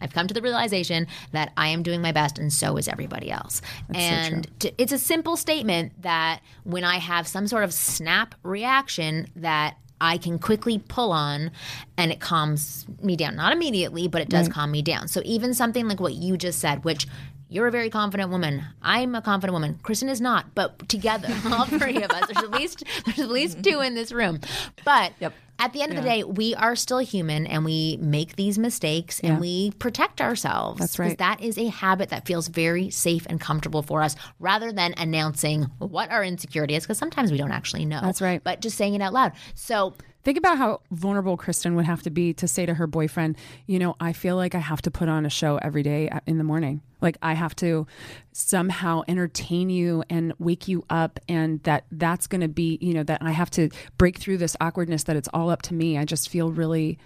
I've 0.00 0.12
come 0.12 0.26
to 0.26 0.34
the 0.34 0.42
realization 0.42 1.06
that 1.32 1.52
I 1.56 1.68
am 1.68 1.82
doing 1.82 2.02
my 2.02 2.12
best, 2.12 2.38
and 2.38 2.52
so 2.52 2.76
is 2.76 2.88
everybody 2.88 3.30
else. 3.30 3.62
and 3.94 4.60
to, 4.60 4.72
it's 4.76 4.92
a 4.92 4.98
simple 4.98 5.36
statement 5.36 6.02
that 6.02 6.40
when 6.64 6.84
I 6.84 6.98
have 6.98 7.26
some 7.26 7.46
sort 7.46 7.64
of 7.64 7.72
snap 7.72 8.34
reaction, 8.42 9.28
that 9.36 9.78
I 10.00 10.18
can 10.18 10.38
quickly 10.38 10.78
pull 10.78 11.12
on 11.12 11.52
and 11.96 12.12
it 12.12 12.20
calms 12.20 12.84
me 13.00 13.16
down. 13.16 13.36
Not 13.36 13.52
immediately, 13.52 14.08
but 14.08 14.20
it 14.20 14.28
does 14.28 14.48
calm 14.48 14.70
me 14.70 14.82
down. 14.82 15.08
So 15.08 15.22
even 15.24 15.54
something 15.54 15.88
like 15.88 16.00
what 16.00 16.12
you 16.12 16.36
just 16.36 16.58
said, 16.58 16.84
which 16.84 17.06
you're 17.48 17.68
a 17.68 17.70
very 17.70 17.88
confident 17.88 18.30
woman. 18.30 18.64
I'm 18.82 19.14
a 19.14 19.22
confident 19.22 19.52
woman. 19.54 19.78
Kristen 19.82 20.08
is 20.08 20.20
not, 20.20 20.54
but 20.54 20.88
together, 20.88 21.28
all 21.46 21.66
three 21.66 22.02
of 22.02 22.10
us, 22.10 22.26
there's 22.26 22.44
at 22.44 22.50
least 22.50 22.84
there's 23.04 23.20
at 23.20 23.30
least 23.30 23.62
two 23.62 23.80
in 23.80 23.94
this 23.94 24.12
room. 24.12 24.40
But 24.84 25.12
at 25.58 25.72
the 25.72 25.82
end 25.82 25.92
of 25.92 25.96
the 25.96 26.02
day, 26.02 26.24
we 26.24 26.54
are 26.54 26.74
still 26.76 26.98
human 26.98 27.46
and 27.46 27.64
we 27.64 27.96
make 28.00 28.36
these 28.36 28.58
mistakes 28.58 29.20
and 29.20 29.40
we 29.40 29.70
protect 29.72 30.20
ourselves. 30.20 30.80
That's 30.80 30.98
right. 30.98 31.16
That 31.18 31.40
is 31.40 31.56
a 31.58 31.66
habit 31.66 32.08
that 32.10 32.26
feels 32.26 32.48
very 32.48 32.90
safe 32.90 33.26
and 33.28 33.40
comfortable 33.40 33.82
for 33.82 34.02
us 34.02 34.16
rather 34.40 34.72
than 34.72 34.94
announcing 34.96 35.62
what 35.78 36.10
our 36.10 36.24
insecurity 36.24 36.74
is, 36.74 36.84
because 36.84 36.98
sometimes 36.98 37.30
we 37.30 37.38
don't 37.38 37.52
actually 37.52 37.84
know. 37.84 38.00
That's 38.00 38.20
right. 38.20 38.42
But 38.42 38.60
just 38.60 38.76
saying 38.76 38.94
it 38.94 39.00
out 39.02 39.12
loud. 39.12 39.32
So 39.54 39.94
Think 40.24 40.38
about 40.38 40.56
how 40.56 40.80
vulnerable 40.90 41.36
Kristen 41.36 41.74
would 41.76 41.84
have 41.84 42.02
to 42.02 42.10
be 42.10 42.32
to 42.34 42.48
say 42.48 42.64
to 42.64 42.72
her 42.74 42.86
boyfriend, 42.86 43.36
you 43.66 43.78
know, 43.78 43.94
I 44.00 44.14
feel 44.14 44.36
like 44.36 44.54
I 44.54 44.58
have 44.58 44.80
to 44.82 44.90
put 44.90 45.08
on 45.08 45.26
a 45.26 45.30
show 45.30 45.58
every 45.58 45.82
day 45.82 46.10
in 46.26 46.38
the 46.38 46.44
morning. 46.44 46.80
Like 47.02 47.18
I 47.20 47.34
have 47.34 47.54
to 47.56 47.86
somehow 48.32 49.02
entertain 49.06 49.68
you 49.68 50.02
and 50.08 50.32
wake 50.38 50.66
you 50.66 50.82
up 50.88 51.20
and 51.28 51.62
that 51.64 51.84
that's 51.92 52.26
going 52.26 52.40
to 52.40 52.48
be, 52.48 52.78
you 52.80 52.94
know, 52.94 53.02
that 53.02 53.20
I 53.20 53.32
have 53.32 53.50
to 53.52 53.68
break 53.98 54.16
through 54.16 54.38
this 54.38 54.56
awkwardness 54.62 55.04
that 55.04 55.16
it's 55.16 55.28
all 55.34 55.50
up 55.50 55.60
to 55.62 55.74
me. 55.74 55.98
I 55.98 56.06
just 56.06 56.30
feel 56.30 56.50
really 56.50 56.98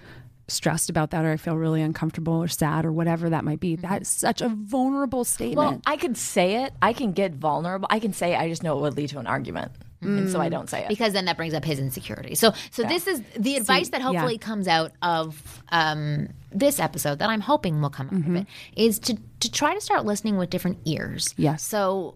stressed 0.46 0.88
about 0.88 1.11
that 1.11 1.24
or 1.24 1.33
I 1.33 1.37
feel 1.37 1.57
really 1.57 1.83
uncomfortable 1.83 2.35
or 2.35 2.48
sad 2.48 2.87
or 2.87 2.92
whatever 2.92 3.28
that 3.31 3.44
might 3.44 3.59
be. 3.59 3.76
Mm-hmm. 3.76 3.87
That's 3.87 4.09
such 4.09 4.40
a 4.40 4.48
vulnerable 4.48 5.24
statement. 5.24 5.57
Well, 5.59 5.83
I 5.87 5.96
could 5.96 6.16
say 6.16 6.62
it. 6.62 6.72
I 6.81 6.92
can 6.92 7.11
get 7.12 7.35
vulnerable. 7.35 7.88
I 7.90 7.98
can 7.98 8.12
say 8.12 8.35
it. 8.35 8.38
I 8.38 8.48
just 8.48 8.62
know 8.62 8.78
it 8.78 8.83
would 8.83 8.96
lead 8.96 9.09
to 9.11 9.18
an 9.18 9.26
argument. 9.26 9.72
And 10.00 10.30
so 10.30 10.40
I 10.40 10.48
don't 10.48 10.70
say 10.70 10.84
it. 10.84 10.88
because 10.88 11.12
then 11.12 11.24
that 11.24 11.37
brings 11.37 11.54
up 11.54 11.64
his 11.64 11.78
insecurity. 11.78 12.34
So, 12.34 12.52
so 12.70 12.84
this 12.84 13.06
is 13.06 13.20
the 13.37 13.56
advice 13.56 13.88
that 13.88 14.00
hopefully 14.00 14.34
yeah. 14.34 14.46
comes 14.46 14.68
out 14.68 14.92
of 15.02 15.62
um, 15.70 16.28
this 16.52 16.78
episode 16.78 17.18
that 17.18 17.30
I'm 17.30 17.40
hoping 17.40 17.80
will 17.80 17.90
come 17.90 18.08
out 18.08 18.26
of 18.26 18.37
it 18.37 18.46
is 18.76 18.98
to 19.00 19.18
to 19.40 19.50
try 19.50 19.74
to 19.74 19.80
start 19.80 20.04
listening 20.04 20.37
with 20.37 20.50
different 20.50 20.78
ears. 20.84 21.34
Yes. 21.37 21.62
So. 21.62 22.14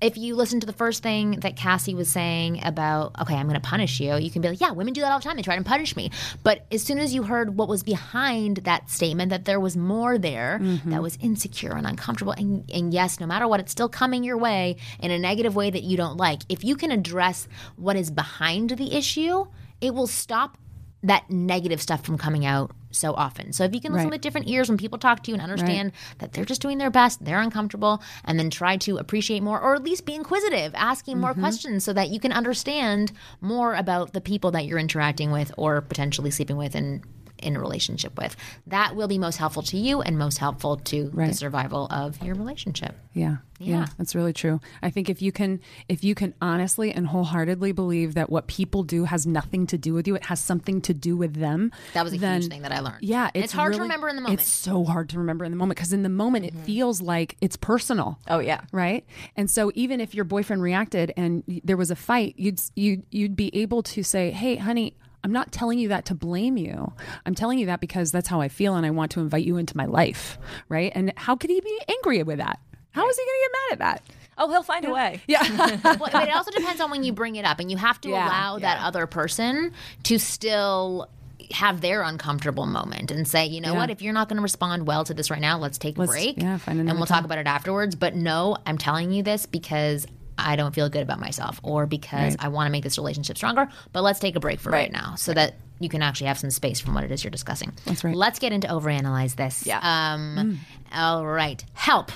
If 0.00 0.16
you 0.18 0.36
listen 0.36 0.60
to 0.60 0.66
the 0.66 0.72
first 0.72 1.02
thing 1.02 1.40
that 1.40 1.56
Cassie 1.56 1.94
was 1.94 2.10
saying 2.10 2.64
about, 2.64 3.18
okay, 3.20 3.34
I'm 3.34 3.48
going 3.48 3.60
to 3.60 3.66
punish 3.66 3.98
you, 3.98 4.16
you 4.16 4.30
can 4.30 4.42
be 4.42 4.48
like, 4.48 4.60
yeah, 4.60 4.72
women 4.72 4.92
do 4.92 5.00
that 5.00 5.10
all 5.10 5.18
the 5.18 5.24
time. 5.24 5.36
They 5.36 5.42
try 5.42 5.56
to 5.56 5.64
punish 5.64 5.96
me. 5.96 6.10
But 6.42 6.66
as 6.70 6.82
soon 6.82 6.98
as 6.98 7.14
you 7.14 7.22
heard 7.22 7.56
what 7.56 7.68
was 7.68 7.82
behind 7.82 8.58
that 8.58 8.90
statement, 8.90 9.30
that 9.30 9.46
there 9.46 9.58
was 9.58 9.76
more 9.76 10.18
there 10.18 10.58
mm-hmm. 10.60 10.90
that 10.90 11.02
was 11.02 11.16
insecure 11.22 11.72
and 11.72 11.86
uncomfortable, 11.86 12.32
and, 12.32 12.70
and 12.72 12.92
yes, 12.92 13.20
no 13.20 13.26
matter 13.26 13.48
what, 13.48 13.60
it's 13.60 13.72
still 13.72 13.88
coming 13.88 14.22
your 14.22 14.36
way 14.36 14.76
in 15.00 15.10
a 15.10 15.18
negative 15.18 15.56
way 15.56 15.70
that 15.70 15.82
you 15.82 15.96
don't 15.96 16.16
like. 16.16 16.42
If 16.48 16.62
you 16.62 16.76
can 16.76 16.90
address 16.90 17.48
what 17.76 17.96
is 17.96 18.10
behind 18.10 18.70
the 18.70 18.94
issue, 18.94 19.46
it 19.80 19.94
will 19.94 20.06
stop 20.06 20.58
that 21.02 21.30
negative 21.30 21.80
stuff 21.80 22.04
from 22.04 22.18
coming 22.18 22.44
out 22.44 22.72
so 22.96 23.14
often. 23.14 23.52
So 23.52 23.64
if 23.64 23.74
you 23.74 23.80
can 23.80 23.92
listen 23.92 24.06
Right. 24.06 24.14
with 24.14 24.20
different 24.20 24.48
ears 24.48 24.68
when 24.68 24.78
people 24.78 24.98
talk 24.98 25.22
to 25.24 25.30
you 25.30 25.34
and 25.34 25.42
understand 25.42 25.92
that 26.18 26.32
they're 26.32 26.44
just 26.44 26.62
doing 26.62 26.78
their 26.78 26.90
best, 26.90 27.24
they're 27.24 27.40
uncomfortable, 27.40 28.02
and 28.24 28.38
then 28.38 28.50
try 28.50 28.76
to 28.78 28.98
appreciate 28.98 29.42
more 29.42 29.60
or 29.60 29.74
at 29.74 29.82
least 29.82 30.06
be 30.06 30.14
inquisitive, 30.14 30.72
asking 30.74 31.18
more 31.18 31.32
mm-hmm. 31.32 31.40
questions 31.40 31.84
so 31.84 31.92
that 31.92 32.10
you 32.10 32.20
can 32.20 32.32
understand 32.32 33.12
more 33.40 33.74
about 33.74 34.12
the 34.12 34.20
people 34.20 34.50
that 34.52 34.66
you're 34.66 34.78
interacting 34.78 35.30
with 35.30 35.52
or 35.56 35.80
potentially 35.80 36.30
sleeping 36.30 36.56
with 36.56 36.74
and 36.74 37.02
in 37.38 37.56
a 37.56 37.60
relationship 37.60 38.16
with. 38.18 38.36
That 38.66 38.96
will 38.96 39.08
be 39.08 39.18
most 39.18 39.36
helpful 39.36 39.62
to 39.62 39.76
you 39.76 40.00
and 40.02 40.18
most 40.18 40.38
helpful 40.38 40.76
to 40.76 41.10
the 41.10 41.32
survival 41.32 41.86
of 41.90 42.22
your 42.22 42.34
relationship. 42.34 42.94
Yeah, 43.12 43.36
yeah, 43.58 43.78
Yeah. 43.78 43.86
that's 43.96 44.14
really 44.14 44.32
true. 44.32 44.60
I 44.82 44.90
think 44.90 45.08
if 45.08 45.22
you 45.22 45.32
can, 45.32 45.60
if 45.88 46.04
you 46.04 46.14
can 46.14 46.34
honestly 46.40 46.92
and 46.92 47.06
wholeheartedly 47.06 47.72
believe 47.72 48.14
that 48.14 48.28
what 48.30 48.46
people 48.46 48.82
do 48.82 49.04
has 49.04 49.26
nothing 49.26 49.66
to 49.68 49.78
do 49.78 49.94
with 49.94 50.06
you, 50.06 50.14
it 50.14 50.26
has 50.26 50.40
something 50.40 50.80
to 50.82 50.92
do 50.94 51.16
with 51.16 51.34
them. 51.34 51.72
That 51.94 52.04
was 52.04 52.12
a 52.12 52.18
then- 52.18 52.42
huge 52.42 52.50
thing 52.50 52.62
that 52.62 52.72
I 52.72 52.80
learned. 52.80 53.02
Yeah, 53.02 53.30
And 53.34 53.44
it's, 53.44 53.52
hard 53.52 53.72
to 53.74 53.80
remember 53.80 54.08
in 54.08 54.16
the 54.16 54.22
moment. 54.22 54.40
It's 54.40 54.50
so 54.50 54.84
hard 54.84 55.08
to 55.10 55.18
remember 55.18 55.44
in 55.44 55.50
the 55.50 55.56
moment 55.56 55.76
because 55.78 55.92
in 55.92 56.02
the 56.02 56.08
moment 56.08 56.44
it 56.44 56.54
mm-hmm. 56.54 56.64
feels 56.64 57.00
like 57.00 57.36
it's 57.40 57.56
personal. 57.56 58.18
Oh, 58.28 58.38
yeah. 58.38 58.60
right. 58.72 59.04
And 59.36 59.50
so 59.50 59.72
even 59.74 60.00
if 60.00 60.14
your 60.14 60.24
boyfriend 60.24 60.62
reacted 60.62 61.12
and 61.16 61.42
there 61.64 61.76
was 61.76 61.90
a 61.90 61.96
fight, 61.96 62.34
you'd 62.36 62.60
you 62.74 63.02
you'd 63.10 63.36
be 63.36 63.54
able 63.56 63.82
to 63.82 64.02
say, 64.02 64.30
"Hey, 64.30 64.56
honey." 64.56 64.94
I'm 65.26 65.32
not 65.32 65.50
telling 65.50 65.80
you 65.80 65.88
that 65.88 66.04
to 66.04 66.14
blame 66.14 66.56
you. 66.56 66.92
I'm 67.26 67.34
telling 67.34 67.58
you 67.58 67.66
that 67.66 67.80
because 67.80 68.12
that's 68.12 68.28
how 68.28 68.40
I 68.40 68.46
feel 68.48 68.76
and 68.76 68.86
I 68.86 68.90
want 68.90 69.10
to 69.12 69.20
invite 69.20 69.44
you 69.44 69.56
into 69.56 69.76
my 69.76 69.86
life. 69.86 70.38
Right. 70.68 70.92
And 70.94 71.12
how 71.16 71.34
could 71.34 71.50
he 71.50 71.60
be 71.60 71.80
angry 71.88 72.22
with 72.22 72.38
that? 72.38 72.60
How 72.92 73.08
is 73.08 73.16
he 73.18 73.24
going 73.24 73.28
to 73.36 73.42
get 73.42 73.50
mad 73.52 73.72
at 73.72 73.78
that? 74.06 74.14
Oh, 74.38 74.48
he'll 74.48 74.62
find 74.62 74.84
a 74.84 74.90
way. 74.92 75.20
Yeah. 75.26 75.42
well, 75.84 75.96
but 76.12 76.28
it 76.28 76.32
also 76.32 76.52
depends 76.52 76.80
on 76.80 76.92
when 76.92 77.02
you 77.02 77.12
bring 77.12 77.34
it 77.34 77.44
up, 77.44 77.58
and 77.58 77.72
you 77.72 77.76
have 77.76 78.00
to 78.02 78.08
Yeah, 78.10 78.28
allow 78.28 78.58
that 78.60 78.78
other 78.84 79.08
person 79.08 79.72
to 80.04 80.16
still 80.20 81.10
have 81.50 81.80
their 81.80 82.02
uncomfortable 82.02 82.66
moment 82.66 83.10
and 83.10 83.26
say, 83.26 83.46
you 83.46 83.60
know 83.60 83.72
Yeah. 83.72 83.78
what, 83.78 83.90
if 83.90 84.02
you're 84.02 84.12
not 84.12 84.28
going 84.28 84.36
to 84.36 84.42
respond 84.42 84.86
well 84.86 85.02
to 85.04 85.12
this 85.14 85.28
right 85.28 85.40
now, 85.40 85.58
let's 85.58 85.78
take 85.78 85.96
a 85.96 86.00
Let's- 86.02 86.12
break, 86.12 86.40
yeah, 86.40 86.58
find 86.58 86.78
and 86.78 86.88
we'll 86.98 87.06
time. 87.06 87.16
talk 87.16 87.24
about 87.24 87.38
it 87.38 87.48
afterwards. 87.48 87.96
But 87.96 88.14
no, 88.14 88.56
I'm 88.64 88.78
telling 88.78 89.10
you 89.10 89.24
this 89.24 89.44
because. 89.46 90.06
I 90.38 90.56
don't 90.56 90.74
feel 90.74 90.88
good 90.88 91.02
about 91.02 91.18
myself, 91.20 91.60
or 91.62 91.86
because 91.86 92.34
Right. 92.34 92.36
I 92.38 92.48
want 92.48 92.66
to 92.66 92.72
make 92.72 92.84
this 92.84 92.98
relationship 92.98 93.36
stronger. 93.36 93.68
But 93.92 94.02
let's 94.02 94.18
take 94.18 94.36
a 94.36 94.40
break 94.40 94.60
for 94.60 94.70
right, 94.70 94.92
now, 94.92 95.14
so 95.16 95.32
that 95.34 95.54
you 95.78 95.88
can 95.90 96.02
actually 96.02 96.28
have 96.28 96.38
some 96.38 96.50
space 96.50 96.80
from 96.80 96.94
what 96.94 97.04
it 97.04 97.10
is 97.12 97.22
you're 97.22 97.30
discussing. 97.30 97.72
That's 97.84 98.02
right. 98.02 98.14
Let's 98.14 98.38
get 98.38 98.52
into 98.52 98.66
overanalyze 98.66 99.36
this. 99.36 99.66
Yeah. 99.66 99.78
Um, 99.82 100.60
All 100.94 101.26
right. 101.26 101.62
Help. 101.74 102.12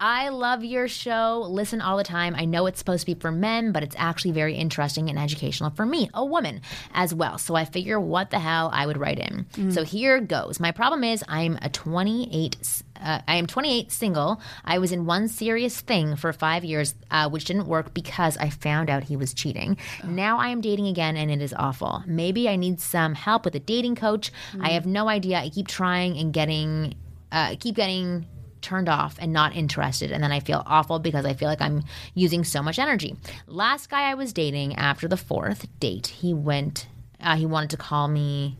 I 0.00 0.30
love 0.30 0.64
your 0.64 0.88
show. 0.88 1.46
Listen 1.48 1.80
all 1.80 1.96
the 1.96 2.02
time. 2.04 2.34
I 2.36 2.44
know 2.46 2.66
it's 2.66 2.78
supposed 2.80 3.06
to 3.06 3.14
be 3.14 3.20
for 3.20 3.30
men, 3.30 3.70
but 3.72 3.82
it's 3.84 3.94
actually 3.98 4.32
very 4.32 4.54
interesting 4.56 5.08
and 5.08 5.18
educational 5.18 5.70
for 5.70 5.86
me, 5.86 6.10
a 6.14 6.24
woman, 6.24 6.62
as 6.94 7.14
well. 7.14 7.38
So 7.38 7.54
I 7.54 7.64
figure 7.64 8.00
what 8.00 8.30
the 8.30 8.38
hell 8.40 8.70
I 8.72 8.86
would 8.86 8.96
write 8.98 9.18
in. 9.20 9.70
So 9.70 9.84
here 9.84 10.18
goes. 10.20 10.58
My 10.58 10.72
problem 10.72 11.04
is 11.04 11.22
I'm 11.28 11.58
a 11.62 11.68
28. 11.68 12.82
Uh, 13.00 13.20
I 13.26 13.36
am 13.36 13.46
28, 13.46 13.90
single. 13.92 14.40
I 14.64 14.78
was 14.78 14.92
in 14.92 15.06
one 15.06 15.28
serious 15.28 15.80
thing 15.80 16.16
for 16.16 16.32
five 16.32 16.64
years, 16.64 16.94
uh, 17.10 17.28
which 17.28 17.44
didn't 17.44 17.66
work 17.66 17.94
because 17.94 18.36
I 18.38 18.50
found 18.50 18.90
out 18.90 19.04
he 19.04 19.16
was 19.16 19.34
cheating. 19.34 19.76
Now 20.04 20.38
I 20.38 20.48
am 20.48 20.60
dating 20.60 20.86
again, 20.86 21.16
and 21.16 21.30
it 21.30 21.42
is 21.42 21.54
awful. 21.54 22.02
Maybe 22.06 22.48
I 22.48 22.56
need 22.56 22.80
some 22.80 23.14
help 23.14 23.44
with 23.44 23.54
a 23.54 23.60
dating 23.60 23.96
coach. 23.96 24.32
I 24.60 24.70
have 24.70 24.86
no 24.86 25.08
idea. 25.08 25.38
I 25.38 25.48
keep 25.48 25.68
trying 25.68 26.16
and 26.18 26.32
getting 26.32 26.94
uh, 27.32 27.56
keep 27.58 27.74
getting 27.74 28.26
turned 28.62 28.88
off 28.88 29.16
and 29.20 29.32
not 29.32 29.54
interested 29.54 30.10
and 30.10 30.24
then 30.24 30.32
i 30.32 30.40
feel 30.40 30.62
awful 30.66 30.98
because 30.98 31.24
i 31.24 31.32
feel 31.34 31.46
like 31.46 31.60
i'm 31.60 31.84
using 32.14 32.42
so 32.42 32.60
much 32.60 32.80
energy 32.80 33.14
last 33.46 33.88
guy 33.88 34.10
i 34.10 34.14
was 34.14 34.32
dating 34.32 34.74
after 34.74 35.06
the 35.06 35.16
fourth 35.16 35.68
date 35.78 36.08
he 36.08 36.34
went 36.34 36.88
uh, 37.20 37.36
he 37.36 37.46
wanted 37.46 37.70
to 37.70 37.76
call 37.76 38.08
me 38.08 38.56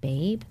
babe 0.00 0.42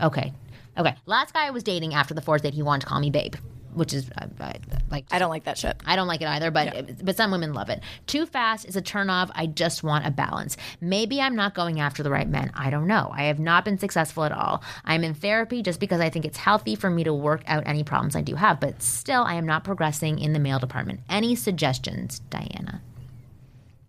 okay 0.00 0.32
okay 0.78 0.94
last 1.06 1.34
guy 1.34 1.46
i 1.46 1.50
was 1.50 1.62
dating 1.62 1.94
after 1.94 2.14
the 2.14 2.22
fourth 2.22 2.42
date 2.42 2.54
he 2.54 2.62
wanted 2.62 2.82
to 2.82 2.86
call 2.86 3.00
me 3.00 3.10
babe 3.10 3.34
which 3.78 3.94
is 3.94 4.10
uh, 4.18 4.26
uh, 4.40 4.52
like 4.90 5.06
I 5.10 5.18
don't 5.18 5.30
like 5.30 5.44
that 5.44 5.56
shit. 5.56 5.76
I 5.86 5.96
don't 5.96 6.08
like 6.08 6.20
it 6.20 6.28
either, 6.28 6.50
but 6.50 7.04
but 7.04 7.16
some 7.16 7.30
women 7.30 7.54
love 7.54 7.70
it. 7.70 7.80
Too 8.06 8.26
fast 8.26 8.66
is 8.66 8.76
a 8.76 8.82
turn 8.82 9.08
off. 9.08 9.30
I 9.34 9.46
just 9.46 9.82
want 9.82 10.06
a 10.06 10.10
balance. 10.10 10.56
Maybe 10.80 11.20
I'm 11.20 11.36
not 11.36 11.54
going 11.54 11.80
after 11.80 12.02
the 12.02 12.10
right 12.10 12.28
men. 12.28 12.50
I 12.54 12.70
don't 12.70 12.86
know. 12.86 13.10
I 13.14 13.24
have 13.24 13.38
not 13.38 13.64
been 13.64 13.78
successful 13.78 14.24
at 14.24 14.32
all. 14.32 14.62
I'm 14.84 15.04
in 15.04 15.14
therapy 15.14 15.62
just 15.62 15.80
because 15.80 16.00
I 16.00 16.10
think 16.10 16.24
it's 16.24 16.38
healthy 16.38 16.74
for 16.74 16.90
me 16.90 17.04
to 17.04 17.14
work 17.14 17.42
out 17.46 17.62
any 17.66 17.84
problems 17.84 18.16
I 18.16 18.22
do 18.22 18.34
have, 18.34 18.60
but 18.60 18.82
still 18.82 19.22
I 19.22 19.34
am 19.34 19.46
not 19.46 19.64
progressing 19.64 20.18
in 20.18 20.32
the 20.32 20.40
male 20.40 20.58
department. 20.58 21.00
Any 21.08 21.34
suggestions, 21.34 22.20
Diana? 22.30 22.82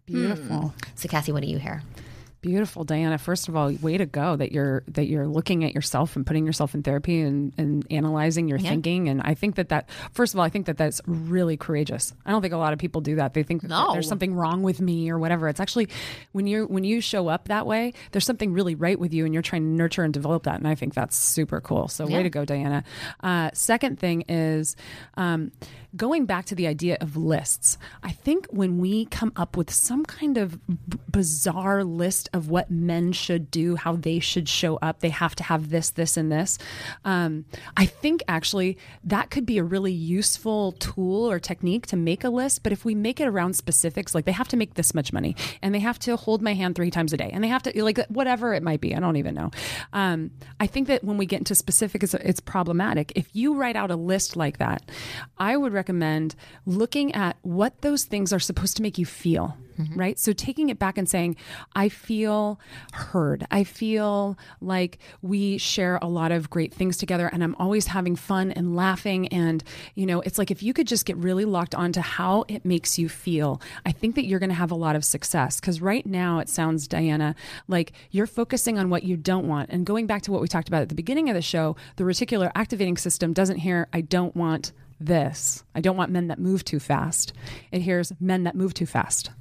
Beautiful. 0.05 0.73
So 0.95 1.07
Cassie, 1.07 1.31
what 1.31 1.43
do 1.43 1.49
you 1.49 1.57
hear? 1.57 1.83
Beautiful, 2.41 2.85
Diana. 2.85 3.17
First 3.17 3.49
of 3.49 3.55
all, 3.57 3.69
way 3.81 3.97
to 3.97 4.05
go 4.05 4.37
that 4.37 4.53
you're 4.53 4.83
that 4.87 5.07
you're 5.07 5.27
looking 5.27 5.65
at 5.65 5.75
yourself 5.75 6.15
and 6.15 6.25
putting 6.25 6.45
yourself 6.45 6.73
in 6.73 6.83
therapy 6.83 7.19
and, 7.19 7.53
and 7.57 7.85
analyzing 7.91 8.47
your 8.47 8.59
thinking. 8.59 9.09
And 9.09 9.21
I 9.21 9.33
think 9.33 9.55
that 9.55 9.69
that 9.69 9.89
first 10.13 10.33
of 10.33 10.39
all, 10.39 10.45
I 10.45 10.49
think 10.49 10.65
that 10.67 10.77
that's 10.77 11.01
really 11.05 11.57
courageous. 11.57 12.13
I 12.25 12.31
don't 12.31 12.41
think 12.41 12.53
a 12.53 12.57
lot 12.57 12.71
of 12.71 12.79
people 12.79 13.01
do 13.01 13.17
that. 13.17 13.33
They 13.33 13.43
think 13.43 13.63
No. 13.63 13.91
there's 13.91 14.07
something 14.07 14.33
wrong 14.33 14.63
with 14.63 14.79
me 14.79 15.09
or 15.09 15.19
whatever. 15.19 15.49
It's 15.49 15.59
actually 15.59 15.89
when 16.31 16.47
you 16.47 16.65
when 16.65 16.85
you 16.85 17.01
show 17.01 17.27
up 17.27 17.49
that 17.49 17.65
way, 17.67 17.93
there's 18.11 18.25
something 18.25 18.53
really 18.53 18.73
right 18.75 18.97
with 18.97 19.13
you, 19.13 19.25
and 19.25 19.33
you're 19.33 19.43
trying 19.43 19.63
to 19.63 19.67
nurture 19.67 20.03
and 20.03 20.13
develop 20.13 20.43
that. 20.43 20.55
And 20.59 20.67
I 20.67 20.75
think 20.75 20.93
that's 20.93 21.17
super 21.17 21.59
cool. 21.59 21.89
So 21.89 22.07
way 22.07 22.23
to 22.23 22.29
go, 22.29 22.45
Diana. 22.45 22.85
Uh, 23.21 23.49
second 23.53 23.99
thing 23.99 24.21
is. 24.29 24.77
Um, 25.17 25.51
Going 25.95 26.27
back 26.27 26.45
to 26.45 26.53
the 26.55 26.67
idea 26.67 26.99
of 27.01 27.17
lists, 27.17 27.79
I 28.03 28.11
think 28.11 28.45
when 28.51 28.77
we 28.77 29.05
come 29.05 29.33
up 29.35 29.57
with 29.57 29.71
some 29.73 30.05
kind 30.05 30.37
of 30.37 30.63
b- 30.67 30.99
bizarre 31.09 31.83
list 31.83 32.28
of 32.33 32.49
what 32.49 32.69
men 32.69 33.11
should 33.11 33.51
do, 33.51 33.75
how 33.75 33.95
they 33.95 34.19
should 34.19 34.47
show 34.47 34.77
up, 34.77 34.99
they 34.99 35.09
have 35.09 35.35
to 35.35 35.43
have 35.43 35.69
this, 35.69 35.89
this, 35.91 36.17
and 36.17 36.31
this. 36.31 36.57
Um, 37.05 37.45
I 37.77 37.85
think 37.85 38.23
actually 38.27 38.77
that 39.03 39.29
could 39.29 39.45
be 39.45 39.57
a 39.57 39.63
really 39.63 39.91
useful 39.91 40.73
tool 40.73 41.29
or 41.29 41.39
technique 41.39 41.87
to 41.87 41.97
make 41.97 42.23
a 42.23 42.29
list. 42.29 42.63
But 42.63 42.71
if 42.71 42.85
we 42.85 42.95
make 42.95 43.19
it 43.19 43.27
around 43.27 43.53
specifics, 43.55 44.13
like 44.15 44.25
they 44.25 44.31
have 44.31 44.47
to 44.49 44.57
make 44.57 44.75
this 44.75 44.93
much 44.93 45.13
money 45.13 45.35
and 45.61 45.73
they 45.73 45.79
have 45.79 45.99
to 45.99 46.15
hold 46.15 46.41
my 46.41 46.53
hand 46.53 46.75
three 46.75 46.91
times 46.91 47.13
a 47.13 47.17
day 47.17 47.29
and 47.33 47.43
they 47.43 47.47
have 47.47 47.63
to, 47.63 47.83
like, 47.83 47.99
whatever 48.07 48.53
it 48.53 48.63
might 48.63 48.81
be, 48.81 48.95
I 48.95 48.99
don't 48.99 49.17
even 49.17 49.35
know. 49.35 49.51
Um, 49.93 50.31
I 50.59 50.67
think 50.67 50.87
that 50.87 51.03
when 51.03 51.17
we 51.17 51.25
get 51.25 51.39
into 51.39 51.55
specific, 51.55 52.03
it's, 52.03 52.13
it's 52.13 52.39
problematic. 52.39 53.11
If 53.15 53.29
you 53.33 53.55
write 53.55 53.75
out 53.75 53.91
a 53.91 53.95
list 53.95 54.35
like 54.35 54.57
that, 54.57 54.89
I 55.37 55.57
would 55.57 55.73
recommend 55.73 56.35
looking 56.65 57.13
at 57.13 57.37
what 57.41 57.81
those 57.81 58.03
things 58.03 58.33
are 58.33 58.39
supposed 58.39 58.77
to 58.77 58.83
make 58.83 58.97
you 58.97 59.05
feel, 59.05 59.57
Mm-hmm. 59.79 59.97
right? 59.97 60.19
So 60.19 60.33
taking 60.33 60.67
it 60.69 60.77
back 60.77 60.97
and 60.97 61.07
saying, 61.07 61.37
I 61.73 61.87
feel 61.87 62.59
heard. 62.91 63.47
I 63.49 63.63
feel 63.63 64.37
like 64.59 64.99
we 65.21 65.57
share 65.57 65.97
a 66.01 66.07
lot 66.07 66.33
of 66.33 66.49
great 66.49 66.73
things 66.73 66.97
together 66.97 67.29
and 67.31 67.41
I'm 67.41 67.55
always 67.55 67.87
having 67.87 68.17
fun 68.17 68.51
and 68.51 68.75
laughing. 68.75 69.29
And, 69.29 69.63
you 69.95 70.05
know, 70.05 70.19
it's 70.19 70.37
like 70.37 70.51
if 70.51 70.61
you 70.61 70.73
could 70.73 70.85
just 70.85 71.05
get 71.05 71.15
really 71.15 71.45
locked 71.45 71.75
onto 71.75 72.01
how 72.01 72.43
it 72.49 72.65
makes 72.65 72.99
you 72.99 73.07
feel, 73.07 73.61
I 73.85 73.93
think 73.93 74.15
that 74.15 74.25
you're 74.25 74.39
going 74.39 74.49
to 74.49 74.55
have 74.55 74.71
a 74.71 74.75
lot 74.75 74.97
of 74.97 75.05
success. 75.05 75.61
Because 75.61 75.81
right 75.81 76.05
now 76.05 76.39
it 76.39 76.49
sounds, 76.49 76.85
Diana, 76.85 77.33
like 77.69 77.93
you're 78.11 78.27
focusing 78.27 78.77
on 78.77 78.89
what 78.89 79.03
you 79.03 79.15
don't 79.15 79.47
want. 79.47 79.69
And 79.69 79.85
going 79.85 80.07
back 80.07 80.23
to 80.23 80.31
what 80.31 80.41
we 80.41 80.49
talked 80.49 80.67
about 80.67 80.81
at 80.81 80.89
the 80.89 80.95
beginning 80.95 81.29
of 81.29 81.35
the 81.35 81.41
show, 81.41 81.77
the 81.95 82.03
reticular 82.03 82.51
activating 82.53 82.97
system 82.97 83.31
doesn't 83.31 83.59
hear, 83.59 83.87
I 83.93 84.01
don't 84.01 84.35
want 84.35 84.73
this. 84.99 85.63
I 85.73 85.79
don't 85.79 85.95
want 85.95 86.11
men 86.11 86.27
that 86.27 86.39
move 86.39 86.65
too 86.65 86.79
fast. 86.79 87.31
It 87.71 87.81
hears 87.81 88.11
men 88.19 88.43
that 88.43 88.55
move 88.55 88.73
too 88.73 88.85
fast. 88.85 89.31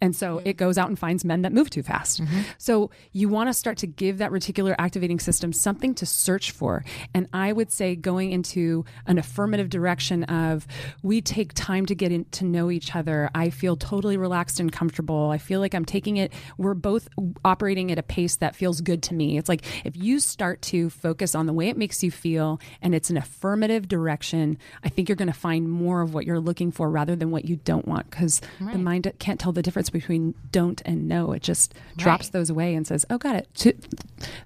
And 0.00 0.16
so 0.16 0.40
it 0.44 0.56
goes 0.56 0.78
out 0.78 0.88
and 0.88 0.98
finds 0.98 1.24
men 1.24 1.42
that 1.42 1.52
move 1.52 1.70
too 1.70 1.82
fast. 1.82 2.22
Mm-hmm. 2.22 2.40
So 2.58 2.90
you 3.12 3.28
want 3.28 3.48
to 3.48 3.54
start 3.54 3.78
to 3.78 3.86
give 3.86 4.18
that 4.18 4.30
reticular 4.30 4.74
activating 4.78 5.20
system 5.20 5.52
something 5.52 5.94
to 5.96 6.06
search 6.06 6.52
for. 6.52 6.84
And 7.12 7.28
I 7.32 7.52
would 7.52 7.70
say 7.70 7.96
going 7.96 8.32
into 8.32 8.84
an 9.06 9.18
affirmative 9.18 9.68
direction 9.68 10.24
of 10.24 10.66
we 11.02 11.20
take 11.20 11.52
time 11.54 11.86
to 11.86 11.94
get 11.94 12.12
in, 12.12 12.24
to 12.32 12.44
know 12.44 12.70
each 12.70 12.96
other. 12.96 13.30
I 13.34 13.50
feel 13.50 13.76
totally 13.76 14.16
relaxed 14.16 14.58
and 14.58 14.72
comfortable. 14.72 15.30
I 15.30 15.38
feel 15.38 15.60
like 15.60 15.74
I'm 15.74 15.84
taking 15.84 16.16
it. 16.16 16.32
We're 16.56 16.74
both 16.74 17.08
operating 17.44 17.92
at 17.92 17.98
a 17.98 18.02
pace 18.02 18.36
that 18.36 18.56
feels 18.56 18.80
good 18.80 19.02
to 19.04 19.14
me. 19.14 19.36
It's 19.36 19.48
like 19.48 19.64
if 19.84 19.96
you 19.96 20.18
start 20.20 20.62
to 20.62 20.88
focus 20.90 21.34
on 21.34 21.46
the 21.46 21.52
way 21.52 21.68
it 21.68 21.76
makes 21.76 22.02
you 22.02 22.10
feel 22.10 22.60
and 22.80 22.94
it's 22.94 23.10
an 23.10 23.16
affirmative 23.16 23.88
direction, 23.88 24.56
I 24.82 24.88
think 24.88 25.08
you're 25.08 25.16
going 25.16 25.28
to 25.28 25.34
find 25.34 25.68
more 25.68 26.00
of 26.00 26.14
what 26.14 26.24
you're 26.24 26.40
looking 26.40 26.70
for 26.72 26.88
rather 26.90 27.16
than 27.16 27.30
what 27.30 27.44
you 27.44 27.56
don't 27.56 27.86
want 27.86 28.10
because 28.10 28.40
the 28.60 28.78
mind 28.78 29.10
can't 29.18 29.38
tell 29.38 29.52
the 29.52 29.62
difference 29.62 29.89
between 29.90 30.34
don't 30.52 30.80
and 30.84 31.08
no. 31.08 31.32
It 31.32 31.42
just 31.42 31.74
drops 31.96 32.28
those 32.30 32.50
away 32.50 32.74
and 32.74 32.86
says, 32.86 33.04
"Oh, 33.10 33.18
got 33.18 33.36
it." 33.36 33.76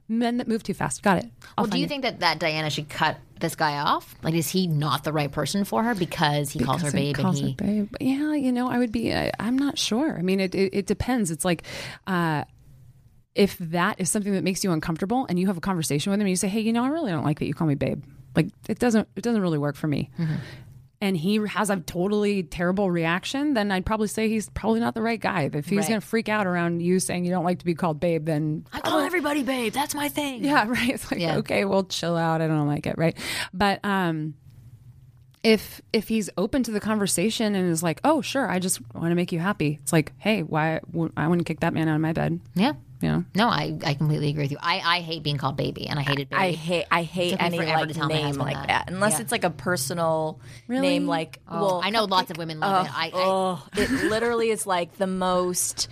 Men 0.08 0.36
that 0.38 0.48
move 0.48 0.62
too 0.62 0.74
fast. 0.74 1.02
Got 1.02 1.18
it. 1.18 1.26
I'll 1.56 1.64
Well, 1.64 1.70
do 1.70 1.78
you 1.78 1.84
it. 1.84 1.88
think 1.88 2.02
that 2.02 2.20
that 2.20 2.38
Diana 2.38 2.70
should 2.70 2.88
cut 2.88 3.18
this 3.40 3.54
guy 3.56 3.78
off? 3.78 4.14
Like, 4.22 4.34
is 4.34 4.50
he 4.50 4.66
not 4.66 5.04
the 5.04 5.12
right 5.12 5.30
person 5.30 5.64
for 5.64 5.82
her 5.82 5.94
because 5.94 6.50
he 6.50 6.60
calls 6.60 6.82
her 6.82 6.90
babe 6.92 7.16
calls 7.16 7.40
and 7.40 7.58
her 7.58 7.64
he? 7.64 7.80
babe. 7.82 7.94
Yeah, 8.00 8.34
you 8.34 8.52
know, 8.52 8.68
I 8.70 8.78
would 8.78 8.92
be. 8.92 9.12
I, 9.14 9.30
I'm 9.38 9.56
not 9.58 9.78
sure. 9.78 10.16
I 10.18 10.22
mean, 10.22 10.40
it 10.40 10.54
it, 10.54 10.74
it 10.74 10.86
depends. 10.86 11.30
It's 11.30 11.44
like. 11.44 11.62
uh 12.06 12.44
if 13.36 13.58
that 13.58 14.00
is 14.00 14.08
something 14.08 14.32
that 14.32 14.44
makes 14.44 14.62
you 14.62 14.70
uncomfortable 14.70 15.26
and 15.28 15.40
you 15.40 15.48
have 15.48 15.56
a 15.56 15.60
conversation 15.60 16.12
with 16.12 16.20
him 16.20 16.26
and 16.26 16.30
you 16.30 16.36
say 16.36 16.46
hey 16.46 16.60
you 16.60 16.72
know 16.72 16.84
i 16.84 16.86
really 16.86 17.10
don't 17.10 17.24
like 17.24 17.40
that 17.40 17.46
you 17.46 17.52
call 17.52 17.66
me 17.66 17.74
babe 17.74 18.00
like 18.36 18.46
it 18.68 18.78
doesn't 18.78 19.08
it 19.16 19.22
doesn't 19.22 19.42
really 19.42 19.58
work 19.58 19.74
for 19.74 19.88
me 19.88 20.08
Mm-hmm. 20.16 20.34
And 21.04 21.16
he 21.16 21.36
has 21.48 21.68
a 21.68 21.76
totally 21.76 22.42
terrible 22.42 22.90
reaction, 22.90 23.52
then 23.52 23.70
I'd 23.70 23.84
probably 23.84 24.08
say 24.08 24.28
he's 24.30 24.48
probably 24.50 24.80
not 24.80 24.94
the 24.94 25.02
right 25.02 25.20
guy. 25.20 25.50
If 25.52 25.66
he's 25.66 25.80
Right. 25.80 25.88
going 25.88 26.00
to 26.00 26.06
freak 26.06 26.30
out 26.30 26.46
around 26.46 26.80
you 26.80 26.98
saying 26.98 27.26
you 27.26 27.30
don't 27.30 27.44
like 27.44 27.58
to 27.58 27.64
be 27.66 27.74
called 27.74 28.00
babe, 28.00 28.24
then 28.24 28.64
I 28.72 28.80
call 28.80 29.00
everybody 29.00 29.42
babe. 29.42 29.74
That's 29.74 29.94
my 29.94 30.08
thing. 30.08 30.42
yeah, 30.44 30.64
right. 30.68 30.88
It's 30.90 31.10
like 31.12 31.20
Yeah. 31.20 31.36
okay, 31.38 31.66
well, 31.66 31.84
chill 31.84 32.16
out. 32.16 32.40
I 32.40 32.46
don't 32.46 32.66
like 32.66 32.86
it, 32.86 32.96
right? 32.96 33.16
But 33.52 33.84
um, 33.84 34.34
if 35.42 35.82
if 35.92 36.08
he's 36.08 36.30
open 36.38 36.62
to 36.62 36.70
the 36.70 36.80
conversation 36.80 37.54
and 37.54 37.70
is 37.70 37.82
like, 37.82 38.00
oh, 38.02 38.22
sure, 38.22 38.48
I 38.50 38.58
just 38.58 38.80
want 38.94 39.10
to 39.10 39.14
make 39.14 39.30
you 39.30 39.38
happy. 39.40 39.78
It's 39.82 39.92
like, 39.92 40.12
hey, 40.16 40.42
why? 40.42 40.80
I 41.16 41.28
to 41.36 41.44
kick 41.44 41.60
that 41.60 41.74
man 41.74 41.86
out 41.88 41.96
of 41.96 42.00
my 42.00 42.14
bed. 42.14 42.40
Yeah. 42.54 42.72
You 43.04 43.10
know. 43.10 43.24
No, 43.34 43.48
I, 43.48 43.78
I 43.84 43.92
completely 43.92 44.30
agree 44.30 44.44
with 44.44 44.50
you. 44.52 44.56
I, 44.62 44.80
I 44.82 45.00
hate 45.00 45.22
being 45.22 45.36
called 45.36 45.58
baby, 45.58 45.88
and 45.88 45.98
I 45.98 46.02
hated 46.02 46.30
baby. 46.30 46.40
I 46.40 46.52
hate 46.52 46.86
I 46.90 47.02
hate 47.02 47.36
any 47.38 47.58
like 47.58 47.88
to 47.88 47.92
tell 47.92 48.08
name 48.08 48.36
like 48.36 48.56
that. 48.56 48.66
that, 48.68 48.90
unless 48.90 49.14
Yeah. 49.14 49.20
it's 49.20 49.32
like 49.32 49.44
a 49.44 49.50
personal 49.50 50.40
Really? 50.68 50.88
name. 50.88 51.06
Like, 51.06 51.38
oh, 51.46 51.60
well, 51.60 51.80
I 51.84 51.90
know 51.90 52.04
lots 52.04 52.30
of 52.30 52.38
women 52.38 52.60
love 52.60 52.86
it. 52.86 52.92
I, 52.96 53.06
I, 53.08 53.10
oh, 53.12 53.62
oh 53.62 53.68
it 53.76 53.90
literally 54.08 54.48
is 54.48 54.66
like 54.66 54.96
the 54.96 55.06
most. 55.06 55.88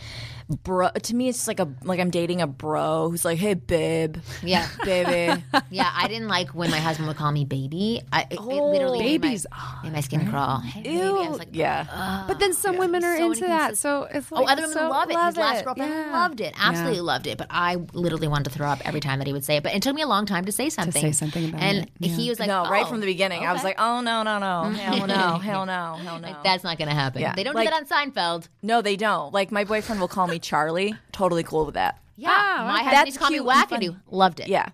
Bro, 0.65 0.91
to 0.91 1.15
me, 1.15 1.29
it's 1.29 1.39
just 1.39 1.49
like 1.49 1.61
a 1.61 1.69
like 1.83 1.99
I'm 2.01 2.11
dating 2.11 2.43
a 2.43 2.47
bro 2.47 3.09
who's 3.11 3.25
like, 3.25 3.39
"Hey, 3.39 3.55
babe, 3.55 4.17
Yeah. 4.43 4.69
baby." 4.85 5.43
yeah, 5.71 5.91
I 5.95 6.09
didn't 6.09 6.29
like 6.29 6.51
when 6.51 6.71
my 6.71 6.79
husband 6.79 7.09
would 7.09 7.17
call 7.17 7.33
me 7.33 7.45
baby. 7.45 8.03
I, 8.13 8.23
it, 8.23 8.33
it 8.33 8.39
oh. 8.41 8.71
literally 8.71 8.99
babies. 8.99 9.47
made 9.51 9.57
my, 9.59 9.81
made 9.85 9.93
my 9.93 10.01
skin 10.01 10.29
crawl. 10.29 10.59
Hey, 10.61 10.83
baby. 10.83 10.99
I 11.01 11.29
was 11.29 11.39
like, 11.39 11.49
yeah, 11.53 12.25
But 12.29 12.39
then 12.39 12.53
some 12.53 12.77
women 12.77 13.03
are 13.05 13.17
so 13.17 13.27
into 13.33 13.47
that, 13.47 13.79
so 13.79 14.05
it's 14.13 14.27
Oh, 14.33 14.45
other 14.45 14.63
women 14.63 14.75
so 14.77 14.89
love 14.89 15.11
it. 15.11 15.17
His 15.19 15.37
last 15.37 15.61
it. 15.61 15.65
girlfriend 15.65 15.93
Yeah. 15.93 16.13
loved 16.13 16.41
it. 16.41 16.55
Absolutely 16.59 17.01
loved 17.01 17.27
it. 17.27 17.39
But 17.39 17.47
I 17.51 17.77
literally 17.93 18.29
wanted 18.29 18.45
to 18.45 18.51
throw 18.51 18.69
up 18.69 18.81
every 18.87 19.01
time 19.01 19.19
that 19.19 19.27
he 19.27 19.33
would 19.33 19.45
say 19.45 19.57
it. 19.57 19.63
But 19.63 19.75
it 19.75 19.83
took 19.83 19.95
me 19.95 20.03
a 20.03 20.07
long 20.07 20.27
time 20.27 20.45
to 20.45 20.53
say 20.53 20.69
something. 20.71 21.01
say 21.03 21.13
something 21.13 21.49
about 21.49 21.63
and 21.63 21.79
it, 21.79 21.91
yeah. 21.99 22.09
he 22.15 22.29
was 22.29 22.39
like, 22.39 22.49
no, 22.49 22.65
right 22.69 22.85
"Oh, 22.85 22.89
from 22.89 23.01
the 23.01 23.07
beginning, 23.07 23.45
I 23.47 23.53
was 23.53 23.63
like, 23.65 23.77
"Oh 23.79 24.01
no, 24.01 24.23
no, 24.23 24.39
no, 24.39 24.71
hell 24.77 25.07
no, 25.07 25.39
hell 25.39 25.67
no, 25.67 25.95
hell 26.03 26.19
no." 26.19 26.37
That's 26.45 26.65
not 26.65 26.79
going 26.79 26.89
to 26.89 26.95
happen. 26.95 27.21
Yeah. 27.23 27.35
They 27.35 27.45
don't 27.45 27.55
Like- 27.55 27.69
do 27.69 27.71
that 27.75 27.91
on 27.93 28.13
Seinfeld. 28.13 28.49
no, 28.63 28.83
they 28.83 28.97
don't. 28.97 29.33
Like 29.33 29.53
my 29.53 29.65
boyfriend 29.65 30.01
will 30.01 30.09
call 30.09 30.27
me 30.27 30.39
Charlie. 30.43 30.95
Totally 31.13 31.43
cool 31.43 31.65
with 31.65 31.75
that. 31.75 31.99
Yeah, 32.17 32.29
Wow, 32.29 32.67
my 32.67 32.73
husband 32.83 32.93
That's 32.95 33.07
used 33.07 33.19
to 33.19 33.21
call 33.21 33.31
me 33.31 33.37
cute 33.39 33.47
wackadoo. 33.49 34.01
Loved 34.11 34.41
it. 34.41 34.49
Yeah. 34.49 34.69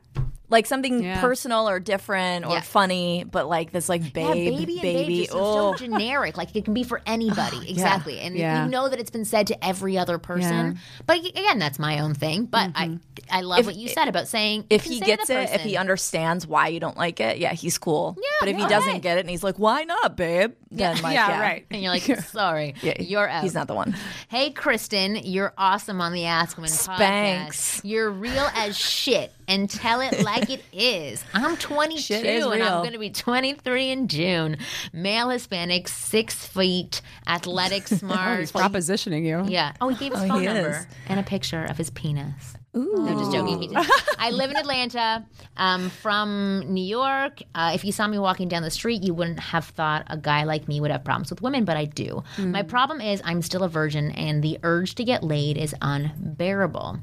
Like 0.51 0.67
something 0.67 1.03
Yeah. 1.03 1.21
personal 1.21 1.69
or 1.69 1.79
different 1.79 2.47
or 2.47 2.53
Yeah. 2.55 2.61
funny, 2.63 3.25
but 3.31 3.49
like 3.49 3.71
this 3.71 3.89
like 3.89 4.03
Yeah, 4.03 4.11
babe, 4.13 4.35
baby 4.35 4.57
and 4.57 4.67
baby. 4.67 4.83
baby. 4.83 5.23
It's 5.25 5.33
oh, 5.35 5.75
so 5.77 5.85
generic. 5.85 6.37
Like 6.37 6.57
it 6.57 6.65
can 6.65 6.73
be 6.75 6.85
for 6.85 6.99
oh, 7.01 7.03
anybody. 7.07 7.71
Exactly. 7.71 8.21
And 8.21 8.37
Yeah. 8.37 8.65
you 8.65 8.71
know 8.71 8.89
that 8.89 8.99
it's 8.99 9.11
been 9.11 9.25
said 9.27 9.49
to 9.49 9.65
every 9.65 9.99
other 9.99 10.19
person. 10.19 10.73
Yeah. 10.73 11.03
But 11.07 11.19
again, 11.25 11.59
that's 11.59 11.79
my 11.79 12.01
own 12.01 12.15
thing. 12.15 12.47
But 12.47 12.71
I 12.75 12.87
mm-hmm. 12.89 12.97
I 13.31 13.43
love 13.43 13.67
what 13.67 13.77
you 13.77 13.89
said 13.89 14.09
about 14.09 14.27
saying 14.27 14.65
if 14.71 14.85
he 14.85 15.01
gets 15.01 15.29
it, 15.29 15.51
if 15.51 15.61
he 15.61 15.77
understands 15.77 16.47
why 16.47 16.69
you 16.69 16.81
don't 16.81 16.97
like 16.97 17.21
it, 17.21 17.39
yeah, 17.39 17.53
he's 17.53 17.77
cool. 17.77 18.17
Yeah, 18.17 18.23
but 18.41 18.49
if 18.49 18.57
he 18.57 18.67
doesn't 18.67 19.01
get 19.01 19.19
it 19.19 19.21
and 19.21 19.31
he's 19.31 19.43
like, 19.45 19.59
"Why 19.59 19.85
not, 19.85 20.17
babe?" 20.17 20.55
Then 20.71 21.01
like, 21.03 21.15
Yeah, 21.19 21.29
yeah, 21.29 21.41
right. 21.41 21.67
and 21.71 21.83
you're 21.83 21.93
like, 21.93 22.03
sorry, 22.25 22.75
Yeah, 22.81 22.95
you're 23.01 23.29
out. 23.29 23.43
He's 23.43 23.55
not 23.55 23.67
the 23.67 23.75
one. 23.75 23.95
Hey, 24.29 24.51
Kristen, 24.51 25.17
you're 25.17 25.53
awesome 25.59 26.01
on 26.01 26.13
the 26.13 26.25
Ask 26.25 26.57
Women 26.57 26.71
Spanx. 26.71 27.49
podcast. 27.49 27.81
You're 27.85 28.11
real 28.11 28.49
as 28.55 28.79
shit 28.79 29.33
and 29.49 29.69
tell 29.69 30.01
it 30.01 30.23
like 30.23 30.49
it 30.51 30.63
is. 30.73 31.25
I'm 31.35 31.57
22 31.57 32.15
is 32.15 32.45
and 32.47 32.63
I'm 32.63 32.81
going 32.83 32.93
to 32.93 32.99
be 32.99 33.11
23 33.11 33.91
in 33.91 34.07
June. 34.09 34.57
Male 34.93 35.31
Hispanic, 35.31 35.89
six 35.89 36.47
feet, 36.47 37.01
athletic, 37.27 37.83
oh, 37.93 37.97
smart. 37.97 38.41
He's 38.41 38.53
propositioning 38.53 39.25
you. 39.25 39.51
Yeah. 39.51 39.73
Oh, 39.81 39.89
he 39.89 39.97
gave 39.97 40.13
his 40.13 40.23
Oh, 40.23 40.29
phone 40.29 40.45
number 40.45 40.71
is. 40.71 40.87
and 41.09 41.19
a 41.19 41.23
picture 41.25 41.65
of 41.65 41.77
his 41.77 41.91
penis. 41.91 42.55
No, 42.79 43.19
just 43.19 43.33
joking. 43.33 43.61
He 43.61 43.69
didn't. 43.69 43.91
I 44.19 44.31
live 44.31 44.51
in 44.51 44.57
Atlanta. 44.57 45.27
Um, 45.57 45.91
from 45.91 46.63
New 46.69 46.85
York. 46.85 47.43
Uh, 47.55 47.73
if 47.75 47.85
you 47.85 47.91
saw 47.91 48.07
me 48.07 48.19
walking 48.19 48.47
down 48.49 48.63
the 48.63 48.71
street, 48.71 49.03
you 49.03 49.13
wouldn't 49.13 49.41
have 49.41 49.65
thought 49.65 50.05
a 50.07 50.17
guy 50.17 50.45
like 50.45 50.69
me 50.69 50.81
would 50.81 50.93
have 50.93 51.03
problems 51.03 51.31
with 51.31 51.43
women, 51.43 51.65
but 51.65 51.77
I 51.77 51.85
do. 51.87 52.23
My 52.39 52.63
problem 52.63 53.01
is 53.01 53.21
I'm 53.25 53.43
still 53.43 53.65
a 53.65 53.69
virgin, 53.69 54.13
and 54.13 54.43
the 54.43 54.59
urge 54.63 54.95
to 54.97 55.05
get 55.05 55.25
laid 55.25 55.59
is 55.59 55.75
unbearable. 55.83 57.01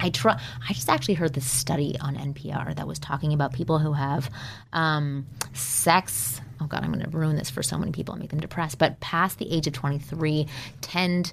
I 0.00 0.10
try. 0.10 0.38
I 0.68 0.72
just 0.74 0.90
actually 0.90 1.14
heard 1.14 1.32
this 1.32 1.46
study 1.50 1.96
on 2.00 2.14
NPR 2.16 2.76
that 2.76 2.86
was 2.86 2.98
talking 2.98 3.32
about 3.32 3.54
people 3.54 3.78
who 3.78 3.94
have 3.94 4.30
um, 4.74 5.26
sex. 5.54 6.40
Oh 6.60 6.66
God, 6.66 6.84
I'm 6.84 6.92
going 6.92 7.04
to 7.08 7.16
ruin 7.16 7.36
this 7.36 7.48
for 7.48 7.62
so 7.62 7.78
many 7.78 7.92
people 7.92 8.12
and 8.12 8.20
make 8.20 8.30
them 8.30 8.40
depressed. 8.40 8.78
But 8.78 9.00
past 9.00 9.38
the 9.38 9.50
age 9.50 9.66
of 9.66 9.72
23, 9.72 10.46
tend 10.82 11.32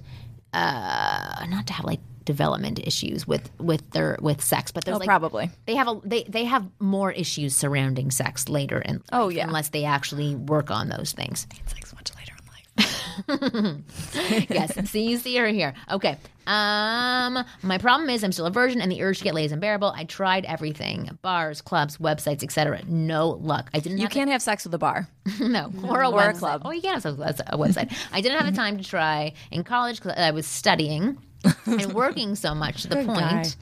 uh, 0.54 1.44
not 1.48 1.66
to 1.66 1.72
have 1.74 1.84
like 1.84 2.00
development 2.26 2.78
issues 2.86 3.26
with 3.26 3.50
with 3.58 3.90
their 3.92 4.18
with 4.20 4.42
sex, 4.44 4.70
but 4.72 4.84
there's 4.84 4.96
Oh, 4.96 4.98
like 4.98 5.06
probably. 5.08 5.50
they 5.64 5.76
have 5.76 5.88
a 5.88 5.98
they 6.04 6.24
they 6.24 6.44
have 6.44 6.66
more 6.78 7.10
issues 7.10 7.56
surrounding 7.56 8.10
sex 8.10 8.48
later 8.50 8.78
in 8.80 9.02
Oh, 9.12 9.30
yeah. 9.30 9.46
unless 9.46 9.70
they 9.70 9.84
actually 9.84 10.34
work 10.34 10.70
on 10.70 10.90
those 10.90 11.12
things. 11.12 11.46
It's 11.64 11.72
like 11.74 11.86
so 11.86 11.96
much 11.96 12.10
later 12.14 12.32
in 12.38 12.46
life. 12.46 13.78
yes. 14.50 14.90
See, 14.90 15.08
you 15.08 15.16
see 15.16 15.36
her 15.36 15.46
here. 15.48 15.72
Okay. 15.90 16.18
Um, 16.48 17.42
my 17.62 17.76
problem 17.78 18.08
is 18.08 18.22
I'm 18.22 18.30
still 18.30 18.46
a 18.46 18.50
virgin, 18.52 18.80
and 18.80 18.90
the 18.92 19.02
urge 19.02 19.18
to 19.18 19.24
get 19.24 19.34
laid 19.34 19.46
is 19.46 19.52
unbearable. 19.52 19.92
I 19.96 20.04
tried 20.04 20.44
everything: 20.44 21.18
bars, 21.22 21.60
clubs, 21.60 21.96
websites, 21.96 22.44
etc. 22.44 22.82
No 22.86 23.30
luck. 23.30 23.68
I 23.74 23.80
didn't. 23.80 23.98
You 23.98 24.04
have 24.04 24.12
can't 24.12 24.30
have 24.30 24.42
sex 24.42 24.64
with 24.64 24.72
a 24.74 24.78
bar. 24.78 25.08
no 25.40 25.72
or 25.84 26.02
a, 26.02 26.10
Or 26.10 26.28
a 26.28 26.34
club. 26.34 26.62
Oh, 26.64 26.70
you 26.70 26.80
can 26.82 26.92
have 26.94 27.02
sex 27.02 27.16
with 27.16 27.40
a 27.46 27.56
website. 27.58 27.92
I 28.12 28.20
didn't 28.20 28.38
have 28.38 28.46
the 28.52 28.56
time 28.56 28.78
to 28.78 28.84
try 28.84 29.32
in 29.50 29.64
college. 29.64 30.00
'cause 30.00 30.12
I 30.16 30.30
was 30.30 30.46
studying 30.46 31.18
and 31.66 31.92
working 31.92 32.34
so 32.34 32.54
much 32.54 32.82
to 32.82 32.88
the 32.88 32.96
Good 32.96 33.06
guy. 33.08 33.30
point. 33.32 33.56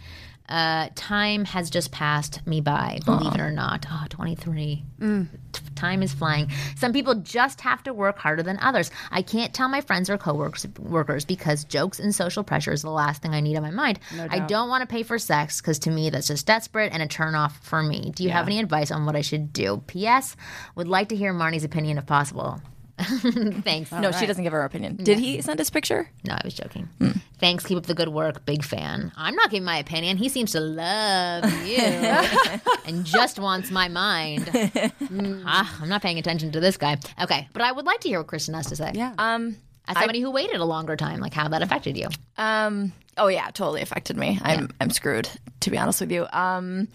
Uh, 0.47 0.91
time 0.95 1.47
has 1.47 1.71
just 1.71 1.91
passed 1.91 2.47
me 2.47 2.61
by, 2.61 2.99
believe 3.07 3.35
it 3.35 3.41
or 3.41 3.51
not. 3.51 3.87
Oh, 3.91 4.05
23. 4.11 4.85
Mm. 5.01 5.29
T- 5.53 5.63
Time 5.75 6.03
is 6.03 6.13
flying. 6.13 6.51
Some 6.77 6.93
people 6.93 7.15
just 7.15 7.63
have 7.63 7.83
to 7.85 7.95
work 7.95 8.19
harder 8.19 8.43
than 8.43 8.59
others. 8.61 8.91
I 9.11 9.23
can't 9.23 9.55
tell 9.55 9.71
my 9.71 9.81
friends 9.81 10.11
or 10.11 10.19
coworkers 10.19 10.67
workers 10.79 11.25
because 11.25 11.65
jokes 11.65 11.99
and 11.99 12.15
social 12.15 12.45
pressure 12.45 12.73
is 12.73 12.83
the 12.83 12.91
last 12.91 13.23
thing 13.23 13.33
I 13.33 13.41
need 13.41 13.57
on 13.57 13.63
my 13.63 13.71
mind. 13.71 14.01
I 14.31 14.41
don't 14.41 14.69
want 14.69 14.83
to 14.83 14.87
pay 14.87 15.03
for 15.03 15.19
sex 15.19 15.63
because 15.63 15.79
to 15.81 15.91
me 15.91 16.11
that's 16.11 16.27
just 16.29 16.47
desperate 16.47 16.93
and 16.93 17.03
a 17.03 17.07
turnoff 17.09 17.53
for 17.63 17.83
me. 17.83 18.13
Do 18.15 18.23
you 18.23 18.29
have 18.29 18.47
any 18.47 18.59
advice 18.61 18.91
on 18.91 19.07
what 19.07 19.17
I 19.17 19.23
should 19.23 19.51
do? 19.51 19.83
P.S. 19.87 20.37
Would 20.75 20.89
like 20.89 21.09
to 21.09 21.17
hear 21.17 21.33
Marni's 21.33 21.65
opinion 21.65 21.97
if 21.97 22.05
possible. 22.05 22.61
Thanks. 22.99 23.91
no, 23.93 24.13
she 24.13 24.27
doesn't 24.27 24.45
give 24.45 24.53
her 24.53 24.63
opinion. 24.63 24.97
Did 24.97 25.19
he 25.19 25.41
send 25.41 25.59
his 25.59 25.71
picture? 25.71 26.11
No, 26.27 26.35
I 26.35 26.43
was 26.45 26.53
joking. 26.55 26.89
Hmm. 26.99 27.11
Thanks. 27.39 27.65
Keep 27.65 27.79
up 27.79 27.87
the 27.87 27.95
good 27.95 28.09
work. 28.09 28.45
Big 28.47 28.65
fan. 28.65 29.13
I'm 29.17 29.35
not 29.35 29.51
giving 29.51 29.65
my 29.65 29.79
opinion. 29.79 30.17
He 30.17 30.29
seems 30.29 30.53
to 30.53 30.61
love 30.61 31.45
you 31.67 31.79
and 32.87 33.05
just 33.05 33.39
wants 33.39 33.71
my 33.71 33.89
mind. 33.89 34.47
Mm, 34.47 35.43
ah, 35.47 35.79
I'm 35.83 35.89
not 35.89 36.03
paying 36.03 36.19
attention 36.19 36.53
to 36.53 36.61
this 36.61 36.77
guy. 36.77 36.97
Okay, 37.21 37.49
but 37.53 37.63
I 37.63 37.73
would 37.73 37.85
like 37.85 38.01
to 38.01 38.09
hear 38.09 38.19
what 38.19 38.29
Kristen 38.29 38.55
has 38.55 38.67
to 38.67 38.77
say. 38.77 38.93
Yeah. 38.95 39.15
Um, 39.19 39.57
As 39.87 39.97
somebody 39.99 40.21
who 40.21 40.31
waited 40.31 40.57
a 40.61 40.65
longer 40.65 40.97
time, 40.97 41.21
like 41.21 41.35
how 41.35 41.49
that 41.49 41.63
affected 41.63 41.97
you. 41.97 42.09
Um. 42.39 42.93
Oh 43.17 43.29
yeah, 43.29 43.47
totally 43.51 43.81
affected 43.83 44.17
me. 44.17 44.39
I'm 44.43 44.71
I'm 44.81 44.91
screwed 44.91 45.29
to 45.61 45.71
be 45.71 45.79
honest 45.79 46.01
with 46.01 46.11
you. 46.11 46.27
Um, 46.33 46.89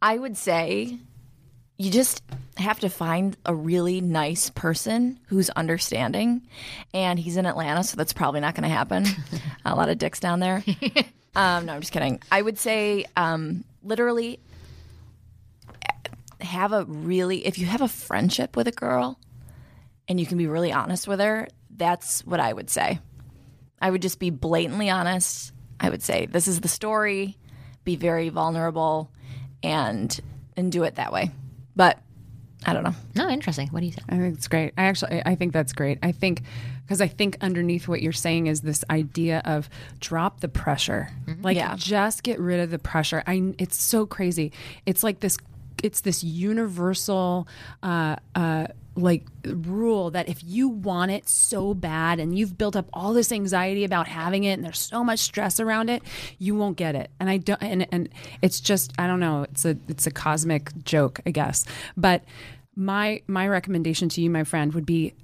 I 0.00 0.16
would 0.18 0.36
say 0.36 0.98
you 1.76 1.90
just 1.90 2.22
have 2.56 2.80
to 2.80 2.88
find 2.88 3.36
a 3.44 3.54
really 3.54 4.00
nice 4.00 4.50
person 4.50 5.18
who's 5.26 5.50
understanding, 5.50 6.42
and 6.92 7.18
he's 7.18 7.36
in 7.36 7.46
Atlanta, 7.46 7.82
so 7.82 7.96
that's 7.96 8.12
probably 8.12 8.40
not 8.40 8.54
going 8.54 8.62
to 8.68 8.74
happen. 8.74 9.06
a 9.64 9.74
lot 9.74 9.88
of 9.88 9.98
dicks 9.98 10.20
down 10.20 10.40
there. 10.40 10.62
um, 11.34 11.66
no, 11.66 11.74
I'm 11.74 11.80
just 11.80 11.92
kidding. 11.92 12.20
I 12.30 12.40
would 12.40 12.58
say, 12.58 13.06
um, 13.16 13.64
literally, 13.82 14.38
have 16.40 16.72
a 16.72 16.84
really 16.84 17.46
if 17.46 17.58
you 17.58 17.66
have 17.66 17.80
a 17.80 17.88
friendship 17.88 18.56
with 18.56 18.68
a 18.68 18.72
girl, 18.72 19.18
and 20.06 20.20
you 20.20 20.26
can 20.26 20.38
be 20.38 20.46
really 20.46 20.72
honest 20.72 21.08
with 21.08 21.20
her. 21.20 21.48
That's 21.76 22.24
what 22.24 22.38
I 22.38 22.52
would 22.52 22.70
say. 22.70 23.00
I 23.80 23.90
would 23.90 24.02
just 24.02 24.20
be 24.20 24.30
blatantly 24.30 24.90
honest. 24.90 25.52
I 25.80 25.90
would 25.90 26.02
say 26.02 26.26
this 26.26 26.46
is 26.46 26.60
the 26.60 26.68
story, 26.68 27.36
be 27.82 27.96
very 27.96 28.28
vulnerable 28.28 29.10
and 29.60 30.18
and 30.56 30.70
do 30.70 30.84
it 30.84 30.94
that 30.94 31.12
way. 31.12 31.32
But 31.76 31.98
I 32.66 32.72
don't 32.72 32.82
know. 32.84 32.94
No, 33.14 33.28
interesting. 33.28 33.68
What 33.68 33.80
do 33.80 33.86
you 33.86 33.92
think? 33.92 34.06
I 34.10 34.16
think 34.16 34.36
it's 34.36 34.48
great. 34.48 34.72
I 34.78 34.84
actually, 34.84 35.22
I 35.26 35.34
think 35.34 35.52
that's 35.52 35.72
great. 35.74 35.98
I 36.02 36.12
think 36.12 36.42
because 36.82 37.00
I 37.00 37.08
think 37.08 37.36
underneath 37.40 37.88
what 37.88 38.00
you're 38.02 38.12
saying 38.12 38.46
is 38.46 38.60
this 38.62 38.84
idea 38.90 39.42
of 39.44 39.68
drop 40.00 40.40
the 40.40 40.48
pressure, 40.48 41.08
like 41.42 41.56
Yeah. 41.56 41.74
just 41.76 42.22
get 42.22 42.38
rid 42.40 42.60
of 42.60 42.70
the 42.70 42.78
pressure. 42.78 43.22
I, 43.26 43.54
it's 43.58 43.82
so 43.82 44.06
crazy. 44.06 44.52
It's 44.86 45.02
like 45.02 45.20
this. 45.20 45.36
It's 45.82 46.00
this 46.00 46.24
universal, 46.24 47.46
uh, 47.82 48.16
uh, 48.34 48.68
like 48.96 49.26
rule 49.44 50.10
that 50.10 50.28
if 50.28 50.42
you 50.44 50.68
want 50.68 51.10
it 51.10 51.28
so 51.28 51.74
bad 51.74 52.20
and 52.20 52.38
you've 52.38 52.56
built 52.56 52.76
up 52.76 52.86
all 52.92 53.12
this 53.12 53.32
anxiety 53.32 53.84
about 53.84 54.06
having 54.06 54.44
it 54.44 54.52
and 54.52 54.64
there's 54.64 54.78
so 54.78 55.02
much 55.02 55.18
stress 55.18 55.58
around 55.58 55.90
it, 55.90 56.02
you 56.38 56.54
won't 56.54 56.76
get 56.76 56.94
it. 56.94 57.10
And 57.18 57.28
I 57.28 57.38
don't. 57.38 57.62
And 57.62 57.86
and 57.92 58.08
it's 58.42 58.60
just 58.60 58.92
I 58.98 59.06
don't 59.06 59.20
know. 59.20 59.42
It's 59.50 59.64
a 59.64 59.76
it's 59.88 60.06
a 60.06 60.10
cosmic 60.10 60.70
joke, 60.84 61.20
I 61.26 61.30
guess. 61.30 61.64
But 61.96 62.24
my 62.76 63.22
my 63.26 63.48
recommendation 63.48 64.08
to 64.10 64.20
you, 64.20 64.30
my 64.30 64.44
friend, 64.44 64.72
would 64.74 64.86
be 64.86 65.14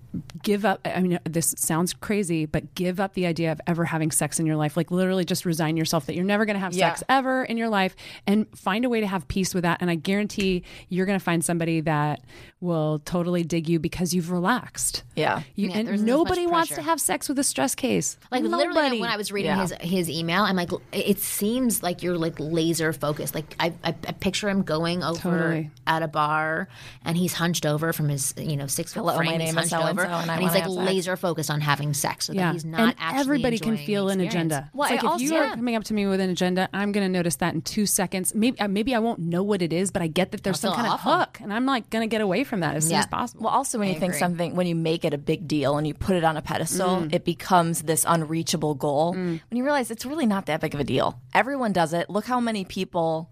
give 0.43 0.65
up. 0.65 0.81
I 0.85 1.01
mean, 1.01 1.19
this 1.25 1.55
sounds 1.57 1.93
crazy, 1.93 2.47
but 2.47 2.75
give 2.75 2.99
up 3.01 3.15
the 3.15 3.27
idea 3.27 3.53
of 3.53 3.61
ever 3.67 3.85
having 3.85 4.11
sex 4.11 4.41
in 4.41 4.47
your 4.47 4.57
life. 4.57 4.77
Like, 4.77 4.91
literally, 4.91 5.25
just 5.25 5.45
resign 5.45 5.77
yourself 5.77 6.07
that 6.07 6.15
you're 6.15 6.25
never 6.25 6.45
going 6.45 6.55
to 6.55 6.61
have 6.61 6.73
Yeah. 6.75 6.91
sex 6.91 7.05
ever 7.09 7.45
in 7.45 7.57
your 7.57 7.69
life 7.69 7.95
and 8.27 8.47
find 8.57 8.85
a 8.85 8.89
way 8.89 9.01
to 9.01 9.07
have 9.07 9.29
peace 9.29 9.55
with 9.55 9.63
that. 9.63 9.79
And 9.81 9.91
I 9.91 9.95
guarantee 9.95 10.65
you're 10.89 11.07
going 11.07 11.19
to 11.19 11.25
find 11.25 11.45
somebody 11.45 11.81
that 11.83 12.21
will 12.61 13.01
totally 13.05 13.43
dig 13.45 13.69
you 13.69 13.79
because 13.79 14.13
you've 14.15 14.31
relaxed. 14.31 15.05
Yeah. 15.21 15.43
You, 15.55 15.69
Yeah, 15.69 15.79
and 15.79 16.05
nobody 16.05 16.47
wants 16.47 16.75
to 16.75 16.83
have 16.83 17.01
sex 17.01 17.29
with 17.29 17.39
a 17.39 17.45
stress 17.45 17.75
case. 17.75 18.19
Like 18.31 18.43
Nobody. 18.43 18.69
literally, 18.69 19.01
when 19.01 19.11
I 19.11 19.17
was 19.17 19.31
reading 19.31 19.51
Yeah. 19.53 19.61
his 19.63 19.73
his 19.81 20.11
email, 20.11 20.43
I'm 20.43 20.57
like, 20.57 20.71
it 20.93 21.19
seems 21.21 21.83
like 21.83 22.03
you're 22.03 22.17
like 22.19 22.35
laser 22.39 22.93
focused. 22.93 23.35
Like 23.35 23.55
I, 23.61 23.73
I, 23.85 23.89
I 24.09 24.13
picture 24.13 24.49
him 24.49 24.63
going 24.63 25.03
over 25.03 25.19
Totally. 25.21 25.71
at 25.87 26.03
a 26.03 26.09
bar, 26.09 26.69
and 27.05 27.17
he's 27.17 27.35
hunched 27.35 27.67
over 27.67 27.93
from 27.93 28.09
his 28.09 28.35
you 28.37 28.57
know 28.57 28.67
six 28.67 28.93
foot 28.95 29.01
Hello, 29.01 29.17
frame. 29.17 29.27
my 29.39 29.45
he's 29.45 29.55
name 29.55 29.63
is 29.65 29.71
hunched 29.71 29.87
over, 29.91 30.03
so-and-so, 30.03 30.33
and 30.33 30.43
he's 30.43 30.51
like 30.55 30.63
have 30.63 30.73
sex. 30.73 30.87
laser 30.87 31.17
focused 31.17 31.51
on 31.51 31.61
having 31.61 31.95
sex, 31.95 32.27
so 32.27 32.33
yeah, 32.33 32.47
that 32.47 32.53
he's 32.55 32.65
not 32.65 32.81
and 32.81 32.95
actually 32.99 33.21
everybody 33.21 33.59
can 33.59 33.77
feel 33.77 34.09
an 34.09 34.21
agenda. 34.21 34.71
Well, 34.73 34.93
it's 34.93 35.03
like 35.03 35.11
I 35.13 35.15
if 35.17 35.21
you 35.23 35.35
also- 35.37 35.45
are 35.51 35.55
coming 35.55 35.77
up 35.77 35.85
to 35.85 35.95
me 35.95 36.07
with 36.07 36.21
an 36.21 36.31
agenda, 36.31 36.69
I'm 36.73 36.93
going 36.93 37.05
to 37.07 37.13
notice 37.13 37.37
that 37.37 37.55
in 37.55 37.63
two 37.63 37.87
seconds. 37.87 38.35
Maybe 38.35 38.59
uh, 38.61 38.69
maybe 38.69 38.95
I 38.95 38.99
won't 38.99 39.21
know 39.21 39.43
what 39.43 39.63
it 39.63 39.73
is, 39.73 39.91
but 39.91 40.03
I 40.03 40.07
get 40.07 40.33
that 40.33 40.43
there's 40.43 40.63
It'll 40.65 40.75
some 40.75 40.83
kind 40.83 40.93
awful. 40.93 41.13
of 41.13 41.21
hook, 41.21 41.41
and 41.43 41.53
I'm 41.53 41.67
like 41.67 41.91
going 41.91 42.03
to 42.09 42.11
get 42.11 42.21
away 42.21 42.45
from 42.45 42.61
that 42.61 42.77
as 42.77 42.85
soon 42.89 42.97
as 42.99 43.07
possible. 43.07 43.45
Well, 43.45 43.53
also 43.55 43.79
when 43.79 43.89
you 43.89 43.99
think 43.99 44.15
something, 44.15 44.55
when 44.55 44.67
you 44.67 44.75
make 44.75 45.05
it 45.05 45.10
a 45.15 45.19
big 45.19 45.47
deal 45.49 45.77
and 45.79 45.87
you 45.87 45.95
put 45.95 46.17
it 46.17 46.25
on 46.25 46.37
a 46.37 46.43
pedestal, 46.43 47.03
Mm. 47.03 47.15
it 47.15 47.25
becomes 47.25 47.83
this 47.83 48.05
unreachable 48.07 48.75
goal. 48.75 49.13
When 49.13 49.41
you 49.51 49.65
realize 49.65 49.91
it's 49.91 50.07
really 50.07 50.27
not 50.27 50.47
that 50.47 50.61
big 50.61 50.75
of 50.75 50.81
a 50.81 50.85
deal. 50.85 51.21
Everyone 51.35 51.73
does 51.73 51.93
it. 51.93 52.09
Look 52.11 52.25
how 52.27 52.41
many 52.41 52.65
people 52.65 53.31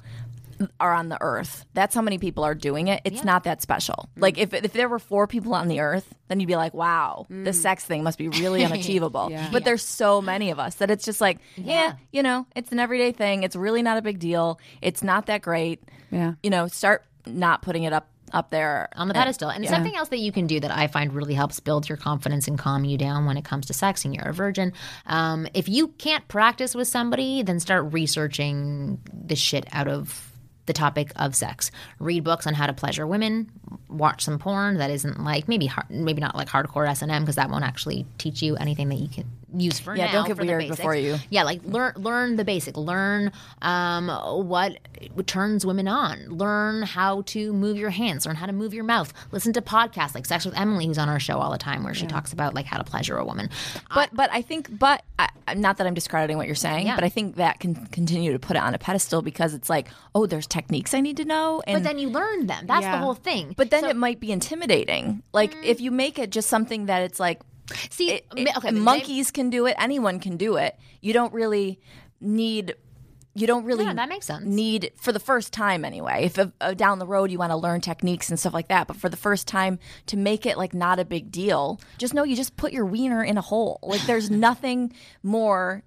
are 0.80 0.92
on 0.92 1.08
the 1.08 1.16
earth. 1.20 1.64
That's 1.72 1.94
how 1.94 2.02
many 2.02 2.18
people 2.18 2.42
are 2.42 2.54
doing 2.54 2.88
it. 2.88 3.00
It's 3.04 3.22
not 3.22 3.44
that 3.44 3.62
special. 3.62 4.08
Mm. 4.16 4.22
Like 4.22 4.38
if 4.38 4.52
if 4.52 4.72
there 4.72 4.88
were 4.88 4.98
four 4.98 5.28
people 5.28 5.54
on 5.54 5.68
the 5.68 5.78
earth, 5.78 6.12
then 6.26 6.40
you'd 6.40 6.48
be 6.48 6.56
like, 6.56 6.74
"Wow, 6.74 7.26
the 7.30 7.52
sex 7.52 7.84
thing 7.84 8.02
must 8.02 8.18
be 8.18 8.28
really 8.28 8.64
unachievable." 8.68 9.28
Mm. 9.28 9.30
Yeah. 9.30 9.48
But 9.52 9.64
there's 9.64 9.84
so 9.84 10.20
many 10.20 10.50
of 10.50 10.58
us 10.58 10.74
that 10.76 10.90
it's 10.90 11.04
just 11.04 11.20
like, 11.20 11.38
yeah, 11.56 11.92
you 12.10 12.24
know, 12.24 12.44
it's 12.56 12.72
an 12.72 12.80
everyday 12.80 13.12
thing. 13.12 13.44
It's 13.44 13.54
really 13.54 13.82
not 13.82 13.98
a 13.98 14.02
big 14.02 14.18
deal. 14.18 14.58
It's 14.82 15.04
not 15.04 15.26
that 15.26 15.42
great. 15.42 15.80
Yeah. 16.10 16.32
You 16.42 16.50
know, 16.50 16.66
start 16.66 17.04
not 17.24 17.62
putting 17.62 17.84
it 17.84 17.92
up 17.92 18.08
up 18.32 18.50
there 18.50 18.88
on 18.96 19.08
the 19.08 19.14
pedestal. 19.14 19.48
And 19.50 19.66
something 19.66 19.94
else 19.94 20.08
that 20.08 20.18
you 20.18 20.32
can 20.32 20.46
do 20.46 20.60
that 20.60 20.70
I 20.70 20.86
find 20.86 21.12
really 21.12 21.34
helps 21.34 21.60
build 21.60 21.88
your 21.88 21.96
confidence 21.98 22.48
and 22.48 22.58
calm 22.58 22.84
you 22.84 22.98
down 22.98 23.26
when 23.26 23.36
it 23.36 23.44
comes 23.44 23.66
to 23.66 23.72
sex 23.72 24.04
and 24.04 24.14
you're 24.14 24.28
a 24.28 24.32
virgin. 24.32 24.72
Um, 25.06 25.46
if 25.54 25.68
you 25.68 25.88
can't 25.88 26.26
practice 26.28 26.74
with 26.74 26.88
somebody, 26.88 27.42
then 27.42 27.60
start 27.60 27.92
researching 27.92 29.00
the 29.12 29.36
shit 29.36 29.66
out 29.72 29.88
of 29.88 30.32
the 30.66 30.72
topic 30.72 31.10
of 31.16 31.34
sex. 31.34 31.70
Read 31.98 32.22
books 32.22 32.46
on 32.46 32.54
how 32.54 32.66
to 32.66 32.72
pleasure 32.72 33.06
women. 33.06 33.50
Watch 33.88 34.24
some 34.24 34.38
porn 34.38 34.78
that 34.78 34.90
isn't 34.90 35.22
like 35.24 35.48
maybe 35.48 35.66
hard, 35.66 35.90
maybe 35.90 36.20
not 36.20 36.36
like 36.36 36.48
hardcore 36.48 36.88
S 36.88 37.02
and 37.02 37.10
M 37.10 37.22
because 37.22 37.36
that 37.36 37.50
won't 37.50 37.64
actually 37.64 38.06
teach 38.18 38.42
you 38.42 38.56
anything 38.56 38.88
that 38.90 38.98
you 38.98 39.08
can 39.08 39.24
use 39.56 39.78
for 39.78 39.96
Yeah, 39.96 40.06
now. 40.06 40.12
don't 40.12 40.26
get 40.26 40.38
weird 40.38 40.68
before 40.68 40.94
you- 40.94 41.16
Yeah, 41.30 41.42
like 41.44 41.60
learn 41.64 41.94
learn 41.96 42.36
the 42.36 42.44
basic. 42.44 42.76
Learn 42.76 43.32
um, 43.62 44.08
what 44.48 44.78
turns 45.26 45.64
women 45.64 45.88
on. 45.88 46.28
Learn 46.28 46.82
how 46.82 47.22
to 47.22 47.52
move 47.52 47.76
your 47.76 47.90
hands. 47.90 48.26
Learn 48.26 48.36
how 48.36 48.46
to 48.46 48.52
move 48.52 48.74
your 48.74 48.84
mouth. 48.84 49.12
Listen 49.32 49.52
to 49.54 49.62
podcasts 49.62 50.14
like 50.14 50.26
Sex 50.26 50.44
with 50.44 50.58
Emily, 50.58 50.86
who's 50.86 50.98
on 50.98 51.08
our 51.08 51.20
show 51.20 51.38
all 51.38 51.50
the 51.52 51.58
time, 51.58 51.82
where 51.84 51.94
she 51.94 52.06
talks 52.06 52.32
about 52.32 52.54
like 52.54 52.66
how 52.66 52.78
to 52.78 52.84
pleasure 52.84 53.16
a 53.16 53.24
woman. 53.24 53.48
But 53.94 54.10
but 54.12 54.30
I 54.32 54.42
think 54.42 54.78
but 54.78 55.02
I, 55.18 55.28
not 55.54 55.78
that 55.78 55.86
I'm 55.86 55.94
discrediting 55.94 56.36
what 56.36 56.46
you're 56.46 56.54
saying, 56.54 56.86
Yeah. 56.86 56.94
but 56.94 57.04
I 57.04 57.08
think 57.08 57.36
that 57.36 57.58
can 57.60 57.74
continue 57.86 58.32
to 58.32 58.38
put 58.38 58.56
it 58.56 58.62
on 58.62 58.74
a 58.74 58.78
pedestal 58.78 59.22
because 59.22 59.54
it's 59.54 59.70
like, 59.70 59.88
oh, 60.14 60.26
there's 60.26 60.46
techniques 60.46 60.92
I 60.94 61.00
need 61.00 61.16
to 61.16 61.24
know, 61.24 61.62
and 61.66 61.76
but 61.82 61.88
then 61.88 61.98
you 61.98 62.10
learn 62.10 62.46
them. 62.46 62.66
That's 62.66 62.84
the 62.84 62.98
whole 62.98 63.14
thing. 63.14 63.54
but 63.56 63.70
then 63.70 63.82
So- 63.84 63.88
it 63.88 63.96
might 63.96 64.20
be 64.20 64.30
intimidating. 64.30 65.22
Like 65.32 65.54
if 65.64 65.80
you 65.80 65.90
make 65.90 66.18
it 66.18 66.30
just 66.30 66.48
something 66.48 66.86
that 66.86 67.02
it's 67.02 67.18
like, 67.18 67.40
see, 67.90 68.10
it- 68.12 68.26
mi- 68.34 68.46
okay, 68.56 68.70
monkeys 68.70 69.30
can 69.30 69.50
do 69.50 69.66
it, 69.66 69.76
anyone 69.78 70.20
can 70.20 70.36
do 70.36 70.56
it. 70.56 70.78
You 71.00 71.12
don't 71.12 71.32
really 71.32 71.80
need. 72.20 72.74
You 73.34 73.46
don't 73.46 73.64
really 73.64 73.84
Yeah, 73.84 73.94
that 73.94 74.08
makes 74.08 74.26
sense. 74.26 74.44
need 74.44 74.90
for 74.96 75.12
the 75.12 75.20
first 75.20 75.52
time 75.52 75.84
anyway. 75.84 76.24
If 76.24 76.38
uh, 76.60 76.74
down 76.74 76.98
the 76.98 77.06
road 77.06 77.30
you 77.30 77.38
want 77.38 77.52
to 77.52 77.56
learn 77.56 77.80
techniques 77.80 78.30
and 78.30 78.40
stuff 78.40 78.52
like 78.52 78.66
that, 78.68 78.88
but 78.88 78.96
for 78.96 79.08
the 79.08 79.16
first 79.16 79.46
time 79.46 79.78
to 80.06 80.16
make 80.16 80.44
it 80.44 80.58
like 80.58 80.74
not 80.74 80.98
a 80.98 81.04
big 81.04 81.30
deal, 81.30 81.80
just 81.98 82.14
know 82.14 82.24
you 82.24 82.34
just 82.34 82.56
put 82.56 82.72
your 82.72 82.84
wiener 82.84 83.22
in 83.22 83.38
a 83.38 83.40
hole. 83.40 83.78
Like 83.82 84.00
there's 84.06 84.28
nothing 84.48 84.92
more 85.22 85.84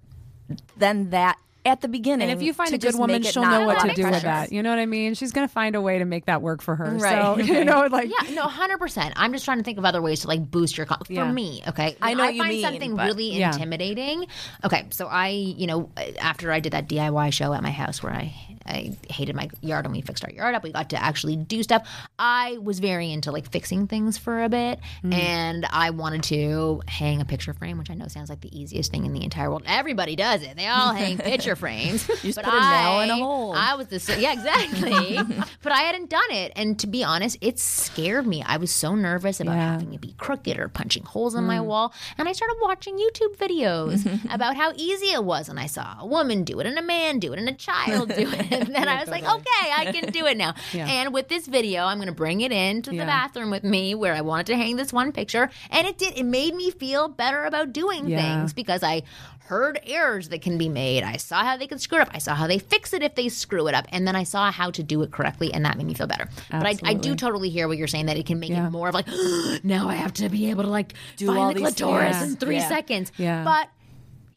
than 0.78 1.10
that 1.10 1.38
at 1.64 1.80
the 1.80 1.88
beginning. 1.88 2.28
and 2.28 2.36
if 2.36 2.44
you 2.44 2.52
find 2.52 2.72
a 2.74 2.78
good 2.78 2.96
woman, 2.98 3.22
she'll 3.22 3.42
know 3.44 3.66
what 3.66 3.80
to 3.80 3.90
of 3.90 3.94
do 3.94 4.04
with 4.04 4.22
that. 4.22 4.50
You 4.52 4.62
know 4.62 4.70
what 4.70 4.78
I 4.80 4.86
mean? 4.86 5.14
She's 5.14 5.30
going 5.32 5.46
to 5.46 5.52
find 5.52 5.76
a 5.76 5.80
way 5.80 5.98
to 5.98 6.04
make 6.04 6.24
that 6.26 6.42
work 6.42 6.60
for 6.62 6.74
her. 6.74 6.90
Right, 6.96 7.22
So 7.22 7.38
you 7.42 7.64
know, 7.64 7.86
like 7.90 8.10
Yeah, 8.10 8.34
no, 8.34 8.42
hundred 8.42 8.78
percent. 8.78 9.14
I'm 9.16 9.32
just 9.32 9.44
trying 9.44 9.58
to 9.58 9.64
think 9.64 9.78
of 9.78 9.84
other 9.84 10.02
ways 10.02 10.20
to 10.22 10.28
like 10.28 10.50
boost 10.50 10.76
your. 10.76 10.86
Con- 10.86 10.98
for 11.04 11.26
me, 11.32 11.62
okay. 11.68 11.96
I 12.02 12.14
know 12.14 12.22
I 12.24 12.26
what 12.26 12.34
you 12.34 12.40
find 12.42 12.50
mean, 12.52 12.62
something 12.62 12.96
but- 12.96 13.06
really 13.06 13.30
Yeah. 13.36 13.52
intimidating. 13.52 14.26
Okay, 14.64 14.86
so 14.90 15.06
I, 15.06 15.28
you 15.28 15.66
know, 15.66 15.90
after 16.18 16.50
I 16.50 16.60
did 16.60 16.72
that 16.72 16.88
DIY 16.88 17.32
show 17.32 17.52
at 17.52 17.62
my 17.62 17.70
house 17.70 18.02
where 18.02 18.12
I, 18.12 18.34
I 18.66 18.96
hated 19.10 19.34
my 19.36 19.48
yard 19.60 19.84
and 19.84 19.94
we 19.94 20.00
fixed 20.00 20.24
our 20.24 20.30
yard 20.30 20.54
up, 20.54 20.62
we 20.62 20.72
got 20.72 20.90
to 20.90 21.02
actually 21.02 21.36
do 21.36 21.62
stuff. 21.62 21.86
I 22.18 22.58
was 22.62 22.78
very 22.78 23.10
into 23.12 23.30
like 23.32 23.50
fixing 23.50 23.86
things 23.86 24.18
for 24.18 24.42
a 24.44 24.48
bit, 24.48 24.78
Mm. 25.04 25.14
and 25.14 25.66
I 25.70 25.90
wanted 25.90 26.22
to 26.24 26.80
hang 26.86 27.20
a 27.20 27.24
picture 27.24 27.52
frame, 27.54 27.78
which 27.78 27.90
I 27.90 27.94
know 27.94 28.08
sounds 28.08 28.28
like 28.30 28.40
the 28.40 28.56
easiest 28.58 28.90
thing 28.90 29.04
in 29.06 29.12
the 29.12 29.22
entire 29.24 29.48
world. 29.50 29.62
Everybody 29.66 30.16
does 30.16 30.42
it. 30.42 30.56
They 30.56 30.66
all 30.66 30.92
hang 30.94 31.18
picture 31.32 31.56
frames. 31.56 32.06
you 32.08 32.32
just 32.32 32.38
put 32.42 32.46
a 32.52 32.60
nail 32.60 33.00
in 33.00 33.10
a 33.10 33.16
hole. 33.16 33.52
I 33.56 33.74
was 33.74 33.86
the 33.88 34.16
yeah 34.20 34.32
exactly, 34.32 35.18
but 35.62 35.72
I 35.72 35.80
hadn't 35.82 36.10
done 36.10 36.30
it, 36.30 36.52
and 36.56 36.78
to 36.80 36.86
be 36.86 37.02
honest, 37.04 37.36
it 37.40 37.58
scared 37.58 38.26
me. 38.26 38.42
I 38.46 38.56
was 38.58 38.70
so 38.70 38.94
nervous 38.94 39.40
about 39.40 39.54
Yeah. 39.54 39.72
having 39.72 39.92
it 39.94 40.00
be 40.00 40.14
crooked 40.18 40.58
or 40.58 40.68
punching 40.68 41.04
holes 41.04 41.34
in 41.34 41.44
my 41.44 41.58
Mm. 41.58 41.64
wall, 41.66 41.94
and 42.18 42.28
I 42.28 42.32
started 42.32 42.56
watching 42.62 42.96
YouTube 42.98 43.36
videos 43.36 44.06
about 44.34 44.56
how 44.56 44.72
easy 44.76 45.06
it 45.06 45.24
was, 45.24 45.48
and 45.48 45.58
I 45.58 45.66
saw 45.66 45.96
a 46.00 46.06
woman 46.06 46.44
do 46.44 46.60
it, 46.60 46.66
and 46.66 46.78
a 46.78 46.82
man 46.82 47.18
do 47.18 47.32
it, 47.32 47.38
and 47.38 47.48
a 47.48 47.52
child 47.54 48.08
do 48.08 48.30
it, 48.30 48.51
and 48.66 48.74
then 48.74 48.88
I 48.88 49.00
was 49.00 49.08
like, 49.08 49.24
okay, 49.24 49.72
I 49.76 49.92
can 49.92 50.10
do 50.12 50.26
it 50.26 50.36
now. 50.36 50.54
And 50.74 51.12
with 51.14 51.28
this 51.28 51.46
video, 51.46 51.84
I'm 51.84 51.98
going 51.98 52.08
to 52.08 52.14
bring 52.14 52.40
it 52.42 52.52
into 52.52 52.90
the 52.90 52.96
Yeah. 52.96 53.06
bathroom 53.06 53.50
with 53.50 53.64
me 53.64 53.94
where 53.94 54.14
I 54.14 54.20
wanted 54.20 54.46
to 54.46 54.56
hang 54.56 54.76
this 54.76 54.92
one 54.92 55.12
picture, 55.12 55.50
and 55.70 55.86
it 55.86 55.98
did. 55.98 56.16
It 56.18 56.24
made 56.24 56.54
me 56.54 56.70
feel 56.70 57.08
better 57.08 57.44
about 57.44 57.72
doing 57.72 58.08
Yeah. 58.08 58.16
things 58.18 58.52
because 58.52 58.82
I 58.82 59.02
heard 59.46 59.78
errors 59.86 60.28
that 60.30 60.40
can 60.40 60.56
be 60.56 60.68
made. 60.68 61.02
I 61.02 61.16
saw 61.16 61.44
how 61.44 61.56
they 61.56 61.66
could 61.66 61.80
screw 61.80 61.98
it 61.98 62.02
up. 62.02 62.10
I 62.14 62.18
saw 62.18 62.34
how 62.34 62.46
they 62.46 62.58
fix 62.58 62.92
it 62.92 63.02
if 63.02 63.14
they 63.16 63.28
screw 63.28 63.66
it 63.68 63.74
up. 63.74 63.86
And 63.90 64.06
then 64.06 64.16
I 64.16 64.22
saw 64.22 64.50
how 64.50 64.70
to 64.70 64.82
do 64.82 65.02
it 65.02 65.10
correctly, 65.10 65.52
and 65.52 65.64
that 65.64 65.76
made 65.76 65.86
me 65.86 65.94
feel 65.94 66.06
better. 66.06 66.28
But 66.50 66.66
I, 66.66 66.76
I 66.84 66.94
do 66.94 67.14
totally 67.14 67.50
hear 67.50 67.68
what 67.68 67.76
you're 67.76 67.88
saying 67.88 68.06
that 68.06 68.16
it 68.16 68.24
can 68.26 68.38
make 68.40 68.50
Yeah. 68.50 68.66
it 68.66 68.70
more 68.70 68.88
of 68.88 68.94
like, 68.94 69.06
now 69.64 69.88
I 69.88 69.94
have 69.94 70.12
to 70.14 70.28
be 70.28 70.50
able 70.50 70.62
to 70.62 70.70
like 70.70 70.94
Do 71.16 71.26
find 71.26 71.38
all 71.38 71.48
the 71.48 71.54
these 71.54 71.62
clitoris 71.74 72.18
things. 72.18 72.32
in 72.32 72.36
three 72.38 72.56
Yeah. 72.56 72.68
seconds. 72.68 73.12
Yeah. 73.18 73.44
But 73.44 73.68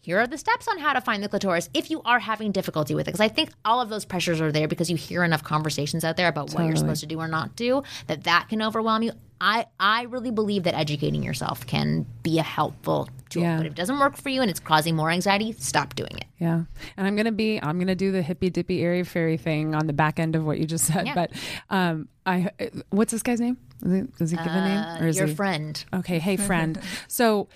here 0.06 0.20
are 0.20 0.28
the 0.28 0.38
steps 0.38 0.68
on 0.68 0.78
how 0.78 0.94
to 0.94 1.02
find 1.02 1.24
the 1.24 1.28
clitoris 1.28 1.68
if 1.74 1.90
you 1.90 2.00
are 2.06 2.20
having 2.20 2.52
difficulty 2.52 2.94
with 2.94 3.08
it. 3.08 3.12
Because 3.12 3.20
I 3.20 3.28
think 3.28 3.50
all 3.66 3.82
of 3.82 3.90
those 3.90 4.06
pressures 4.06 4.40
are 4.40 4.52
there 4.52 4.68
because 4.68 4.88
you 4.88 4.96
hear 4.96 5.24
enough 5.24 5.44
conversations 5.44 6.04
out 6.04 6.16
there 6.16 6.28
about 6.28 6.54
what 6.54 6.64
you're 6.64 6.76
supposed 6.76 7.02
to 7.02 7.08
do 7.08 7.20
or 7.20 7.28
not 7.28 7.56
do 7.56 7.82
that 8.06 8.26
that 8.26 8.48
can 8.48 8.62
overwhelm 8.62 9.02
you. 9.02 9.14
I, 9.42 9.66
I 9.80 10.04
really 10.04 10.30
believe 10.30 10.64
that 10.64 10.76
educating 10.76 11.24
yourself 11.24 11.66
can 11.66 12.06
be 12.22 12.38
a 12.38 12.44
helpful 12.44 13.10
tool. 13.30 13.42
Yeah. 13.42 13.58
But 13.58 13.66
if 13.66 13.72
it 13.72 13.76
doesn't 13.76 13.98
work 13.98 14.16
for 14.16 14.30
you 14.30 14.42
and 14.42 14.50
it's 14.50 14.60
causing 14.60 14.96
more 14.96 15.10
anxiety, 15.10 15.54
stop 15.54 15.96
doing 15.96 16.16
it. 16.18 16.26
Yeah. 16.40 16.66
And 16.98 17.08
I'm 17.08 17.16
going 17.16 17.26
to 17.26 17.32
be, 17.32 17.60
I'm 17.62 17.78
going 17.80 17.88
to 17.88 17.96
do 17.96 18.12
the 18.12 18.22
hippy 18.22 18.52
dippy 18.52 18.84
airy 18.84 19.04
fairy 19.04 19.38
thing 19.38 19.74
on 19.74 19.88
the 19.88 19.94
back 19.94 20.20
end 20.20 20.36
of 20.36 20.46
what 20.46 20.60
you 20.60 20.66
just 20.66 20.86
said. 20.86 21.08
Yeah. 21.08 21.16
But 21.16 21.32
um, 21.72 22.08
I, 22.28 22.52
what's 22.92 23.12
this 23.12 23.24
guy's 23.24 23.42
name? 23.42 23.58
Is 23.84 23.92
it, 23.92 24.16
does 24.18 24.32
he 24.32 24.38
give 24.38 24.46
a 24.48 24.62
name? 24.62 24.80
Uh, 24.80 24.98
or 25.02 25.08
is 25.08 25.18
Your 25.18 25.28
he? 25.28 25.36
friend. 25.36 25.84
Okay, 25.94 26.20
hey 26.20 26.38
friend. 26.50 26.80
so 27.08 27.48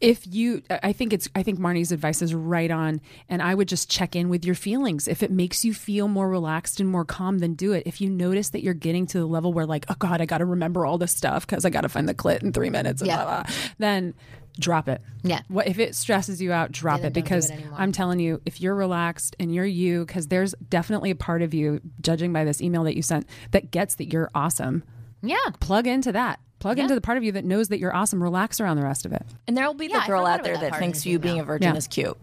if 0.00 0.26
you 0.26 0.62
I 0.70 0.92
think 0.92 1.12
it's 1.12 1.28
I 1.34 1.42
think 1.42 1.58
Marni's 1.58 1.90
advice 1.92 2.22
is 2.22 2.32
right 2.34 2.70
on 2.70 3.00
and 3.28 3.42
I 3.42 3.54
would 3.54 3.68
just 3.68 3.90
check 3.90 4.14
in 4.14 4.28
with 4.28 4.44
your 4.44 4.54
feelings. 4.54 5.08
If 5.08 5.22
it 5.22 5.30
makes 5.30 5.64
you 5.64 5.74
feel 5.74 6.06
more 6.08 6.28
relaxed 6.28 6.78
and 6.80 6.88
more 6.88 7.04
calm, 7.04 7.38
then 7.38 7.54
do 7.54 7.72
it. 7.72 7.82
If 7.86 8.00
you 8.00 8.08
notice 8.10 8.50
that 8.50 8.62
you're 8.62 8.74
getting 8.74 9.06
to 9.08 9.18
the 9.18 9.26
level 9.26 9.52
where 9.52 9.66
like, 9.66 9.86
oh 9.88 9.96
god, 9.98 10.20
I 10.20 10.26
got 10.26 10.38
to 10.38 10.44
remember 10.44 10.84
all 10.86 10.98
this 10.98 11.12
stuff 11.12 11.46
cuz 11.46 11.64
I 11.64 11.70
got 11.70 11.80
to 11.82 11.88
find 11.88 12.08
the 12.08 12.14
clit 12.14 12.42
in 12.42 12.52
3 12.52 12.70
minutes 12.70 13.00
and 13.00 13.08
Yeah. 13.08 13.24
blah, 13.24 13.42
blah, 13.42 13.52
then 13.78 14.14
drop 14.60 14.88
it. 14.88 15.00
Yeah. 15.22 15.40
What 15.48 15.66
if 15.68 15.78
it 15.80 15.94
stresses 15.96 16.40
you 16.42 16.52
out, 16.52 16.70
drop 16.72 17.02
it 17.02 17.12
because 17.12 17.50
it. 17.50 17.60
I'm 17.76 17.90
telling 17.92 18.18
you, 18.20 18.40
if 18.46 18.60
you're 18.60 18.74
relaxed 18.74 19.34
and 19.40 19.52
you're 19.54 19.64
you 19.64 20.06
cuz 20.06 20.28
there's 20.28 20.54
definitely 20.68 21.10
a 21.10 21.16
part 21.16 21.42
of 21.42 21.54
you 21.54 21.80
judging 22.00 22.32
by 22.32 22.44
this 22.44 22.60
email 22.60 22.84
that 22.84 22.94
you 22.96 23.02
sent 23.02 23.26
that 23.52 23.70
gets 23.72 23.94
that 23.96 24.12
you're 24.12 24.30
awesome. 24.34 24.82
Yeah. 25.22 25.36
Plug 25.60 25.86
into 25.86 26.12
that. 26.12 26.40
Plug 26.58 26.78
into 26.78 26.94
the 26.94 27.00
part 27.00 27.16
of 27.18 27.22
you 27.24 27.32
that 27.32 27.44
knows 27.44 27.68
that 27.68 27.78
you're 27.78 27.94
awesome. 27.94 28.20
Relax 28.22 28.60
around 28.60 28.76
the 28.78 28.82
rest 28.82 29.06
of 29.06 29.12
it. 29.12 29.22
And 29.46 29.56
there 29.56 29.64
will 29.66 29.74
be 29.74 29.86
Yeah, 29.86 30.00
the 30.00 30.06
girl 30.06 30.26
out 30.26 30.42
there 30.42 30.54
that 30.56 30.72
that 30.72 30.78
thinks 30.80 31.06
you 31.06 31.18
being 31.18 31.38
a 31.38 31.44
virgin 31.44 31.72
Yeah. 31.72 31.76
is 31.78 31.86
cute. 31.86 32.16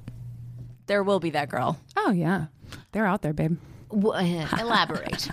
There 0.87 1.03
will 1.03 1.19
be 1.19 1.29
that 1.31 1.49
girl 1.49 1.79
Oh 1.97 2.11
yeah, 2.11 2.45
they're 2.91 3.05
out 3.07 3.21
there, 3.21 3.33
babe. 3.33 3.57
W- 3.89 4.11
uh, 4.13 4.47
elaborate. 4.59 5.29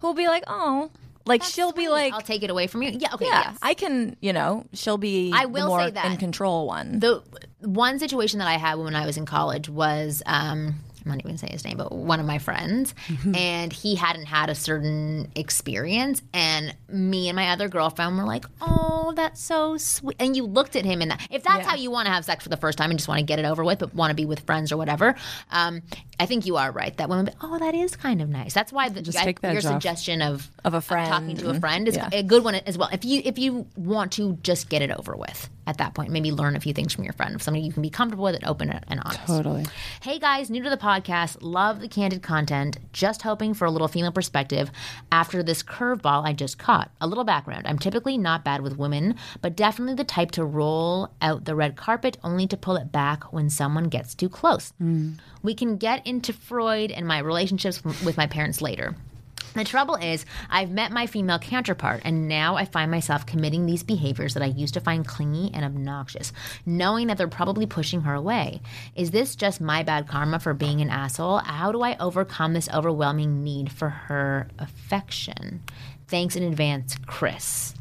who'll 0.00 0.14
be 0.14 0.26
like, 0.26 0.44
oh, 0.46 0.90
like 1.24 1.42
she'll 1.42 1.72
be 1.72 1.84
Sweet. 1.84 1.90
like, 1.90 2.12
I'll 2.12 2.20
take 2.20 2.42
it 2.42 2.50
away 2.50 2.66
from 2.66 2.82
you. 2.82 2.90
Yeah. 2.92 3.14
Okay. 3.14 3.26
yeah, 3.26 3.42
yes. 3.50 3.58
I 3.62 3.74
can, 3.74 4.16
you 4.20 4.32
know, 4.32 4.66
she'll 4.74 4.98
be 4.98 5.32
I 5.34 5.42
the 5.44 5.48
will 5.48 5.68
more 5.68 5.80
say 5.80 5.90
that. 5.92 6.04
in 6.12 6.16
control 6.18 6.66
one. 6.66 6.98
the 7.00 7.22
one 7.60 7.98
situation 7.98 8.38
that 8.40 8.48
I 8.48 8.58
had 8.58 8.74
when 8.74 8.94
I 8.94 9.06
was 9.06 9.16
in 9.16 9.24
college 9.24 9.68
was 9.68 10.22
um, 10.26 10.74
I'm 11.04 11.10
not 11.10 11.18
even 11.18 11.30
gonna 11.30 11.38
say 11.38 11.48
his 11.50 11.64
name, 11.64 11.76
but 11.76 11.92
one 11.92 12.20
of 12.20 12.26
my 12.26 12.38
friends, 12.38 12.94
Mm-hmm. 13.08 13.34
and 13.34 13.72
he 13.72 13.94
hadn't 13.94 14.26
had 14.26 14.48
a 14.50 14.54
certain 14.54 15.30
experience, 15.36 16.22
and 16.32 16.74
me 16.88 17.28
and 17.28 17.36
my 17.36 17.48
other 17.50 17.68
girlfriend 17.68 18.16
were 18.16 18.24
like, 18.24 18.44
"Oh, 18.60 19.12
that's 19.16 19.40
so 19.40 19.76
sweet." 19.76 20.16
And 20.20 20.36
you 20.36 20.44
looked 20.46 20.76
at 20.76 20.84
him, 20.84 21.02
and 21.02 21.10
that, 21.10 21.26
if 21.30 21.42
that's 21.42 21.66
how 21.66 21.74
you 21.76 21.90
want 21.90 22.06
to 22.06 22.12
have 22.12 22.24
sex 22.24 22.42
for 22.44 22.48
the 22.48 22.56
first 22.56 22.78
time 22.78 22.90
and 22.90 22.98
just 22.98 23.08
want 23.08 23.18
to 23.18 23.24
get 23.24 23.38
it 23.38 23.44
over 23.44 23.64
with, 23.64 23.78
but 23.80 23.94
want 23.94 24.10
to 24.10 24.14
be 24.14 24.24
with 24.24 24.40
friends 24.40 24.72
or 24.72 24.76
whatever, 24.76 25.14
um, 25.50 25.82
I 26.20 26.26
think 26.26 26.46
you 26.46 26.56
are 26.56 26.70
right. 26.70 26.96
That 26.96 27.08
women, 27.08 27.26
be, 27.26 27.32
oh, 27.42 27.58
that 27.58 27.74
is 27.74 27.96
kind 27.96 28.22
of 28.22 28.28
nice. 28.28 28.54
That's 28.54 28.72
why 28.72 28.88
the, 28.88 29.02
Just 29.02 29.18
I- 29.18 29.24
take 29.24 29.42
your 29.42 29.60
suggestion 29.60 30.22
of 30.22 30.48
Of 30.64 30.74
a 30.74 30.80
friend, 30.80 31.08
talking 31.10 31.36
to 31.38 31.44
a 31.46 31.48
friend 31.50 31.60
friend 31.62 31.88
is 31.88 31.96
yeah. 31.96 32.08
a 32.12 32.22
good 32.22 32.42
one 32.44 32.54
as 32.56 32.76
well. 32.76 32.88
If 32.92 33.04
you 33.04 33.22
if 33.24 33.38
you 33.38 33.66
want 33.76 34.12
to 34.12 34.38
just 34.42 34.68
get 34.68 34.82
it 34.82 34.90
over 34.90 35.14
with 35.16 35.48
at 35.66 35.78
that 35.78 35.94
point, 35.94 36.10
maybe 36.10 36.32
learn 36.32 36.56
a 36.56 36.60
few 36.60 36.72
things 36.72 36.92
from 36.92 37.04
your 37.04 37.12
friend, 37.12 37.40
somebody 37.40 37.64
you 37.64 37.72
can 37.72 37.82
be 37.82 37.90
comfortable 37.90 38.24
with 38.24 38.34
and 38.34 38.44
open 38.44 38.70
and 38.70 39.00
honest. 39.00 39.26
Totally. 39.26 39.66
Hey 40.02 40.18
guys, 40.18 40.50
new 40.50 40.62
to 40.62 40.70
the 40.70 40.76
podcast, 40.76 41.38
love 41.40 41.80
the 41.80 41.88
candid 41.88 42.22
content. 42.22 42.78
Just 42.92 43.22
hoping 43.22 43.54
for 43.54 43.64
a 43.64 43.70
little 43.70 43.88
female 43.88 44.12
perspective 44.12 44.70
after 45.10 45.42
this 45.42 45.62
curveball 45.62 46.26
I 46.26 46.32
just 46.32 46.58
caught. 46.58 46.90
A 47.00 47.06
little 47.06 47.24
background 47.24 47.66
I'm 47.66 47.78
typically 47.78 48.18
not 48.18 48.44
bad 48.44 48.60
with 48.60 48.76
women, 48.76 49.16
but 49.40 49.56
definitely 49.56 49.94
the 49.94 50.04
type 50.04 50.32
to 50.32 50.44
roll 50.44 51.10
out 51.20 51.44
the 51.44 51.54
red 51.54 51.76
carpet 51.76 52.18
only 52.24 52.46
to 52.48 52.56
pull 52.56 52.76
it 52.76 52.90
back 52.90 53.32
when 53.32 53.48
someone 53.48 53.88
gets 53.88 54.14
too 54.14 54.28
close. 54.28 54.72
Mm. 54.82 55.18
We 55.42 55.54
can 55.54 55.76
get 55.76 56.06
into 56.06 56.32
Freud 56.32 56.90
and 56.90 57.06
my 57.06 57.18
relationships 57.18 57.84
with 57.84 58.16
my 58.16 58.26
parents 58.26 58.60
later. 58.60 58.96
The 59.54 59.64
trouble 59.64 59.96
is, 59.96 60.24
I've 60.48 60.70
met 60.70 60.92
my 60.92 61.06
female 61.06 61.38
counterpart, 61.38 62.02
and 62.04 62.26
now 62.26 62.56
I 62.56 62.64
find 62.64 62.90
myself 62.90 63.26
committing 63.26 63.66
these 63.66 63.82
behaviors 63.82 64.32
that 64.34 64.42
I 64.42 64.46
used 64.46 64.74
to 64.74 64.80
find 64.80 65.06
clingy 65.06 65.50
and 65.52 65.64
obnoxious, 65.64 66.32
knowing 66.64 67.08
that 67.08 67.18
they're 67.18 67.28
probably 67.28 67.66
pushing 67.66 68.00
her 68.02 68.14
away. 68.14 68.62
Is 68.94 69.10
this 69.10 69.36
just 69.36 69.60
my 69.60 69.82
bad 69.82 70.08
karma 70.08 70.40
for 70.40 70.54
being 70.54 70.80
an 70.80 70.88
asshole? 70.88 71.38
How 71.38 71.70
do 71.70 71.82
I 71.82 71.98
overcome 71.98 72.54
this 72.54 72.68
overwhelming 72.70 73.44
need 73.44 73.70
for 73.70 73.90
her 73.90 74.48
affection? 74.58 75.62
Thanks 76.08 76.34
in 76.34 76.44
advance, 76.44 76.96
Chris. 77.06 77.74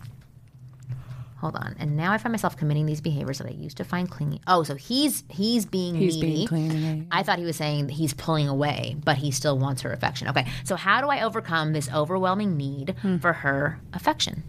Hold 1.42 1.56
on. 1.56 1.76
And 1.80 1.98
now 1.98 2.12
I 2.14 2.18
find 2.20 2.32
myself 2.32 2.56
committing 2.56 2.86
these 2.86 3.02
behaviors 3.02 3.39
that 3.39 3.48
I 3.48 3.52
used 3.52 3.78
to 3.78 3.84
find 3.84 4.10
clingy. 4.10 4.39
Oh, 4.48 4.62
so 4.64 4.76
he's 4.76 5.24
he's 5.28 5.66
being 5.66 5.96
He's 5.96 6.16
needy. 6.16 6.28
being 6.36 6.48
clingy. 6.48 7.08
I 7.12 7.24
thought 7.24 7.39
he 7.39 7.46
was 7.46 7.56
saying 7.58 7.89
he's 7.89 8.14
pulling 8.14 8.48
away, 8.48 8.96
but 9.04 9.18
he 9.18 9.32
still 9.32 9.58
wants 9.58 9.82
her 9.82 9.92
affection. 9.92 10.28
Okay. 10.30 10.48
So 10.64 10.76
how 10.76 11.02
do 11.02 11.08
I 11.08 11.24
overcome 11.24 11.74
this 11.74 11.92
overwhelming 11.92 12.56
need 12.58 12.96
Hmm. 13.02 13.18
for 13.18 13.34
her 13.34 13.80
affection? 13.92 14.44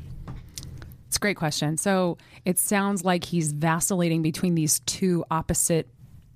It's 1.08 1.16
a 1.16 1.20
great 1.20 1.36
question. 1.36 1.76
So 1.76 2.16
it 2.44 2.58
sounds 2.58 3.04
like 3.04 3.24
he's 3.24 3.52
vacillating 3.52 4.22
between 4.22 4.54
these 4.54 4.80
two 4.80 5.24
opposite 5.30 5.88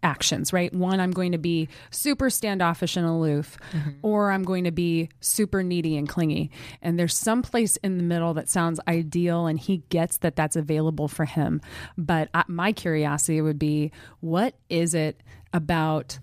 actions, 0.06 0.52
right? 0.52 0.72
One, 0.72 1.00
I'm 1.00 1.10
going 1.10 1.32
to 1.32 1.38
be 1.38 1.68
super 1.90 2.30
standoffish 2.30 2.96
and 2.96 3.04
aloof, 3.04 3.58
mm-hmm. 3.72 3.90
or 4.02 4.30
I'm 4.30 4.44
going 4.44 4.62
to 4.64 4.70
be 4.70 5.10
super 5.20 5.64
needy 5.64 5.96
and 5.96 6.08
clingy. 6.08 6.52
And 6.80 6.96
there's 6.96 7.16
some 7.16 7.42
place 7.42 7.76
in 7.78 7.98
the 7.98 8.04
middle 8.04 8.32
that 8.34 8.48
sounds 8.48 8.78
ideal, 8.86 9.46
and 9.46 9.58
he 9.58 9.78
gets 9.88 10.18
that 10.18 10.36
that's 10.36 10.54
available 10.54 11.08
for 11.08 11.24
him. 11.24 11.60
But 11.98 12.28
I, 12.32 12.44
my 12.46 12.70
curiosity 12.70 13.40
would 13.40 13.58
be 13.58 13.90
what 14.20 14.54
is 14.70 14.94
it 14.94 15.20
about 15.52 16.20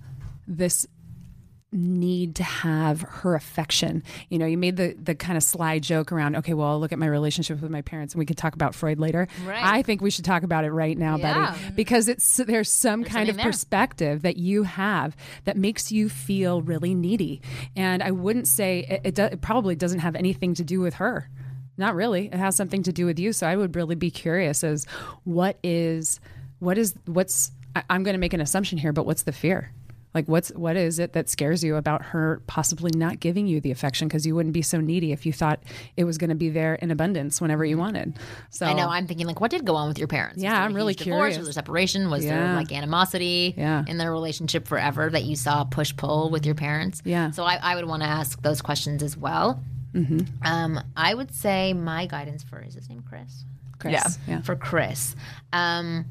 this 0.48 0.88
need 1.74 2.36
to 2.36 2.43
have 2.43 3.01
her 3.01 3.36
affection. 3.36 4.03
You 4.30 4.38
know, 4.39 4.45
you 4.45 4.57
made 4.57 4.78
the 4.78 4.93
the 4.93 5.15
kind 5.15 5.36
of 5.38 5.43
sly 5.43 5.80
joke 5.80 6.11
around, 6.11 6.36
okay, 6.38 6.53
well, 6.53 6.67
I'll 6.69 6.80
look 6.80 6.91
at 6.91 6.99
my 6.99 7.07
relationship 7.07 7.59
with 7.61 7.71
my 7.71 7.82
parents 7.82 8.13
and 8.13 8.19
we 8.19 8.26
can 8.26 8.36
talk 8.36 8.53
about 8.55 8.76
Freud 8.76 8.99
later. 8.99 9.28
Right. 9.45 9.63
I 9.63 9.82
think 9.82 10.01
we 10.01 10.09
should 10.11 10.26
talk 10.26 10.43
about 10.43 10.63
it 10.65 10.71
right 10.71 10.97
now, 10.97 11.17
Yeah. 11.17 11.51
buddy, 11.51 11.74
because 11.76 12.07
it's 12.07 12.38
there's 12.38 12.71
some 12.71 13.03
kind 13.03 13.11
something 13.13 13.30
of 13.32 13.36
there. 13.38 13.45
perspective 13.45 14.21
that 14.21 14.38
you 14.38 14.63
have 14.63 15.15
that 15.45 15.57
makes 15.57 15.91
you 15.91 16.09
feel 16.09 16.61
really 16.61 16.93
needy. 16.93 17.41
And 17.76 18.03
I 18.03 18.11
wouldn't 18.11 18.47
say 18.47 18.86
it, 18.89 19.01
it, 19.03 19.15
do, 19.15 19.24
it 19.24 19.41
probably 19.41 19.76
doesn't 19.76 19.99
have 19.99 20.15
anything 20.15 20.53
to 20.55 20.63
do 20.63 20.80
with 20.80 20.95
her. 20.95 21.30
Not 21.76 21.95
really. 21.95 22.28
It 22.28 22.36
has 22.36 22.55
something 22.55 22.84
to 22.84 22.93
do 22.93 23.05
with 23.07 23.17
you. 23.17 23.34
So 23.34 23.47
I 23.47 23.55
would 23.55 23.76
really 23.76 23.95
be 23.95 24.11
curious 24.11 24.63
as 24.63 24.86
what 25.24 25.57
is 25.63 26.19
what 26.59 26.78
is 26.78 26.93
what's 27.05 27.51
I, 27.76 27.82
I'm 27.89 28.03
going 28.03 28.13
to 28.13 28.19
make 28.19 28.34
an 28.34 28.41
assumption 28.41 28.78
here, 28.78 28.93
but 28.93 29.05
what's 29.07 29.24
the 29.24 29.32
fear? 29.32 29.71
Like 30.14 30.28
what's 30.28 30.49
what 30.49 30.76
is 30.78 30.99
it 30.99 31.14
that 31.14 31.28
scares 31.30 31.64
you 31.64 31.76
about 31.76 32.03
her 32.05 32.41
possibly 32.47 32.91
not 32.95 33.20
giving 33.20 33.47
you 33.47 33.59
the 33.59 33.72
affection 33.72 34.07
because 34.07 34.26
you 34.26 34.36
wouldn't 34.36 34.53
be 34.53 34.61
so 34.61 34.80
needy 34.80 35.11
if 35.11 35.26
you 35.26 35.34
thought 35.34 35.61
it 35.97 36.03
was 36.03 36.18
going 36.18 36.30
to 36.30 36.36
be 36.36 36.49
there 36.49 36.76
in 36.76 36.91
abundance 36.91 37.41
whenever 37.41 37.66
you 37.66 37.78
wanted. 37.78 38.18
So 38.51 38.66
I 38.66 38.74
know 38.74 38.88
I'm 38.89 39.07
thinking 39.07 39.26
like, 39.26 39.41
what 39.41 39.49
did 39.51 39.66
go 39.66 39.76
on 39.76 39.88
with 39.88 39.97
your 39.97 40.07
parents? 40.07 40.41
Yeah, 40.41 40.61
I'm 40.64 40.74
really 40.74 40.93
divorce? 40.93 41.16
curious. 41.18 41.38
Was 41.38 41.47
there 41.47 41.53
separation? 41.53 42.09
Was 42.11 42.24
there 42.26 42.53
like 42.55 42.72
animosity 42.72 43.55
Yeah. 43.57 43.84
in 43.88 43.97
their 43.97 44.11
relationship 44.11 44.68
forever 44.68 45.09
that 45.09 45.24
you 45.24 45.36
saw 45.36 45.64
push 45.64 45.95
pull 45.95 46.30
with 46.30 46.45
your 46.45 46.55
parents? 46.55 47.01
Yeah. 47.05 47.32
So 47.32 47.43
I, 47.43 47.55
I 47.55 47.76
would 47.76 47.86
want 47.86 48.03
to 48.03 48.07
ask 48.09 48.41
those 48.41 48.61
questions 48.61 49.01
as 49.01 49.18
well. 49.18 49.64
Mm-hmm. 49.93 50.20
Um, 50.43 50.80
I 50.95 51.14
would 51.14 51.34
say 51.34 51.74
my 51.74 52.05
guidance 52.07 52.43
for 52.43 52.59
is 52.61 52.74
his 52.76 52.89
name 52.89 53.03
Chris? 53.07 53.45
Chris, 53.80 53.93
Yeah. 53.93 54.07
yeah. 54.28 54.41
for 54.41 54.55
Chris. 54.55 55.16
Um, 55.51 56.05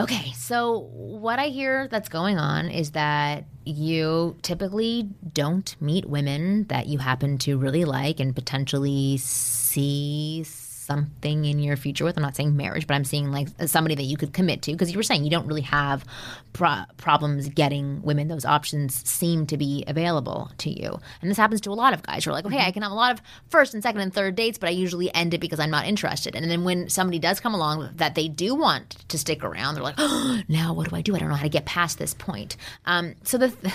okay, 0.00 0.32
so 0.32 0.88
what 0.92 1.38
I 1.38 1.48
hear 1.48 1.88
that's 1.88 2.08
going 2.08 2.38
on 2.38 2.68
is 2.70 2.92
that 2.92 3.44
you 3.64 4.36
typically 4.42 5.08
don't 5.32 5.76
meet 5.80 6.06
women 6.06 6.64
that 6.64 6.86
you 6.86 6.98
happen 6.98 7.38
to 7.38 7.58
really 7.58 7.84
like 7.84 8.18
and 8.18 8.34
potentially 8.34 9.18
see 9.18 10.42
something 10.90 11.44
in 11.44 11.60
your 11.60 11.76
future 11.76 12.04
with. 12.04 12.16
I'm 12.16 12.22
not 12.22 12.34
saying 12.34 12.56
marriage, 12.56 12.86
but 12.86 12.94
I'm 12.94 13.04
seeing 13.04 13.30
like 13.30 13.48
somebody 13.66 13.94
that 13.94 14.02
you 14.02 14.16
could 14.16 14.32
commit 14.32 14.62
to 14.62 14.72
because 14.72 14.90
you 14.90 14.96
were 14.96 15.04
saying 15.04 15.22
you 15.22 15.30
don't 15.30 15.46
really 15.46 15.60
have 15.60 16.04
pro- 16.52 16.82
problems 16.96 17.48
getting 17.48 18.02
women. 18.02 18.26
Those 18.26 18.44
options 18.44 19.08
seem 19.08 19.46
to 19.46 19.56
be 19.56 19.84
available 19.86 20.50
to 20.58 20.70
you. 20.70 20.98
And 21.22 21.30
this 21.30 21.38
happens 21.38 21.60
to 21.62 21.70
a 21.70 21.74
lot 21.74 21.94
of 21.94 22.02
guys. 22.02 22.26
You're 22.26 22.34
like, 22.34 22.44
okay, 22.44 22.58
I 22.58 22.72
can 22.72 22.82
have 22.82 22.90
a 22.90 22.96
lot 22.96 23.12
of 23.12 23.22
first 23.48 23.72
and 23.72 23.84
second 23.84 24.00
and 24.00 24.12
third 24.12 24.34
dates, 24.34 24.58
but 24.58 24.68
I 24.68 24.72
usually 24.72 25.14
end 25.14 25.32
it 25.32 25.38
because 25.38 25.60
I'm 25.60 25.70
not 25.70 25.86
interested. 25.86 26.34
And 26.34 26.50
then 26.50 26.64
when 26.64 26.88
somebody 26.88 27.20
does 27.20 27.38
come 27.38 27.54
along 27.54 27.90
that 27.96 28.16
they 28.16 28.26
do 28.26 28.56
want 28.56 28.90
to 29.08 29.16
stick 29.16 29.44
around, 29.44 29.76
they're 29.76 29.84
like, 29.84 29.94
oh, 29.98 30.40
now 30.48 30.74
what 30.74 30.90
do 30.90 30.96
I 30.96 31.02
do? 31.02 31.14
I 31.14 31.20
don't 31.20 31.28
know 31.28 31.36
how 31.36 31.44
to 31.44 31.48
get 31.48 31.66
past 31.66 31.98
this 31.98 32.14
point. 32.14 32.56
Um, 32.84 33.14
so 33.22 33.38
the 33.38 33.54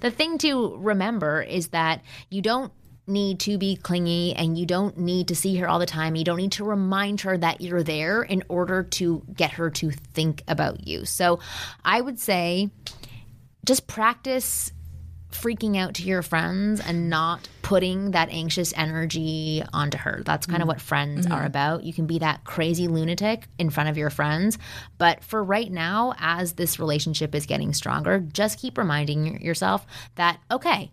the 0.00 0.10
thing 0.10 0.36
to 0.38 0.76
remember 0.76 1.40
is 1.40 1.68
that 1.68 2.02
you 2.28 2.42
don't 2.42 2.72
need 3.08 3.40
to 3.40 3.58
be 3.58 3.76
clingy 3.76 4.34
and 4.34 4.58
you 4.58 4.66
don't 4.66 4.98
need 4.98 5.28
to 5.28 5.36
see 5.36 5.56
her 5.56 5.68
all 5.68 5.78
the 5.78 5.86
time. 5.86 6.16
You 6.16 6.24
don't 6.24 6.36
need 6.36 6.52
to 6.52 6.64
remind 6.64 7.22
her 7.22 7.36
that 7.36 7.60
you're 7.60 7.82
there 7.82 8.22
in 8.22 8.42
order 8.48 8.82
to 8.82 9.22
get 9.34 9.52
her 9.52 9.70
to 9.70 9.90
think 9.90 10.42
about 10.48 10.86
you. 10.86 11.04
So 11.04 11.40
I 11.84 12.00
would 12.00 12.18
say 12.18 12.70
just 13.64 13.86
practice 13.86 14.72
freaking 15.30 15.76
out 15.76 15.94
to 15.94 16.02
your 16.02 16.22
friends 16.22 16.80
and 16.80 17.10
not 17.10 17.48
putting 17.62 18.12
that 18.12 18.30
anxious 18.30 18.72
energy 18.76 19.62
onto 19.72 19.98
her. 19.98 20.22
That's 20.24 20.46
kind 20.46 20.56
of 20.56 20.62
mm-hmm. 20.62 20.68
what 20.68 20.80
friends 20.80 21.26
are 21.26 21.38
mm-hmm. 21.38 21.46
about. 21.46 21.84
You 21.84 21.92
can 21.92 22.06
be 22.06 22.18
that 22.20 22.44
crazy 22.44 22.88
lunatic 22.88 23.46
in 23.58 23.70
front 23.70 23.90
of 23.90 23.98
your 23.98 24.10
friends, 24.10 24.58
but 24.96 25.22
for 25.22 25.44
right 25.44 25.70
now 25.70 26.14
as 26.18 26.54
this 26.54 26.78
relationship 26.78 27.34
is 27.34 27.46
getting 27.46 27.74
stronger, 27.74 28.20
just 28.20 28.58
keep 28.58 28.78
reminding 28.78 29.42
yourself 29.42 29.86
that 30.14 30.40
okay, 30.50 30.90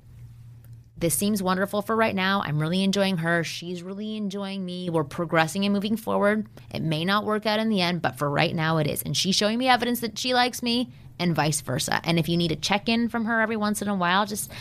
this 0.97 1.13
seems 1.13 1.43
wonderful 1.43 1.81
for 1.81 1.95
right 1.95 2.15
now. 2.15 2.41
I'm 2.45 2.59
really 2.59 2.83
enjoying 2.83 3.17
her. 3.17 3.43
She's 3.43 3.83
really 3.83 4.15
enjoying 4.15 4.63
me. 4.63 4.89
We're 4.89 5.03
progressing 5.03 5.65
and 5.65 5.73
moving 5.73 5.97
forward. 5.97 6.47
It 6.73 6.81
may 6.81 7.03
not 7.03 7.25
work 7.25 7.45
out 7.45 7.59
in 7.59 7.69
the 7.69 7.81
end, 7.81 8.01
but 8.01 8.17
for 8.17 8.29
right 8.29 8.55
now 8.55 8.77
it 8.77 8.87
is. 8.87 9.01
And 9.01 9.15
she's 9.15 9.35
showing 9.35 9.57
me 9.57 9.67
evidence 9.67 9.99
that 9.99 10.17
she 10.17 10.33
likes 10.33 10.63
me 10.63 10.89
and 11.19 11.35
vice 11.35 11.61
versa. 11.61 11.99
And 12.03 12.17
if 12.17 12.29
you 12.29 12.37
need 12.37 12.51
a 12.51 12.55
check 12.55 12.87
in 12.87 13.09
from 13.09 13.25
her 13.25 13.41
every 13.41 13.57
once 13.57 13.81
in 13.81 13.87
a 13.87 13.95
while, 13.95 14.25
just 14.25 14.51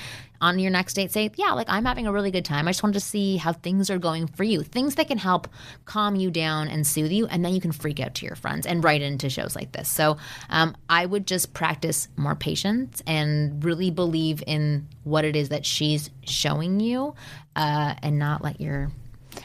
on 0.40 0.58
your 0.58 0.70
next 0.70 0.94
date, 0.94 1.12
say, 1.12 1.30
Yeah, 1.36 1.52
like 1.52 1.68
I'm 1.68 1.84
having 1.84 2.06
a 2.06 2.12
really 2.12 2.30
good 2.30 2.44
time. 2.44 2.68
I 2.68 2.70
just 2.70 2.82
wanted 2.82 2.94
to 2.94 3.00
see 3.00 3.36
how 3.36 3.52
things 3.52 3.90
are 3.90 3.98
going 3.98 4.26
for 4.26 4.44
you. 4.44 4.62
Things 4.62 4.96
that 4.96 5.08
can 5.08 5.18
help 5.18 5.48
calm 5.84 6.16
you 6.16 6.30
down 6.30 6.68
and 6.68 6.86
soothe 6.86 7.12
you. 7.12 7.26
And 7.26 7.44
then 7.44 7.54
you 7.54 7.60
can 7.60 7.72
freak 7.72 8.00
out 8.00 8.14
to 8.16 8.26
your 8.26 8.36
friends 8.36 8.66
and 8.66 8.82
write 8.84 9.02
into 9.02 9.30
shows 9.30 9.56
like 9.56 9.72
this. 9.72 9.88
So 9.88 10.16
um, 10.50 10.76
I 10.88 11.06
would 11.06 11.26
just 11.26 11.54
practice 11.54 12.08
more 12.16 12.34
patience 12.34 13.02
and 13.06 13.64
really 13.64 13.90
believe 13.90 14.42
in 14.46 14.86
what 15.04 15.24
it 15.24 15.36
is 15.36 15.48
that 15.50 15.64
she's 15.64 16.10
showing 16.24 16.80
you 16.80 17.14
uh, 17.56 17.94
and 18.02 18.18
not 18.18 18.42
let 18.42 18.60
your 18.60 18.90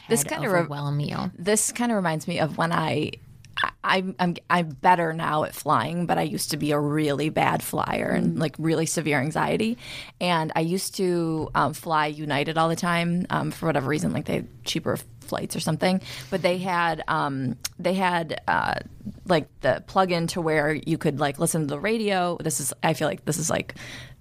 This 0.07 0.23
kinda 0.23 0.49
re- 0.49 0.59
overwhelm 0.59 0.99
you. 0.99 1.31
This 1.37 1.71
kind 1.71 1.91
of 1.91 1.95
reminds 1.95 2.27
me 2.27 2.39
of 2.39 2.57
when 2.57 2.71
I. 2.71 3.11
I, 3.83 4.03
I'm 4.19 4.35
I'm 4.49 4.69
better 4.69 5.13
now 5.13 5.43
at 5.43 5.55
flying, 5.55 6.05
but 6.05 6.17
I 6.17 6.23
used 6.23 6.51
to 6.51 6.57
be 6.57 6.71
a 6.71 6.79
really 6.79 7.29
bad 7.29 7.63
flyer 7.63 8.09
and 8.09 8.39
like 8.39 8.55
really 8.57 8.85
severe 8.85 9.19
anxiety. 9.19 9.77
And 10.21 10.51
I 10.55 10.61
used 10.61 10.95
to 10.95 11.49
um, 11.55 11.73
fly 11.73 12.07
United 12.07 12.57
all 12.57 12.69
the 12.69 12.75
time 12.75 13.25
um, 13.29 13.51
for 13.51 13.65
whatever 13.65 13.89
reason, 13.89 14.13
like 14.13 14.25
they 14.25 14.35
had 14.35 14.63
cheaper 14.65 14.97
flights 15.21 15.55
or 15.55 15.59
something. 15.59 16.01
But 16.29 16.41
they 16.41 16.57
had 16.57 17.03
um, 17.07 17.57
they 17.77 17.93
had 17.93 18.41
uh, 18.47 18.75
like 19.25 19.47
the 19.61 19.83
plug-in 19.87 20.27
to 20.27 20.41
where 20.41 20.73
you 20.73 20.97
could 20.97 21.19
like 21.19 21.39
listen 21.39 21.61
to 21.61 21.67
the 21.67 21.79
radio. 21.79 22.37
This 22.41 22.59
is 22.59 22.73
I 22.83 22.93
feel 22.93 23.07
like 23.07 23.25
this 23.25 23.37
is 23.37 23.49
like 23.49 23.75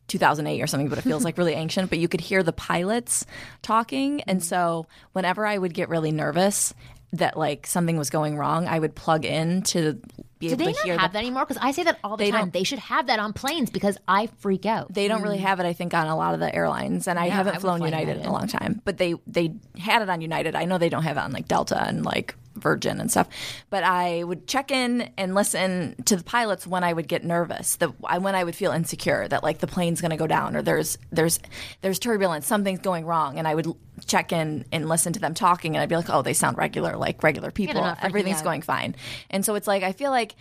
2008 0.08 0.62
or 0.62 0.66
something, 0.66 0.88
but 0.88 0.98
it 0.98 1.02
feels 1.02 1.24
like 1.26 1.38
really 1.38 1.54
ancient. 1.54 1.90
But 1.90 1.98
you 1.98 2.08
could 2.08 2.20
hear 2.20 2.42
the 2.42 2.52
pilots 2.52 3.26
talking, 3.62 4.22
and 4.22 4.42
so 4.42 4.86
whenever 5.12 5.46
I 5.46 5.58
would 5.58 5.74
get 5.74 5.88
really 5.88 6.12
nervous 6.12 6.74
that 7.12 7.36
like 7.36 7.66
something 7.66 7.96
was 7.96 8.10
going 8.10 8.36
wrong, 8.36 8.66
I 8.66 8.78
would 8.78 8.94
plug 8.94 9.24
in 9.24 9.62
to 9.62 9.94
be 10.38 10.48
Do 10.48 10.54
able 10.54 10.56
they 10.58 10.64
to 10.64 10.70
not 10.72 10.84
hear 10.84 10.98
have 10.98 11.12
the 11.12 11.14
that 11.14 11.18
anymore? 11.20 11.44
Because 11.44 11.60
I 11.62 11.72
say 11.72 11.82
that 11.84 11.98
all 12.04 12.16
the 12.16 12.24
They 12.24 12.30
time. 12.30 12.50
They 12.50 12.64
should 12.64 12.78
have 12.78 13.06
that 13.06 13.18
on 13.18 13.32
planes 13.32 13.70
because 13.70 13.98
I 14.06 14.28
freak 14.38 14.66
out. 14.66 14.92
They 14.92 15.08
don't 15.08 15.22
really 15.22 15.38
have 15.38 15.58
it, 15.60 15.66
I 15.66 15.72
think, 15.72 15.94
on 15.94 16.06
a 16.06 16.16
lot 16.16 16.34
of 16.34 16.40
the 16.40 16.54
airlines, 16.54 17.08
and 17.08 17.18
I 17.18 17.24
Mm. 17.24 17.28
Yeah, 17.28 17.34
haven't 17.34 17.56
I 17.56 17.58
flown 17.58 17.78
fly 17.78 17.88
United, 17.88 18.18
in 18.18 18.26
a 18.26 18.32
long 18.32 18.46
time. 18.46 18.80
But 18.84 18.98
they 18.98 19.14
they 19.26 19.54
had 19.78 20.02
it 20.02 20.08
on 20.08 20.20
United. 20.20 20.54
I 20.54 20.64
know 20.64 20.78
they 20.78 20.88
don't 20.88 21.02
have 21.02 21.16
it 21.16 21.20
on 21.20 21.32
like 21.32 21.48
Delta 21.48 21.82
and 21.82 22.04
like 22.04 22.34
Virgin 22.58 23.00
and 23.00 23.10
stuff. 23.10 23.28
But 23.70 23.84
I 23.84 24.22
would 24.22 24.46
check 24.46 24.70
in 24.70 25.10
and 25.16 25.34
listen 25.34 25.94
to 26.04 26.16
the 26.16 26.24
pilots 26.24 26.66
when 26.66 26.84
I 26.84 26.92
would 26.92 27.08
get 27.08 27.24
nervous. 27.24 27.76
The 27.76 27.92
I, 28.04 28.18
when 28.18 28.34
I 28.34 28.44
would 28.44 28.54
feel 28.54 28.72
insecure 28.72 29.28
that 29.28 29.42
like 29.42 29.58
the 29.58 29.66
plane's 29.66 30.00
going 30.00 30.10
to 30.10 30.16
go 30.16 30.26
down 30.26 30.56
or 30.56 30.62
there's 30.62 30.98
there's 31.10 31.38
there's 31.80 31.98
turbulence, 31.98 32.46
something's 32.46 32.80
going 32.80 33.06
wrong, 33.06 33.38
and 33.38 33.46
I 33.48 33.54
would 33.54 33.66
check 34.06 34.32
in 34.32 34.64
and 34.72 34.88
listen 34.88 35.12
to 35.14 35.20
them 35.20 35.34
talking, 35.34 35.74
and 35.74 35.82
I'd 35.82 35.88
be 35.88 35.96
like, 35.96 36.10
oh, 36.10 36.22
they 36.22 36.34
sound 36.34 36.58
regular, 36.58 36.96
like 36.96 37.22
regular 37.22 37.50
people. 37.50 37.84
Everything's 38.02 38.38
out. 38.38 38.44
going 38.44 38.62
fine. 38.62 38.94
And 39.30 39.44
so 39.44 39.54
it's 39.54 39.66
like 39.66 39.82
I 39.82 39.92
feel 39.92 40.10
like 40.10 40.34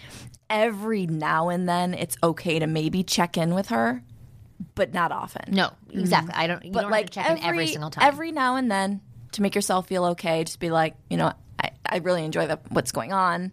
every 0.49 1.07
now 1.07 1.49
and 1.49 1.68
then 1.68 1.93
it's 1.93 2.18
okay 2.24 2.59
to 2.59 2.68
maybe 2.68 3.03
check 3.03 3.38
in 3.38 3.53
with 3.53 3.68
her 3.68 4.03
but 4.76 4.93
not 4.93 5.11
often. 5.11 5.53
no, 5.53 5.68
mm-hmm. 5.68 5.99
exactly. 5.99 6.34
I 6.34 6.47
don't. 6.47 6.63
You 6.63 6.72
but 6.72 6.82
don't 6.82 6.91
like 6.91 7.09
check 7.09 7.30
in 7.30 7.43
every 7.43 7.68
single 7.68 7.89
time. 7.89 8.05
Every 8.05 8.32
now 8.32 8.55
and 8.55 8.72
then 8.72 9.01
to 9.34 9.41
make 9.41 9.55
yourself 9.55 9.88
feel 9.88 10.05
okay, 10.05 10.43
just 10.43 10.59
be 10.59 10.70
like, 10.70 10.95
you 11.09 11.18
know, 11.18 11.34
I, 11.89 11.97
really 11.97 12.23
enjoy 12.25 12.47
the, 12.47 12.59
what's 12.69 12.91
going 12.91 13.13
on 13.13 13.51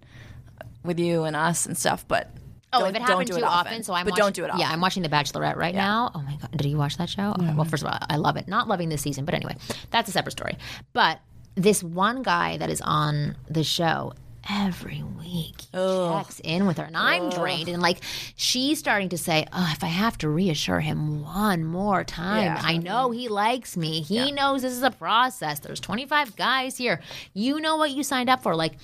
with 0.84 0.98
you 0.98 1.24
and 1.24 1.34
us 1.36 1.66
and 1.66 1.76
stuff, 1.76 2.04
but 2.06 2.30
Oh, 2.74 2.80
don't, 2.80 2.88
if 2.88 2.96
it 2.96 2.98
don't 2.98 3.08
happens 3.08 3.30
do 3.30 3.36
too 3.36 3.38
it 3.38 3.44
often, 3.44 3.82
so 3.84 3.94
I'm 3.94 4.04
but 4.04 4.12
watching, 4.12 4.22
don't 4.24 4.34
do 4.34 4.44
it 4.44 4.48
often. 4.48 4.60
Yeah, 4.60 4.70
I'm 4.70 4.80
watching 4.80 5.04
The 5.04 5.08
Bachelorette 5.08 5.54
right 5.54 5.74
now. 5.74 6.10
Oh 6.12 6.22
my 6.22 6.36
god, 6.36 6.50
did 6.56 6.66
you 6.66 6.76
watch 6.76 6.96
that 6.96 7.08
show? 7.08 7.32
Okay, 7.38 7.54
well, 7.54 7.64
first 7.64 7.84
of 7.84 7.88
all, 7.88 7.98
I 8.10 8.16
love 8.16 8.36
it. 8.36 8.48
Not 8.48 8.66
loving 8.66 8.88
this 8.88 9.00
season, 9.00 9.24
but 9.24 9.32
anyway, 9.34 9.56
that's 9.90 10.08
a 10.08 10.12
separate 10.12 10.32
story. 10.32 10.56
But 10.92 11.20
this 11.54 11.84
one 11.84 12.24
guy 12.24 12.56
that 12.56 12.70
is 12.70 12.80
on 12.80 13.36
the 13.48 13.62
show 13.62 14.12
every 14.50 15.02
week 15.02 15.60
he 15.60 15.78
checks 15.78 16.40
in 16.44 16.66
with 16.66 16.78
her, 16.78 16.84
and 16.84 16.96
I'm 16.96 17.30
drained, 17.30 17.68
and 17.68 17.80
like 17.82 17.98
she's 18.36 18.78
starting 18.78 19.08
to 19.10 19.18
say, 19.18 19.46
"Oh, 19.52 19.70
if 19.72 19.82
I 19.84 19.88
have 19.88 20.18
to 20.18 20.28
reassure 20.28 20.80
him 20.80 21.22
one 21.22 21.64
more 21.64 22.04
time, 22.04 22.44
Yeah. 22.44 22.60
I 22.62 22.76
know 22.76 23.10
he 23.10 23.28
likes 23.28 23.76
me. 23.76 24.00
He 24.02 24.32
knows 24.32 24.62
this 24.62 24.72
is 24.72 24.82
a 24.82 24.90
process. 24.90 25.60
There's 25.60 25.80
25 25.80 26.36
guys 26.36 26.76
here. 26.76 27.00
You 27.32 27.60
know 27.60 27.76
what 27.76 27.90
you 27.90 28.02
signed 28.02 28.28
up 28.30 28.42
for. 28.42 28.54
Like, 28.54 28.74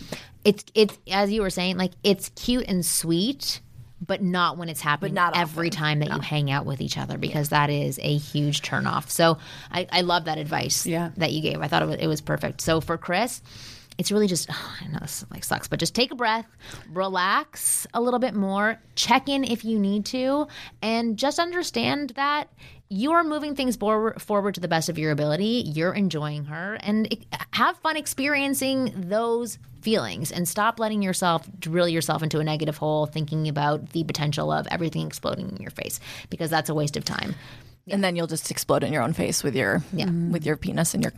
it's 0.44 0.64
it's 0.74 0.98
as 1.10 1.30
you 1.30 1.42
were 1.42 1.50
saying, 1.50 1.76
like 1.76 1.92
it's 2.04 2.30
cute 2.30 2.66
and 2.68 2.84
sweet." 2.84 3.60
But 4.06 4.22
not 4.22 4.56
when 4.56 4.70
it's 4.70 4.80
happening 4.80 5.12
not 5.12 5.36
every 5.36 5.68
often. 5.68 5.78
time 5.78 5.98
that 5.98 6.08
you 6.08 6.20
hang 6.20 6.50
out 6.50 6.64
with 6.64 6.80
each 6.80 6.96
other 6.96 7.18
because 7.18 7.50
that 7.50 7.68
is 7.68 7.98
a 8.02 8.16
huge 8.16 8.62
turnoff. 8.62 9.10
So 9.10 9.36
I, 9.70 9.86
I 9.92 10.00
love 10.00 10.24
that 10.24 10.38
advice 10.38 10.86
Yeah. 10.86 11.10
that 11.18 11.32
you 11.32 11.42
gave. 11.42 11.60
I 11.60 11.68
thought 11.68 11.82
it 11.82 11.86
was, 11.86 11.96
it 11.96 12.06
was 12.06 12.22
perfect. 12.22 12.62
So 12.62 12.80
for 12.80 12.96
Chris, 12.96 13.42
it's 14.00 14.10
really 14.10 14.26
just 14.26 14.48
I 14.82 14.88
know 14.88 14.98
this 15.00 15.24
like 15.30 15.44
sucks, 15.44 15.68
but 15.68 15.78
just 15.78 15.94
take 15.94 16.10
a 16.10 16.14
breath, 16.16 16.46
relax 16.90 17.86
a 17.94 18.00
little 18.00 18.18
bit 18.18 18.34
more, 18.34 18.80
check 18.94 19.28
in 19.28 19.44
if 19.44 19.64
you 19.64 19.78
need 19.78 20.06
to, 20.06 20.48
and 20.82 21.16
just 21.18 21.38
understand 21.38 22.10
that 22.16 22.48
you're 22.88 23.22
moving 23.22 23.54
things 23.54 23.76
forward, 23.76 24.20
forward 24.20 24.54
to 24.54 24.60
the 24.60 24.66
best 24.68 24.88
of 24.88 24.98
your 24.98 25.12
ability. 25.12 25.64
You're 25.66 25.92
enjoying 25.92 26.46
her, 26.46 26.78
and 26.80 27.06
it, 27.12 27.24
have 27.52 27.76
fun 27.78 27.96
experiencing 27.96 28.92
those 28.96 29.58
feelings, 29.82 30.32
and 30.32 30.48
stop 30.48 30.80
letting 30.80 31.02
yourself 31.02 31.46
drill 31.60 31.88
yourself 31.88 32.22
into 32.22 32.40
a 32.40 32.44
negative 32.44 32.78
hole, 32.78 33.06
thinking 33.06 33.48
about 33.48 33.90
the 33.90 34.02
potential 34.04 34.50
of 34.50 34.66
everything 34.70 35.06
exploding 35.06 35.50
in 35.50 35.56
your 35.58 35.70
face, 35.70 36.00
because 36.30 36.50
that's 36.50 36.70
a 36.70 36.74
waste 36.74 36.96
of 36.96 37.04
time. 37.04 37.34
and 37.88 38.02
then 38.02 38.16
you'll 38.16 38.26
just 38.26 38.50
explode 38.50 38.82
in 38.82 38.92
your 38.92 39.02
own 39.02 39.12
face 39.12 39.42
with 39.44 39.54
your 39.54 39.82
with 40.32 40.46
your 40.46 40.56
penis 40.56 40.94
and 40.94 41.02
your. 41.04 41.12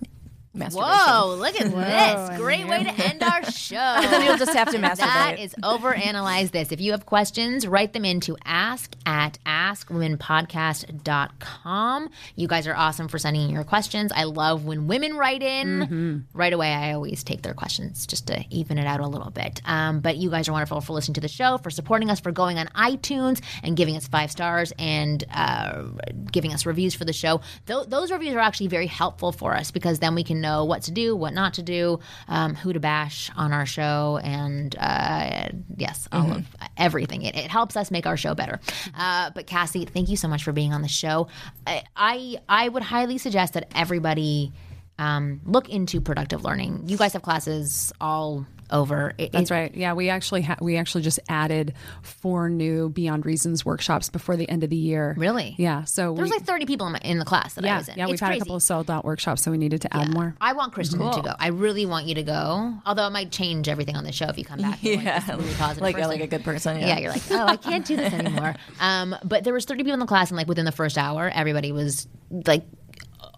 Whoa, 0.54 1.34
look 1.38 1.58
at 1.58 1.70
this. 1.70 2.38
Great 2.38 2.68
way 2.68 2.84
to 2.84 2.90
end 3.08 3.22
our 3.22 3.42
show. 3.50 3.74
Then 3.76 4.22
you'll 4.24 4.36
just 4.36 4.52
have 4.52 4.68
to 4.70 4.76
masturbate. 4.78 4.96
That 4.98 5.38
is 5.38 5.54
overanalyze 5.62 6.50
this. 6.50 6.72
If 6.72 6.80
you 6.80 6.90
have 6.92 7.06
questions, 7.06 7.66
write 7.66 7.94
them 7.94 8.04
into 8.04 8.36
ask 8.44 8.94
at 9.06 9.38
askwomenpodcast.com. 9.46 12.10
You 12.36 12.48
guys 12.48 12.66
are 12.66 12.74
awesome 12.74 13.08
for 13.08 13.18
sending 13.18 13.42
in 13.44 13.50
your 13.50 13.64
questions. 13.64 14.12
I 14.14 14.24
love 14.24 14.66
when 14.66 14.88
women 14.88 15.16
write 15.16 15.42
in. 15.42 16.26
Right 16.34 16.52
away, 16.52 16.74
I 16.74 16.92
always 16.92 17.24
take 17.24 17.40
their 17.42 17.54
questions 17.54 18.06
just 18.06 18.26
to 18.26 18.44
even 18.50 18.76
it 18.76 18.86
out 18.86 19.00
a 19.00 19.06
little 19.06 19.30
bit. 19.30 19.62
Um, 19.64 20.00
but 20.00 20.18
you 20.18 20.28
guys 20.28 20.48
are 20.48 20.52
wonderful 20.52 20.82
for 20.82 20.92
listening 20.92 21.14
to 21.14 21.20
the 21.22 21.28
show, 21.28 21.56
for 21.58 21.70
supporting 21.70 22.10
us, 22.10 22.20
for 22.20 22.30
going 22.30 22.58
on 22.58 22.66
iTunes 22.68 23.40
and 23.62 23.74
giving 23.76 23.96
us 23.96 24.06
five 24.06 24.30
stars 24.30 24.70
and 24.78 25.24
uh, 25.32 25.84
giving 26.30 26.52
us 26.52 26.66
reviews 26.66 26.94
for 26.94 27.06
the 27.06 27.12
show. 27.14 27.40
Th- 27.66 27.86
those 27.86 28.12
reviews 28.12 28.34
are 28.34 28.40
actually 28.40 28.68
very 28.68 28.86
helpful 28.86 29.32
for 29.32 29.54
us 29.54 29.70
because 29.70 29.98
then 30.00 30.14
we 30.14 30.22
can 30.24 30.41
know 30.42 30.64
what 30.64 30.82
to 30.82 30.90
do, 30.90 31.16
what 31.16 31.32
not 31.32 31.54
to 31.54 31.62
do, 31.62 32.00
um, 32.28 32.54
who 32.54 32.74
to 32.74 32.80
bash 32.80 33.30
on 33.36 33.52
our 33.52 33.64
show, 33.64 34.20
and 34.22 34.76
uh, 34.78 35.48
yes, 35.76 36.06
all 36.12 36.32
of 36.32 36.46
everything. 36.76 37.22
It, 37.22 37.34
it 37.34 37.50
helps 37.50 37.76
us 37.76 37.90
make 37.90 38.06
our 38.06 38.18
show 38.18 38.34
better. 38.34 38.60
Uh, 38.94 39.30
but 39.34 39.46
Cassie, 39.46 39.86
thank 39.86 40.10
you 40.10 40.16
so 40.16 40.28
much 40.28 40.44
for 40.44 40.52
being 40.52 40.74
on 40.74 40.82
the 40.82 40.88
show. 40.88 41.28
I 41.66 41.84
I, 41.96 42.36
I 42.48 42.68
would 42.68 42.82
highly 42.82 43.16
suggest 43.18 43.54
that 43.54 43.72
everybody. 43.74 44.52
Um, 44.98 45.40
look 45.46 45.70
into 45.70 46.00
productive 46.00 46.44
learning. 46.44 46.84
You 46.86 46.98
guys 46.98 47.14
have 47.14 47.22
classes 47.22 47.92
all 48.00 48.46
over. 48.72 49.12
It- 49.18 49.30
That's 49.32 49.50
it- 49.50 49.54
right. 49.54 49.74
Yeah, 49.74 49.92
we 49.92 50.08
actually 50.08 50.42
ha- 50.42 50.56
we 50.60 50.76
actually 50.76 51.02
just 51.02 51.20
added 51.28 51.74
four 52.02 52.48
new 52.48 52.88
Beyond 52.88 53.24
Reasons 53.26 53.64
workshops 53.64 54.08
before 54.08 54.36
the 54.36 54.48
end 54.48 54.64
of 54.64 54.70
the 54.70 54.76
year. 54.76 55.14
Really? 55.16 55.54
Yeah. 55.58 55.84
So 55.84 56.14
There 56.14 56.22
was 56.22 56.30
we, 56.30 56.38
like 56.38 56.46
30 56.46 56.66
people 56.66 56.86
in, 56.86 56.94
my, 56.94 57.00
in 57.04 57.18
the 57.18 57.24
class 57.24 57.54
that 57.54 57.64
I 57.64 57.76
was 57.76 57.88
in. 57.88 57.96
yeah, 57.98 58.06
we've 58.06 58.14
It's 58.14 58.20
had 58.22 58.34
a 58.34 58.38
couple 58.38 58.56
of 58.56 58.62
sold 58.62 58.90
out 58.90 59.04
workshops, 59.04 59.42
so 59.42 59.50
we 59.50 59.58
needed 59.58 59.82
to 59.82 59.96
add 59.96 60.12
more. 60.12 60.34
I 60.40 60.54
want 60.54 60.72
Kristen 60.72 60.98
to 60.98 61.22
go. 61.22 61.34
I 61.38 61.48
really 61.48 61.86
want 61.86 62.06
you 62.06 62.14
to 62.16 62.22
go. 62.22 62.74
Although 62.86 63.06
it 63.06 63.10
might 63.10 63.30
change 63.30 63.68
everything 63.68 63.96
on 63.96 64.04
the 64.04 64.12
show 64.12 64.26
if 64.26 64.38
you 64.38 64.44
come 64.44 64.60
back. 64.60 64.78
Yeah, 64.82 64.96
like, 64.96 65.28
a 65.28 65.36
really 65.38 65.54
positive 65.54 65.82
like 65.82 65.94
person. 65.96 66.10
like 66.10 66.20
a 66.20 66.26
good 66.26 66.44
person. 66.44 66.80
Yeah. 66.80 66.86
yeah, 66.88 66.98
you're 66.98 67.12
like, 67.12 67.22
oh, 67.30 67.46
I 67.46 67.56
can't 67.56 67.84
do 67.86 67.96
this 67.96 68.12
anymore. 68.12 68.54
um, 68.80 69.14
but 69.24 69.44
there 69.44 69.52
was 69.54 69.64
30 69.64 69.82
people 69.82 69.92
in 69.94 70.00
the 70.00 70.06
class, 70.06 70.30
and 70.30 70.36
like 70.38 70.48
within 70.48 70.64
the 70.64 70.72
first 70.72 70.96
hour, 70.98 71.30
everybody 71.32 71.72
was 71.72 72.08
like 72.30 72.64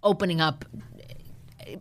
opening 0.03 0.41
up 0.41 0.65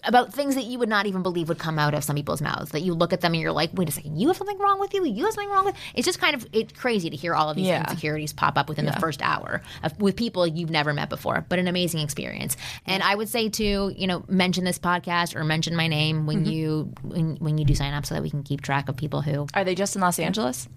about 0.03 0.33
things 0.33 0.55
that 0.55 0.63
you 0.63 0.79
would 0.79 0.89
not 0.89 1.05
even 1.05 1.23
believe 1.23 1.49
would 1.49 1.59
come 1.59 1.79
out 1.79 1.93
of 1.93 2.03
some 2.03 2.15
people's 2.15 2.41
mouths. 2.41 2.71
That 2.71 2.81
you 2.81 2.93
look 2.93 3.13
at 3.13 3.21
them 3.21 3.33
and 3.33 3.41
you're 3.41 3.51
like, 3.51 3.71
wait 3.73 3.89
a 3.89 3.91
second, 3.91 4.17
you 4.17 4.27
have 4.27 4.37
something 4.37 4.57
wrong 4.57 4.79
with 4.79 4.93
you. 4.93 5.05
You 5.05 5.25
have 5.25 5.33
something 5.33 5.51
wrong 5.51 5.65
with. 5.65 5.75
It's 5.93 6.05
just 6.05 6.19
kind 6.19 6.35
of 6.35 6.47
it's 6.53 6.73
crazy 6.73 7.09
to 7.09 7.15
hear 7.15 7.35
all 7.35 7.49
of 7.49 7.55
these 7.55 7.67
Yeah. 7.67 7.81
insecurities 7.81 8.33
pop 8.33 8.57
up 8.57 8.69
within 8.69 8.85
the 8.85 8.93
first 8.93 9.21
hour 9.21 9.61
of, 9.83 9.99
with 9.99 10.15
people 10.15 10.45
you've 10.45 10.69
never 10.69 10.93
met 10.93 11.09
before. 11.09 11.45
But 11.47 11.59
an 11.59 11.67
amazing 11.67 12.01
experience. 12.01 12.57
And 12.85 13.03
I 13.03 13.15
would 13.15 13.29
say 13.29 13.49
to 13.49 13.93
you 13.95 14.07
know 14.07 14.23
mention 14.27 14.63
this 14.63 14.79
podcast 14.79 15.35
or 15.35 15.43
mention 15.43 15.75
my 15.75 15.87
name 15.87 16.25
when 16.25 16.43
mm-hmm. 16.43 16.51
you 16.51 16.93
when, 17.01 17.35
when 17.37 17.57
you 17.57 17.65
do 17.65 17.75
sign 17.75 17.93
up 17.93 18.05
so 18.05 18.15
that 18.15 18.21
we 18.21 18.29
can 18.29 18.43
keep 18.43 18.61
track 18.61 18.89
of 18.89 18.97
people 18.97 19.21
who 19.21 19.47
Are 19.53 19.63
they 19.63 19.75
just 19.75 19.95
in 19.95 20.01
Los 20.01 20.19
Angeles? 20.19 20.67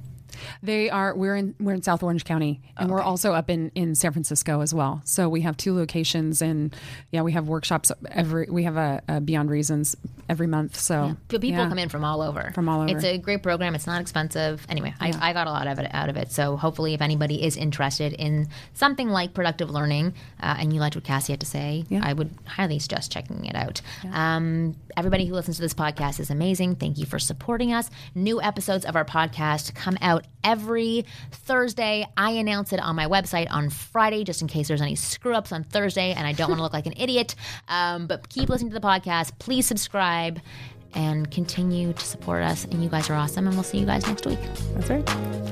They 0.62 0.90
are. 0.90 1.14
We're 1.14 1.36
in. 1.36 1.54
We're 1.60 1.74
in 1.74 1.82
South 1.82 2.02
Orange 2.02 2.24
County, 2.24 2.60
and 2.76 2.90
we're 2.90 3.02
also 3.02 3.32
up 3.32 3.50
in 3.50 3.70
in 3.74 3.94
San 3.94 4.12
Francisco 4.12 4.60
as 4.60 4.74
well. 4.74 5.02
So 5.04 5.28
we 5.28 5.42
have 5.42 5.56
two 5.56 5.74
locations, 5.74 6.42
and 6.42 6.74
yeah, 7.10 7.22
we 7.22 7.32
have 7.32 7.48
workshops 7.48 7.92
every. 8.10 8.46
We 8.50 8.64
have 8.64 8.76
a, 8.76 9.02
a 9.08 9.20
Beyond 9.20 9.50
Reasons 9.50 9.96
every 10.28 10.46
month. 10.46 10.76
So 10.76 11.16
But 11.28 11.40
people 11.40 11.60
yeah. 11.60 11.68
come 11.68 11.78
in 11.78 11.88
from 11.88 12.04
all 12.04 12.20
over. 12.20 12.50
From 12.54 12.68
all 12.68 12.80
over. 12.82 12.90
It's 12.94 13.04
a 13.04 13.18
great 13.18 13.42
program. 13.42 13.74
It's 13.74 13.86
not 13.86 14.00
expensive. 14.00 14.66
Anyway, 14.68 14.92
I, 15.00 15.12
I 15.20 15.32
got 15.32 15.46
a 15.46 15.50
lot 15.50 15.66
of 15.66 15.78
it 15.78 15.88
out 15.92 16.08
of 16.08 16.16
it. 16.16 16.32
So 16.32 16.56
hopefully, 16.56 16.94
if 16.94 17.00
anybody 17.00 17.44
is 17.44 17.56
interested 17.56 18.12
in 18.12 18.48
something 18.74 19.08
like 19.08 19.34
productive 19.34 19.70
learning, 19.70 20.14
uh, 20.40 20.56
and 20.58 20.72
you 20.72 20.80
liked 20.80 20.96
what 20.96 21.04
Cassie 21.04 21.32
had 21.32 21.40
to 21.40 21.46
say, 21.46 21.84
I 22.02 22.12
would 22.12 22.30
highly 22.44 22.78
suggest 22.78 23.12
checking 23.12 23.44
it 23.46 23.54
out. 23.54 23.80
Um, 24.12 24.76
everybody 24.96 25.26
who 25.26 25.34
listens 25.34 25.56
to 25.56 25.62
this 25.62 25.74
podcast 25.74 26.20
is 26.20 26.30
amazing. 26.30 26.76
Thank 26.76 26.98
you 26.98 27.06
for 27.06 27.18
supporting 27.18 27.72
us. 27.72 27.90
New 28.14 28.40
episodes 28.40 28.84
of 28.84 28.96
our 28.96 29.04
podcast 29.04 29.74
come 29.74 29.96
out 30.00 30.25
every 30.44 31.04
Thursday. 31.30 32.06
I 32.16 32.32
announce 32.32 32.72
it 32.72 32.80
on 32.80 32.96
my 32.96 33.06
website 33.06 33.46
on 33.50 33.70
Friday, 33.70 34.24
just 34.24 34.42
in 34.42 34.48
case 34.48 34.68
there's 34.68 34.82
any 34.82 34.94
screw 34.94 35.34
ups 35.34 35.52
on 35.52 35.64
Thursday, 35.64 36.12
and 36.12 36.26
I 36.26 36.32
don't 36.32 36.48
want 36.48 36.58
to 36.58 36.62
look 36.62 36.72
like 36.72 36.86
an 36.86 36.94
idiot. 36.96 37.34
Um, 37.68 38.06
but 38.06 38.28
keep 38.28 38.48
listening 38.48 38.70
to 38.70 38.78
the 38.78 38.86
podcast. 38.86 39.38
Please 39.38 39.66
subscribe 39.66 40.40
and 40.94 41.30
continue 41.30 41.92
to 41.92 42.04
support 42.04 42.42
us. 42.42 42.64
And 42.64 42.82
you 42.82 42.88
guys 42.88 43.10
are 43.10 43.14
awesome. 43.14 43.46
And 43.46 43.54
we'll 43.54 43.64
see 43.64 43.78
you 43.78 43.86
guys 43.86 44.06
next 44.06 44.26
week. 44.26 44.38
That's 44.74 44.90
right. 44.90 45.45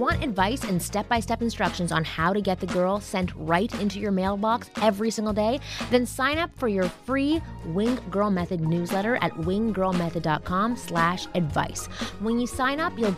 Want 0.00 0.24
advice 0.24 0.64
and 0.64 0.80
step 0.80 1.06
by 1.10 1.20
step 1.20 1.42
instructions 1.42 1.92
on 1.92 2.04
how 2.04 2.32
to 2.32 2.40
get 2.40 2.58
the 2.58 2.66
girl 2.66 3.00
sent 3.00 3.32
right 3.36 3.70
into 3.82 4.00
your 4.00 4.12
mailbox 4.12 4.70
every 4.80 5.10
single 5.10 5.34
day? 5.34 5.60
Then 5.90 6.06
sign 6.06 6.38
up 6.38 6.50
for 6.56 6.68
your 6.68 6.88
free 6.88 7.42
Wing 7.66 7.98
Girl 8.08 8.30
Method 8.30 8.62
newsletter 8.62 9.16
at 9.16 9.30
winggirlmethod.com 9.32 10.78
slash 10.78 11.26
advice. 11.34 11.84
When 12.20 12.40
you 12.40 12.46
sign 12.46 12.80
up, 12.80 12.98
you'll 12.98 13.14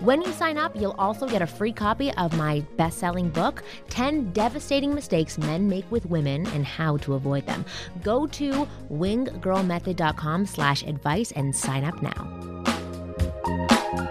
when 0.00 0.20
you 0.20 0.32
sign 0.32 0.58
up, 0.58 0.74
you'll 0.74 0.96
also 0.98 1.28
get 1.28 1.40
a 1.40 1.46
free 1.46 1.72
copy 1.72 2.12
of 2.14 2.36
my 2.36 2.64
best-selling 2.76 3.30
book, 3.30 3.62
10 3.88 4.32
Devastating 4.32 4.94
Mistakes 4.94 5.38
Men 5.38 5.68
Make 5.68 5.88
with 5.88 6.04
Women 6.06 6.48
and 6.48 6.66
How 6.66 6.96
to 6.98 7.14
Avoid 7.14 7.46
Them. 7.46 7.64
Go 8.02 8.26
to 8.26 8.66
winggirlmethod.com 8.92 10.46
slash 10.46 10.82
advice 10.82 11.30
and 11.32 11.54
sign 11.54 11.84
up 11.84 12.02
now. 12.02 14.07